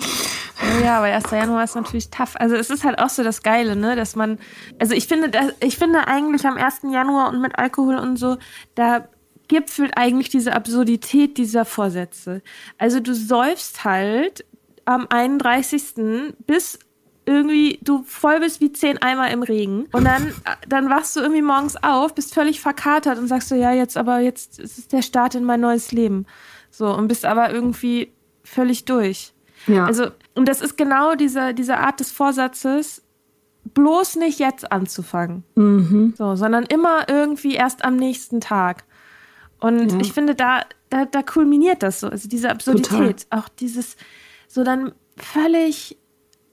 Oh 0.59 0.83
ja, 0.83 0.97
aber 0.97 1.05
1. 1.05 1.29
Januar 1.29 1.63
ist 1.63 1.75
natürlich 1.75 2.09
tough. 2.09 2.35
Also 2.35 2.55
es 2.55 2.71
ist 2.71 2.83
halt 2.83 2.97
auch 2.97 3.09
so 3.09 3.23
das 3.23 3.43
Geile, 3.43 3.75
ne, 3.75 3.95
dass 3.95 4.15
man, 4.15 4.39
also 4.79 4.95
ich 4.95 5.05
finde, 5.05 5.29
ich 5.59 5.77
finde 5.77 6.07
eigentlich 6.07 6.47
am 6.47 6.57
1. 6.57 6.79
Januar 6.91 7.29
und 7.29 7.41
mit 7.41 7.59
Alkohol 7.59 7.95
und 7.95 8.17
so, 8.17 8.37
da 8.73 9.07
gipfelt 9.47 9.91
eigentlich 9.95 10.29
diese 10.29 10.53
Absurdität 10.53 11.37
dieser 11.37 11.63
Vorsätze. 11.63 12.41
Also 12.79 12.99
du 12.99 13.13
säufst 13.13 13.85
halt 13.85 14.45
am 14.87 15.05
31. 15.09 16.33
bis 16.45 16.79
irgendwie 17.25 17.77
du 17.81 18.03
voll 18.03 18.39
bist 18.39 18.61
wie 18.61 18.71
zehn 18.71 19.01
Eimer 19.01 19.29
im 19.31 19.43
Regen 19.43 19.87
und 19.91 20.05
dann, 20.05 20.33
dann 20.67 20.89
wachst 20.89 21.15
du 21.15 21.19
irgendwie 21.19 21.41
morgens 21.41 21.75
auf, 21.83 22.15
bist 22.15 22.33
völlig 22.33 22.61
verkatert 22.61 23.17
und 23.19 23.27
sagst 23.27 23.49
so, 23.49 23.55
ja, 23.55 23.73
jetzt 23.73 23.97
aber 23.97 24.19
jetzt 24.19 24.59
ist 24.59 24.93
der 24.93 25.01
Start 25.01 25.35
in 25.35 25.43
mein 25.43 25.59
neues 25.59 25.91
Leben. 25.91 26.25
So, 26.71 26.87
und 26.87 27.09
bist 27.09 27.25
aber 27.25 27.51
irgendwie 27.51 28.13
völlig 28.43 28.85
durch. 28.85 29.33
Ja. 29.67 29.85
Also, 29.85 30.07
und 30.35 30.47
das 30.47 30.61
ist 30.61 30.77
genau 30.77 31.15
diese, 31.15 31.53
diese 31.53 31.77
Art 31.77 31.99
des 31.99 32.11
Vorsatzes, 32.11 33.01
bloß 33.73 34.15
nicht 34.15 34.39
jetzt 34.39 34.71
anzufangen. 34.71 35.43
Mhm. 35.55 36.13
So, 36.17 36.35
sondern 36.35 36.63
immer 36.65 37.09
irgendwie 37.09 37.55
erst 37.55 37.83
am 37.83 37.97
nächsten 37.97 38.39
Tag. 38.39 38.85
Und 39.59 39.91
ja. 39.91 39.99
ich 39.99 40.13
finde, 40.13 40.35
da, 40.35 40.61
da, 40.89 41.03
da 41.05 41.23
kulminiert 41.23 41.83
das 41.83 41.99
so. 41.99 42.07
Also 42.07 42.29
diese 42.29 42.49
Absurdität, 42.49 43.23
Total. 43.23 43.39
auch 43.39 43.49
dieses 43.49 43.97
so 44.47 44.63
dann 44.63 44.93
völlig 45.17 45.97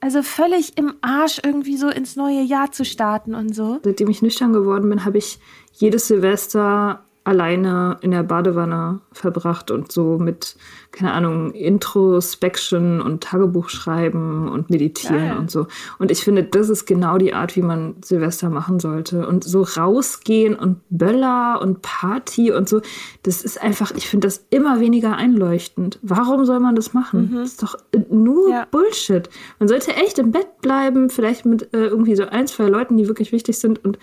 also 0.01 0.21
völlig 0.21 0.77
im 0.77 0.93
Arsch 1.01 1.41
irgendwie 1.43 1.77
so 1.77 1.89
ins 1.89 2.15
neue 2.15 2.41
Jahr 2.41 2.71
zu 2.71 2.85
starten 2.85 3.33
und 3.33 3.55
so. 3.55 3.79
Seitdem 3.83 4.09
ich 4.09 4.21
nüchtern 4.21 4.53
geworden 4.53 4.87
bin, 4.89 5.03
habe 5.03 5.17
ich 5.17 5.39
jedes 5.73 6.07
Silvester 6.07 7.04
alleine 7.25 7.97
in 8.01 8.11
der 8.11 8.23
Badewanne 8.23 9.01
verbracht 9.11 9.71
und 9.71 9.91
so 9.91 10.19
mit, 10.19 10.55
keine 10.91 11.11
Ahnung, 11.11 11.51
Introspection 11.53 13.01
und 13.01 13.23
Tagebuch 13.23 13.69
schreiben 13.69 14.47
und 14.47 14.69
meditieren 14.69 15.29
Geil. 15.29 15.37
und 15.37 15.49
so. 15.49 15.65
Und 15.97 16.11
ich 16.11 16.23
finde, 16.23 16.43
das 16.43 16.69
ist 16.69 16.85
genau 16.85 17.17
die 17.17 17.33
Art, 17.33 17.55
wie 17.55 17.63
man 17.63 17.95
Silvester 18.05 18.51
machen 18.51 18.79
sollte. 18.79 19.27
Und 19.27 19.43
so 19.43 19.63
rausgehen 19.63 20.55
und 20.55 20.81
Böller 20.91 21.59
und 21.61 21.81
Party 21.81 22.51
und 22.51 22.69
so, 22.69 22.81
das 23.23 23.41
ist 23.41 23.59
einfach, 23.59 23.91
ich 23.95 24.07
finde 24.07 24.27
das 24.27 24.45
immer 24.51 24.79
weniger 24.79 25.17
einleuchtend. 25.17 25.97
Warum 26.03 26.45
soll 26.45 26.59
man 26.59 26.75
das 26.75 26.93
machen? 26.93 27.31
Mhm. 27.31 27.37
Das 27.37 27.49
ist 27.49 27.63
doch 27.63 27.75
nur 28.11 28.51
ja. 28.51 28.67
Bullshit. 28.69 29.29
Man 29.57 29.67
sollte 29.67 29.95
echt 29.95 30.19
im 30.19 30.31
Bett 30.31 30.61
bleiben, 30.61 31.09
vielleicht 31.09 31.47
mit 31.47 31.73
äh, 31.73 31.87
irgendwie 31.87 32.15
so 32.15 32.25
ein, 32.27 32.45
zwei 32.45 32.67
Leuten, 32.67 32.97
die 32.97 33.07
wirklich 33.07 33.31
wichtig 33.31 33.57
sind 33.57 33.83
und 33.83 33.97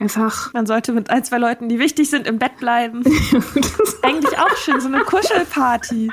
einfach. 0.00 0.52
Man 0.52 0.66
sollte 0.66 0.92
mit 0.92 1.10
ein, 1.10 1.24
zwei 1.24 1.38
Leuten, 1.38 1.68
die 1.68 1.78
wichtig 1.78 2.10
sind, 2.10 2.26
im 2.26 2.38
Bett 2.38 2.56
bleiben. 2.58 3.02
Eigentlich 4.02 4.38
auch 4.38 4.56
schön, 4.56 4.80
so 4.80 4.88
eine 4.88 5.04
Kuschelparty. 5.04 6.10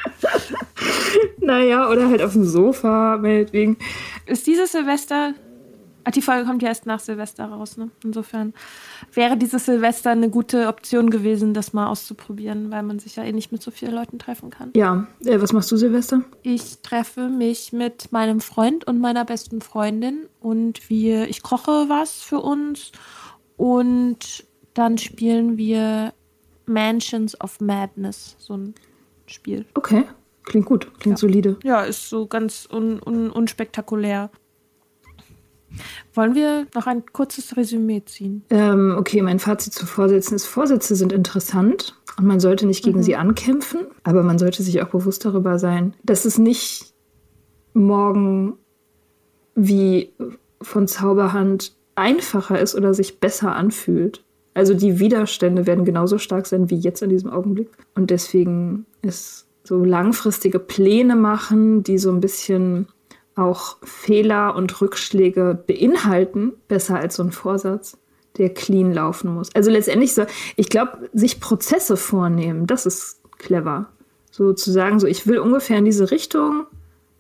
naja, 1.40 1.90
oder 1.90 2.10
halt 2.10 2.22
auf 2.22 2.34
dem 2.34 2.46
Sofa, 2.46 3.18
meinetwegen. 3.18 3.78
Ist 4.26 4.46
dieses 4.46 4.74
Silvester 4.74 5.34
Ach, 6.08 6.12
die 6.12 6.22
Folge 6.22 6.46
kommt 6.46 6.62
ja 6.62 6.70
erst 6.70 6.86
nach 6.86 7.02
Silvester 7.02 7.44
raus, 7.44 7.76
ne? 7.76 7.90
Insofern 8.02 8.54
wäre 9.12 9.36
dieses 9.36 9.66
Silvester 9.66 10.12
eine 10.12 10.30
gute 10.30 10.68
Option 10.68 11.10
gewesen, 11.10 11.54
das 11.54 11.74
mal 11.74 11.88
auszuprobieren, 11.88 12.72
weil 12.72 12.82
man 12.84 12.98
sich 12.98 13.18
ja 13.18 13.26
eh 13.26 13.34
nicht 13.34 13.52
mit 13.52 13.62
so 13.62 13.72
vielen 13.72 13.94
Leuten 13.94 14.18
treffen 14.18 14.50
kann. 14.50 14.72
Ja, 14.74 15.06
äh, 15.26 15.42
was 15.42 15.52
machst 15.52 15.70
du 15.70 15.76
Silvester? 15.76 16.22
Ich 16.44 16.80
treffe 16.82 17.28
mich 17.28 17.74
mit 17.74 18.14
meinem 18.14 18.40
Freund 18.40 18.88
und 18.88 19.02
meiner 19.02 19.26
besten 19.26 19.60
Freundin 19.60 20.28
und 20.40 20.90
wir, 20.90 21.28
ich 21.28 21.44
koche 21.44 21.90
was 21.90 22.22
für 22.22 22.40
uns 22.40 22.94
und 23.58 24.46
dann 24.74 24.98
spielen 24.98 25.58
wir 25.58 26.14
Mansions 26.68 27.40
of 27.42 27.60
Madness, 27.60 28.36
so 28.38 28.56
ein 28.56 28.76
Spiel. 29.26 29.66
Okay, 29.74 30.04
klingt 30.44 30.66
gut, 30.66 30.92
klingt 31.00 31.18
ja. 31.18 31.22
solide. 31.22 31.58
Ja, 31.64 31.84
ist 31.84 32.10
so 32.10 32.28
ganz 32.28 32.68
un, 32.72 33.02
un, 33.04 33.30
unspektakulär. 33.30 34.30
Wollen 36.14 36.34
wir 36.34 36.68
noch 36.74 36.88
ein 36.88 37.06
kurzes 37.12 37.58
Resümee 37.58 38.04
ziehen? 38.06 38.44
Ähm, 38.50 38.96
okay, 38.98 39.22
mein 39.22 39.40
Fazit 39.40 39.74
zu 39.74 39.86
Vorsätzen 39.86 40.36
ist, 40.36 40.46
Vorsätze 40.46 40.96
sind 40.96 41.12
interessant 41.12 42.00
und 42.18 42.26
man 42.26 42.40
sollte 42.40 42.66
nicht 42.66 42.84
gegen 42.84 43.00
mhm. 43.00 43.04
sie 43.04 43.16
ankämpfen, 43.16 43.82
aber 44.04 44.24
man 44.24 44.40
sollte 44.40 44.64
sich 44.64 44.82
auch 44.82 44.90
bewusst 44.90 45.26
darüber 45.26 45.60
sein, 45.60 45.94
dass 46.04 46.26
es 46.26 46.38
nicht 46.38 46.94
morgen 47.74 48.58
wie 49.56 50.14
von 50.62 50.88
Zauberhand 50.88 51.77
einfacher 51.98 52.60
ist 52.60 52.76
oder 52.76 52.94
sich 52.94 53.20
besser 53.20 53.56
anfühlt. 53.56 54.24
Also 54.54 54.74
die 54.74 55.00
Widerstände 55.00 55.68
werden 55.68 55.86
genauso 55.86 56.18
stark 56.18 56.48
sein 56.48 56.70
wie 56.70 56.78
jetzt 56.78 57.02
in 57.02 57.10
diesem 57.10 57.30
Augenblick. 57.30 57.70
Und 57.96 58.10
deswegen 58.10 58.86
ist 59.02 59.48
so 59.64 59.84
langfristige 59.84 60.60
Pläne 60.60 61.16
machen, 61.16 61.84
die 61.84 61.98
so 61.98 62.12
ein 62.12 62.22
bisschen 62.22 62.88
auch 63.36 63.78
Fehler 63.84 64.56
und 64.56 64.82
Rückschläge 64.82 65.64
beinhalten, 65.68 66.54
besser 66.68 66.98
als 66.98 67.18
so 67.18 67.24
ein 67.24 67.32
Vorsatz, 67.32 67.98
der 68.38 68.50
clean 68.50 68.94
laufen 68.94 69.34
muss. 69.34 69.54
Also 69.54 69.70
letztendlich 69.70 70.14
so, 70.14 70.26
ich 70.56 70.70
glaube, 70.70 71.10
sich 71.14 71.40
Prozesse 71.40 71.98
vornehmen, 71.98 72.66
das 72.66 72.86
ist 72.86 73.22
clever. 73.38 73.90
So 74.32 74.54
zu 74.54 74.72
sagen, 74.72 75.00
so 75.00 75.08
ich 75.08 75.28
will 75.28 75.40
ungefähr 75.40 75.78
in 75.78 75.86
diese 75.86 76.10
Richtung 76.10 76.66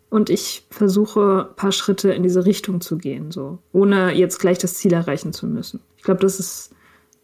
und 0.10 0.30
ich 0.30 0.66
versuche 0.70 1.48
ein 1.50 1.56
paar 1.56 1.72
Schritte 1.72 2.12
in 2.12 2.24
diese 2.24 2.46
Richtung 2.46 2.82
zu 2.82 2.98
gehen, 2.98 3.32
so 3.32 3.60
ohne 3.74 4.14
jetzt 4.14 4.40
gleich 4.40 4.58
das 4.58 4.76
Ziel 4.76 4.94
erreichen 4.94 5.34
zu 5.34 5.48
müssen. 5.48 5.82
Ich 5.98 6.04
glaube, 6.04 6.22
das 6.22 6.40
ist 6.40 6.72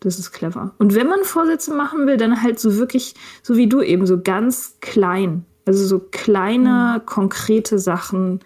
das 0.03 0.19
ist 0.19 0.31
clever. 0.31 0.73
Und 0.79 0.95
wenn 0.95 1.07
man 1.07 1.23
Vorsätze 1.23 1.73
machen 1.73 2.05
will, 2.07 2.17
dann 2.17 2.43
halt 2.43 2.59
so 2.59 2.75
wirklich, 2.75 3.15
so 3.41 3.55
wie 3.55 3.67
du 3.67 3.81
eben, 3.81 4.05
so 4.05 4.19
ganz 4.21 4.77
klein. 4.81 5.45
Also 5.65 5.85
so 5.85 5.99
kleine, 5.99 6.99
mhm. 6.99 7.05
konkrete 7.05 7.79
Sachen, 7.79 8.41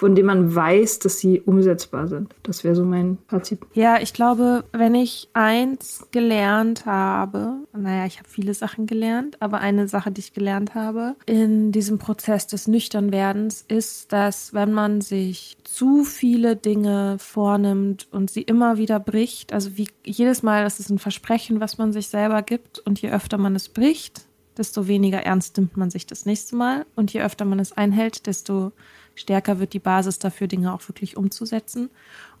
von 0.00 0.14
denen 0.14 0.28
man 0.28 0.54
weiß, 0.54 1.00
dass 1.00 1.18
sie 1.18 1.42
umsetzbar 1.42 2.08
sind. 2.08 2.34
Das 2.42 2.64
wäre 2.64 2.74
so 2.74 2.86
mein 2.86 3.18
Fazit. 3.28 3.60
Ja, 3.74 4.00
ich 4.00 4.14
glaube, 4.14 4.64
wenn 4.72 4.94
ich 4.94 5.28
eins 5.34 6.06
gelernt 6.10 6.86
habe, 6.86 7.56
naja, 7.76 8.06
ich 8.06 8.16
habe 8.16 8.26
viele 8.26 8.54
Sachen 8.54 8.86
gelernt, 8.86 9.36
aber 9.40 9.58
eine 9.58 9.88
Sache, 9.88 10.10
die 10.10 10.20
ich 10.20 10.32
gelernt 10.32 10.74
habe 10.74 11.16
in 11.26 11.70
diesem 11.70 11.98
Prozess 11.98 12.46
des 12.46 12.66
Nüchternwerdens, 12.66 13.66
ist, 13.68 14.10
dass 14.10 14.54
wenn 14.54 14.72
man 14.72 15.02
sich 15.02 15.58
zu 15.64 16.04
viele 16.04 16.56
Dinge 16.56 17.16
vornimmt 17.18 18.08
und 18.10 18.30
sie 18.30 18.40
immer 18.40 18.78
wieder 18.78 19.00
bricht, 19.00 19.52
also 19.52 19.76
wie 19.76 19.88
jedes 20.02 20.42
Mal, 20.42 20.64
das 20.64 20.80
ist 20.80 20.88
ein 20.88 20.98
Versprechen, 20.98 21.60
was 21.60 21.76
man 21.76 21.92
sich 21.92 22.08
selber 22.08 22.40
gibt 22.40 22.78
und 22.78 23.02
je 23.02 23.10
öfter 23.10 23.36
man 23.36 23.54
es 23.54 23.68
bricht, 23.68 24.22
desto 24.56 24.88
weniger 24.88 25.18
ernst 25.24 25.58
nimmt 25.58 25.76
man 25.76 25.90
sich 25.90 26.06
das 26.06 26.24
nächste 26.24 26.56
Mal 26.56 26.86
und 26.96 27.12
je 27.12 27.20
öfter 27.20 27.44
man 27.44 27.58
es 27.58 27.72
einhält, 27.72 28.26
desto 28.26 28.72
stärker 29.20 29.58
wird 29.58 29.72
die 29.72 29.78
Basis 29.78 30.18
dafür, 30.18 30.46
Dinge 30.46 30.72
auch 30.72 30.86
wirklich 30.88 31.16
umzusetzen. 31.16 31.90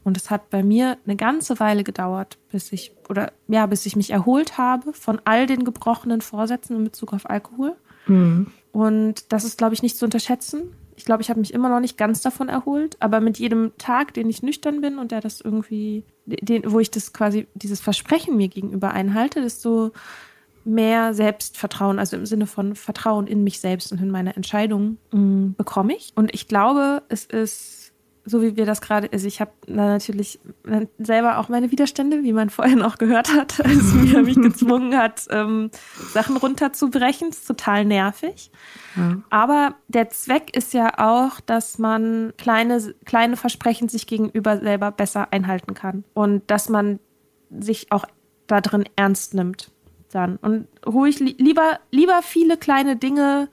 Und 0.02 0.16
es 0.16 0.30
hat 0.30 0.50
bei 0.50 0.62
mir 0.62 0.96
eine 1.06 1.16
ganze 1.16 1.60
Weile 1.60 1.84
gedauert, 1.84 2.38
bis 2.50 2.72
ich 2.72 2.92
oder 3.08 3.32
ja, 3.48 3.66
bis 3.66 3.84
ich 3.86 3.96
mich 3.96 4.10
erholt 4.10 4.56
habe 4.56 4.92
von 4.92 5.20
all 5.24 5.46
den 5.46 5.64
gebrochenen 5.64 6.22
Vorsätzen 6.22 6.76
in 6.76 6.84
Bezug 6.84 7.12
auf 7.12 7.28
Alkohol. 7.28 7.76
Mhm. 8.06 8.46
Und 8.72 9.32
das 9.32 9.44
ist, 9.44 9.58
glaube 9.58 9.74
ich, 9.74 9.82
nicht 9.82 9.98
zu 9.98 10.06
unterschätzen. 10.06 10.72
Ich 10.96 11.04
glaube, 11.04 11.22
ich 11.22 11.30
habe 11.30 11.40
mich 11.40 11.52
immer 11.52 11.68
noch 11.68 11.80
nicht 11.80 11.96
ganz 11.96 12.20
davon 12.20 12.48
erholt, 12.48 12.96
aber 13.00 13.20
mit 13.20 13.38
jedem 13.38 13.72
Tag, 13.78 14.14
den 14.14 14.28
ich 14.28 14.42
nüchtern 14.42 14.80
bin 14.80 14.98
und 14.98 15.12
der 15.12 15.20
das 15.20 15.40
irgendwie, 15.40 16.04
den, 16.26 16.70
wo 16.70 16.78
ich 16.78 16.90
das 16.90 17.12
quasi, 17.12 17.46
dieses 17.54 17.80
Versprechen 17.80 18.36
mir 18.36 18.48
gegenüber 18.48 18.92
einhalte, 18.92 19.40
desto 19.40 19.92
mehr 20.64 21.14
Selbstvertrauen, 21.14 21.98
also 21.98 22.16
im 22.16 22.26
Sinne 22.26 22.46
von 22.46 22.74
Vertrauen 22.74 23.26
in 23.26 23.44
mich 23.44 23.60
selbst 23.60 23.92
und 23.92 24.00
in 24.00 24.10
meine 24.10 24.36
Entscheidungen 24.36 24.98
mm, 25.12 25.52
bekomme 25.56 25.94
ich. 25.94 26.12
Und 26.14 26.34
ich 26.34 26.48
glaube, 26.48 27.02
es 27.08 27.24
ist, 27.24 27.92
so 28.24 28.42
wie 28.42 28.56
wir 28.56 28.66
das 28.66 28.80
gerade, 28.80 29.08
also 29.12 29.26
ich 29.26 29.40
habe 29.40 29.52
natürlich 29.66 30.38
selber 30.98 31.38
auch 31.38 31.48
meine 31.48 31.70
Widerstände, 31.70 32.22
wie 32.22 32.32
man 32.32 32.50
vorhin 32.50 32.82
auch 32.82 32.98
gehört 32.98 33.32
hat, 33.32 33.60
als 33.64 33.94
mir 33.94 34.22
mich 34.22 34.36
gezwungen 34.40 34.96
hat, 34.96 35.26
ähm, 35.30 35.70
Sachen 36.12 36.36
runterzubrechen. 36.36 37.30
Das 37.30 37.38
ist 37.38 37.48
total 37.48 37.84
nervig. 37.84 38.50
Ja. 38.96 39.16
Aber 39.30 39.74
der 39.88 40.10
Zweck 40.10 40.54
ist 40.56 40.74
ja 40.74 40.98
auch, 40.98 41.40
dass 41.40 41.78
man 41.78 42.34
kleine, 42.36 42.94
kleine 43.06 43.36
Versprechen 43.36 43.88
sich 43.88 44.06
gegenüber 44.06 44.58
selber 44.58 44.90
besser 44.90 45.32
einhalten 45.32 45.74
kann. 45.74 46.04
Und 46.12 46.50
dass 46.50 46.68
man 46.68 46.98
sich 47.50 47.90
auch 47.90 48.04
da 48.46 48.60
drin 48.60 48.84
ernst 48.96 49.34
nimmt 49.34 49.70
dann. 50.14 50.36
Und 50.36 50.66
ruhig 50.86 51.20
li 51.20 51.34
lieber, 51.38 51.80
lieber 51.90 52.22
viele 52.22 52.56
kleine 52.56 52.96
Dinge, 52.96 53.48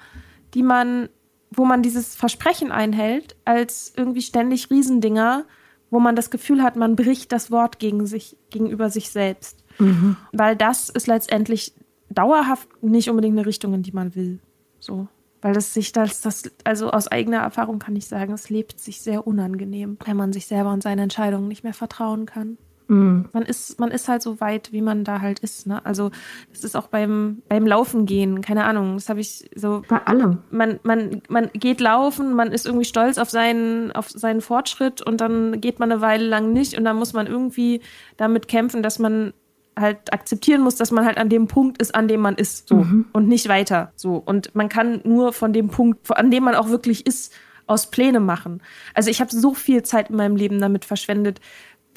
die 0.53 0.63
man, 0.63 1.09
wo 1.51 1.65
man 1.65 1.81
dieses 1.81 2.15
Versprechen 2.15 2.71
einhält, 2.71 3.35
als 3.45 3.93
irgendwie 3.95 4.21
ständig 4.21 4.69
Riesendinger, 4.69 5.45
wo 5.89 5.99
man 5.99 6.15
das 6.15 6.29
Gefühl 6.29 6.63
hat, 6.63 6.75
man 6.75 6.95
bricht 6.95 7.31
das 7.31 7.51
Wort 7.51 7.79
gegen 7.79 8.05
sich, 8.05 8.37
gegenüber 8.49 8.89
sich 8.89 9.09
selbst. 9.09 9.63
Mhm. 9.79 10.17
Weil 10.33 10.55
das 10.55 10.89
ist 10.89 11.07
letztendlich 11.07 11.73
dauerhaft 12.09 12.67
nicht 12.81 13.09
unbedingt 13.09 13.37
eine 13.37 13.45
Richtung, 13.45 13.73
in 13.73 13.83
die 13.83 13.91
man 13.91 14.15
will. 14.15 14.39
So. 14.79 15.07
Weil 15.41 15.53
das 15.53 15.73
sich 15.73 15.91
das, 15.91 16.21
das, 16.21 16.43
also 16.63 16.89
aus 16.89 17.07
eigener 17.07 17.37
Erfahrung 17.37 17.79
kann 17.79 17.95
ich 17.95 18.07
sagen, 18.07 18.33
es 18.33 18.49
lebt 18.49 18.79
sich 18.79 19.01
sehr 19.01 19.27
unangenehm, 19.27 19.97
wenn 20.03 20.17
man 20.17 20.33
sich 20.33 20.47
selber 20.47 20.71
und 20.73 20.81
seine 20.81 21.03
Entscheidungen 21.03 21.47
nicht 21.47 21.63
mehr 21.63 21.73
vertrauen 21.73 22.25
kann. 22.25 22.57
Mhm. 22.87 23.25
Man 23.33 23.43
ist, 23.43 23.79
man 23.79 23.91
ist 23.91 24.07
halt 24.07 24.21
so 24.21 24.39
weit, 24.39 24.71
wie 24.71 24.81
man 24.81 25.03
da 25.03 25.21
halt 25.21 25.39
ist. 25.39 25.67
Ne? 25.67 25.85
Also 25.85 26.11
das 26.51 26.63
ist 26.63 26.75
auch 26.75 26.87
beim, 26.87 27.41
beim 27.49 27.67
Laufen 27.67 28.05
gehen, 28.05 28.41
keine 28.41 28.63
Ahnung. 28.65 28.95
Das 28.95 29.09
habe 29.09 29.19
ich 29.19 29.49
so. 29.55 29.83
Bei 29.87 30.05
allem. 30.05 30.39
Man, 30.51 30.79
man, 30.83 31.21
man 31.29 31.49
geht 31.53 31.81
laufen, 31.81 32.33
man 32.33 32.51
ist 32.51 32.65
irgendwie 32.65 32.85
stolz 32.85 33.17
auf 33.17 33.29
seinen, 33.29 33.91
auf 33.91 34.09
seinen 34.09 34.41
Fortschritt 34.41 35.01
und 35.01 35.21
dann 35.21 35.59
geht 35.59 35.79
man 35.79 35.91
eine 35.91 36.01
Weile 36.01 36.25
lang 36.25 36.53
nicht 36.53 36.77
und 36.77 36.85
dann 36.85 36.97
muss 36.97 37.13
man 37.13 37.27
irgendwie 37.27 37.81
damit 38.15 38.47
kämpfen, 38.47 38.81
dass 38.81 38.99
man 38.99 39.33
halt 39.77 40.11
akzeptieren 40.11 40.61
muss, 40.61 40.75
dass 40.75 40.91
man 40.91 41.05
halt 41.05 41.17
an 41.17 41.29
dem 41.29 41.47
Punkt 41.47 41.79
ist, 41.79 41.93
an 41.93 42.07
dem 42.07 42.21
man 42.21 42.35
ist, 42.35 42.67
so 42.67 42.77
mhm. 42.77 43.05
und 43.13 43.27
nicht 43.27 43.47
weiter, 43.47 43.91
so 43.95 44.15
und 44.15 44.55
man 44.55 44.69
kann 44.69 45.01
nur 45.03 45.33
von 45.33 45.53
dem 45.53 45.69
Punkt, 45.69 46.09
an 46.17 46.31
dem 46.31 46.45
man 46.45 46.55
auch 46.55 46.69
wirklich 46.69 47.05
ist, 47.05 47.31
aus 47.67 47.91
Pläne 47.91 48.19
machen. 48.19 48.61
Also 48.93 49.09
ich 49.09 49.21
habe 49.21 49.29
so 49.31 49.53
viel 49.53 49.83
Zeit 49.83 50.09
in 50.09 50.15
meinem 50.15 50.35
Leben 50.35 50.59
damit 50.59 50.85
verschwendet, 50.85 51.39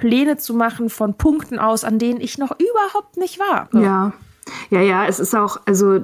Pläne 0.01 0.39
zu 0.39 0.55
machen 0.55 0.89
von 0.89 1.15
Punkten 1.15 1.59
aus, 1.59 1.85
an 1.85 1.99
denen 1.99 2.21
ich 2.21 2.39
noch 2.39 2.53
überhaupt 2.53 3.19
nicht 3.19 3.39
war. 3.39 3.69
Ja, 3.73 4.13
ja, 4.71 4.81
ja, 4.81 5.07
es 5.07 5.21
ist 5.21 5.35
auch, 5.35 5.61
also 5.67 6.01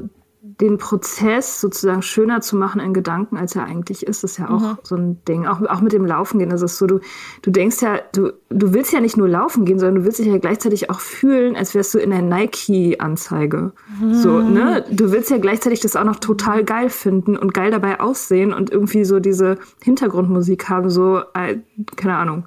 den 0.61 0.79
Prozess 0.79 1.61
sozusagen 1.61 2.03
schöner 2.03 2.41
zu 2.41 2.57
machen 2.57 2.81
in 2.81 2.95
Gedanken, 2.95 3.37
als 3.37 3.57
er 3.57 3.65
eigentlich 3.65 4.07
ist, 4.07 4.23
ist 4.23 4.39
ja 4.39 4.49
auch 4.49 4.61
mhm. 4.61 4.79
so 4.83 4.95
ein 4.95 5.25
Ding. 5.27 5.47
Auch, 5.47 5.61
auch 5.63 5.81
mit 5.81 5.93
dem 5.93 6.07
Laufen 6.07 6.39
gehen. 6.39 6.51
Das 6.51 6.63
ist 6.63 6.79
so, 6.79 6.87
du, 6.87 7.01
du 7.43 7.51
denkst 7.51 7.83
ja, 7.83 7.99
du, 8.13 8.33
du 8.49 8.73
willst 8.73 8.93
ja 8.93 9.01
nicht 9.01 9.17
nur 9.17 9.29
laufen 9.29 9.65
gehen, 9.65 9.79
sondern 9.79 9.97
du 9.97 10.05
willst 10.05 10.19
dich 10.19 10.27
ja 10.27 10.39
gleichzeitig 10.39 10.89
auch 10.89 11.01
fühlen, 11.01 11.57
als 11.57 11.75
wärst 11.75 11.95
du 11.95 11.99
in 11.99 12.11
der 12.11 12.23
Nike-Anzeige. 12.23 13.73
Mhm. 14.01 14.15
So, 14.15 14.41
ne? 14.41 14.85
Du 14.91 15.11
willst 15.11 15.31
ja 15.31 15.39
gleichzeitig 15.39 15.81
das 15.81 15.97
auch 15.97 16.05
noch 16.05 16.17
total 16.17 16.65
geil 16.65 16.91
finden 16.91 17.37
und 17.37 17.53
geil 17.53 17.71
dabei 17.73 17.99
aussehen 17.99 18.53
und 18.53 18.71
irgendwie 18.71 19.05
so 19.05 19.19
diese 19.19 19.59
Hintergrundmusik 19.83 20.69
haben, 20.69 20.91
so, 20.91 21.23
äh, 21.35 21.59
keine 21.97 22.17
Ahnung 22.17 22.45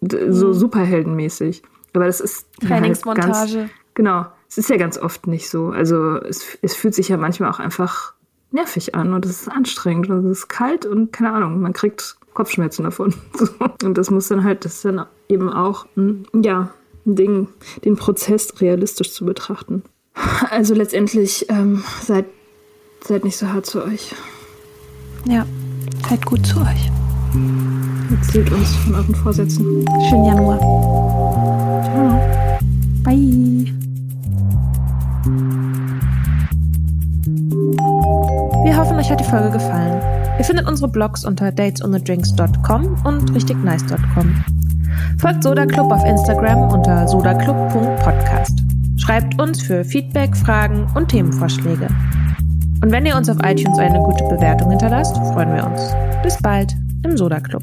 so 0.00 0.48
mhm. 0.48 0.54
superheldenmäßig. 0.54 1.62
Aber 1.92 2.06
das 2.06 2.20
ist 2.20 2.46
Trainingsmontage. 2.60 3.32
Halt 3.32 3.54
ganz, 3.54 3.70
genau. 3.94 4.26
Es 4.48 4.58
ist 4.58 4.70
ja 4.70 4.76
ganz 4.76 4.98
oft 4.98 5.26
nicht 5.26 5.48
so. 5.48 5.68
Also 5.68 6.16
es, 6.16 6.58
es 6.62 6.74
fühlt 6.74 6.94
sich 6.94 7.08
ja 7.08 7.16
manchmal 7.16 7.50
auch 7.50 7.58
einfach 7.58 8.14
nervig 8.50 8.94
an 8.94 9.12
und 9.12 9.24
es 9.26 9.42
ist 9.42 9.48
anstrengend 9.48 10.10
und 10.10 10.26
es 10.26 10.38
ist 10.38 10.48
kalt 10.48 10.86
und 10.86 11.12
keine 11.12 11.32
Ahnung, 11.32 11.60
man 11.60 11.72
kriegt 11.72 12.16
Kopfschmerzen 12.34 12.84
davon. 12.84 13.14
und 13.82 13.98
das 13.98 14.10
muss 14.10 14.28
dann 14.28 14.44
halt, 14.44 14.64
das 14.64 14.74
ist 14.76 14.84
dann 14.84 15.06
eben 15.28 15.52
auch 15.52 15.86
ein, 15.96 16.26
ja, 16.34 16.72
ein 17.04 17.16
Ding, 17.16 17.48
den 17.84 17.96
Prozess 17.96 18.60
realistisch 18.60 19.12
zu 19.12 19.24
betrachten. 19.24 19.82
Also 20.50 20.74
letztendlich 20.74 21.46
ähm, 21.48 21.82
seid, 22.02 22.26
seid 23.02 23.24
nicht 23.24 23.36
so 23.36 23.52
hart 23.52 23.66
zu 23.66 23.84
euch. 23.84 24.14
Ja, 25.26 25.46
seid 26.08 26.24
gut 26.24 26.46
zu 26.46 26.60
euch. 26.60 26.90
Erzählt 28.26 28.52
uns 28.52 28.74
von 28.76 28.94
euren 28.94 29.14
Vorsätzen. 29.14 29.84
Schönen 30.08 30.24
Januar. 30.24 30.58
Ciao. 31.84 32.20
Bye. 33.02 33.72
Wir 38.64 38.76
hoffen, 38.76 38.96
euch 38.96 39.10
hat 39.10 39.20
die 39.20 39.24
Folge 39.24 39.50
gefallen. 39.50 40.00
Ihr 40.38 40.44
findet 40.44 40.66
unsere 40.66 40.88
Blogs 40.88 41.24
unter 41.24 41.52
datesonthedrinks.com 41.52 42.96
und 43.04 43.34
richtignice.com. 43.34 44.44
Folgt 45.18 45.42
Soda 45.44 45.66
Club 45.66 45.92
auf 45.92 46.04
Instagram 46.04 46.72
unter 46.72 47.06
sodaclub.podcast. 47.06 48.58
Schreibt 48.96 49.40
uns 49.40 49.62
für 49.62 49.84
Feedback, 49.84 50.36
Fragen 50.36 50.88
und 50.94 51.08
Themenvorschläge. 51.08 51.88
Und 52.82 52.90
wenn 52.90 53.06
ihr 53.06 53.16
uns 53.16 53.28
auf 53.28 53.36
iTunes 53.44 53.78
eine 53.78 53.98
gute 53.98 54.24
Bewertung 54.24 54.70
hinterlasst, 54.70 55.16
freuen 55.16 55.54
wir 55.54 55.64
uns. 55.64 55.94
Bis 56.22 56.36
bald 56.42 56.74
im 57.04 57.16
Soda 57.16 57.38
Club. 57.38 57.62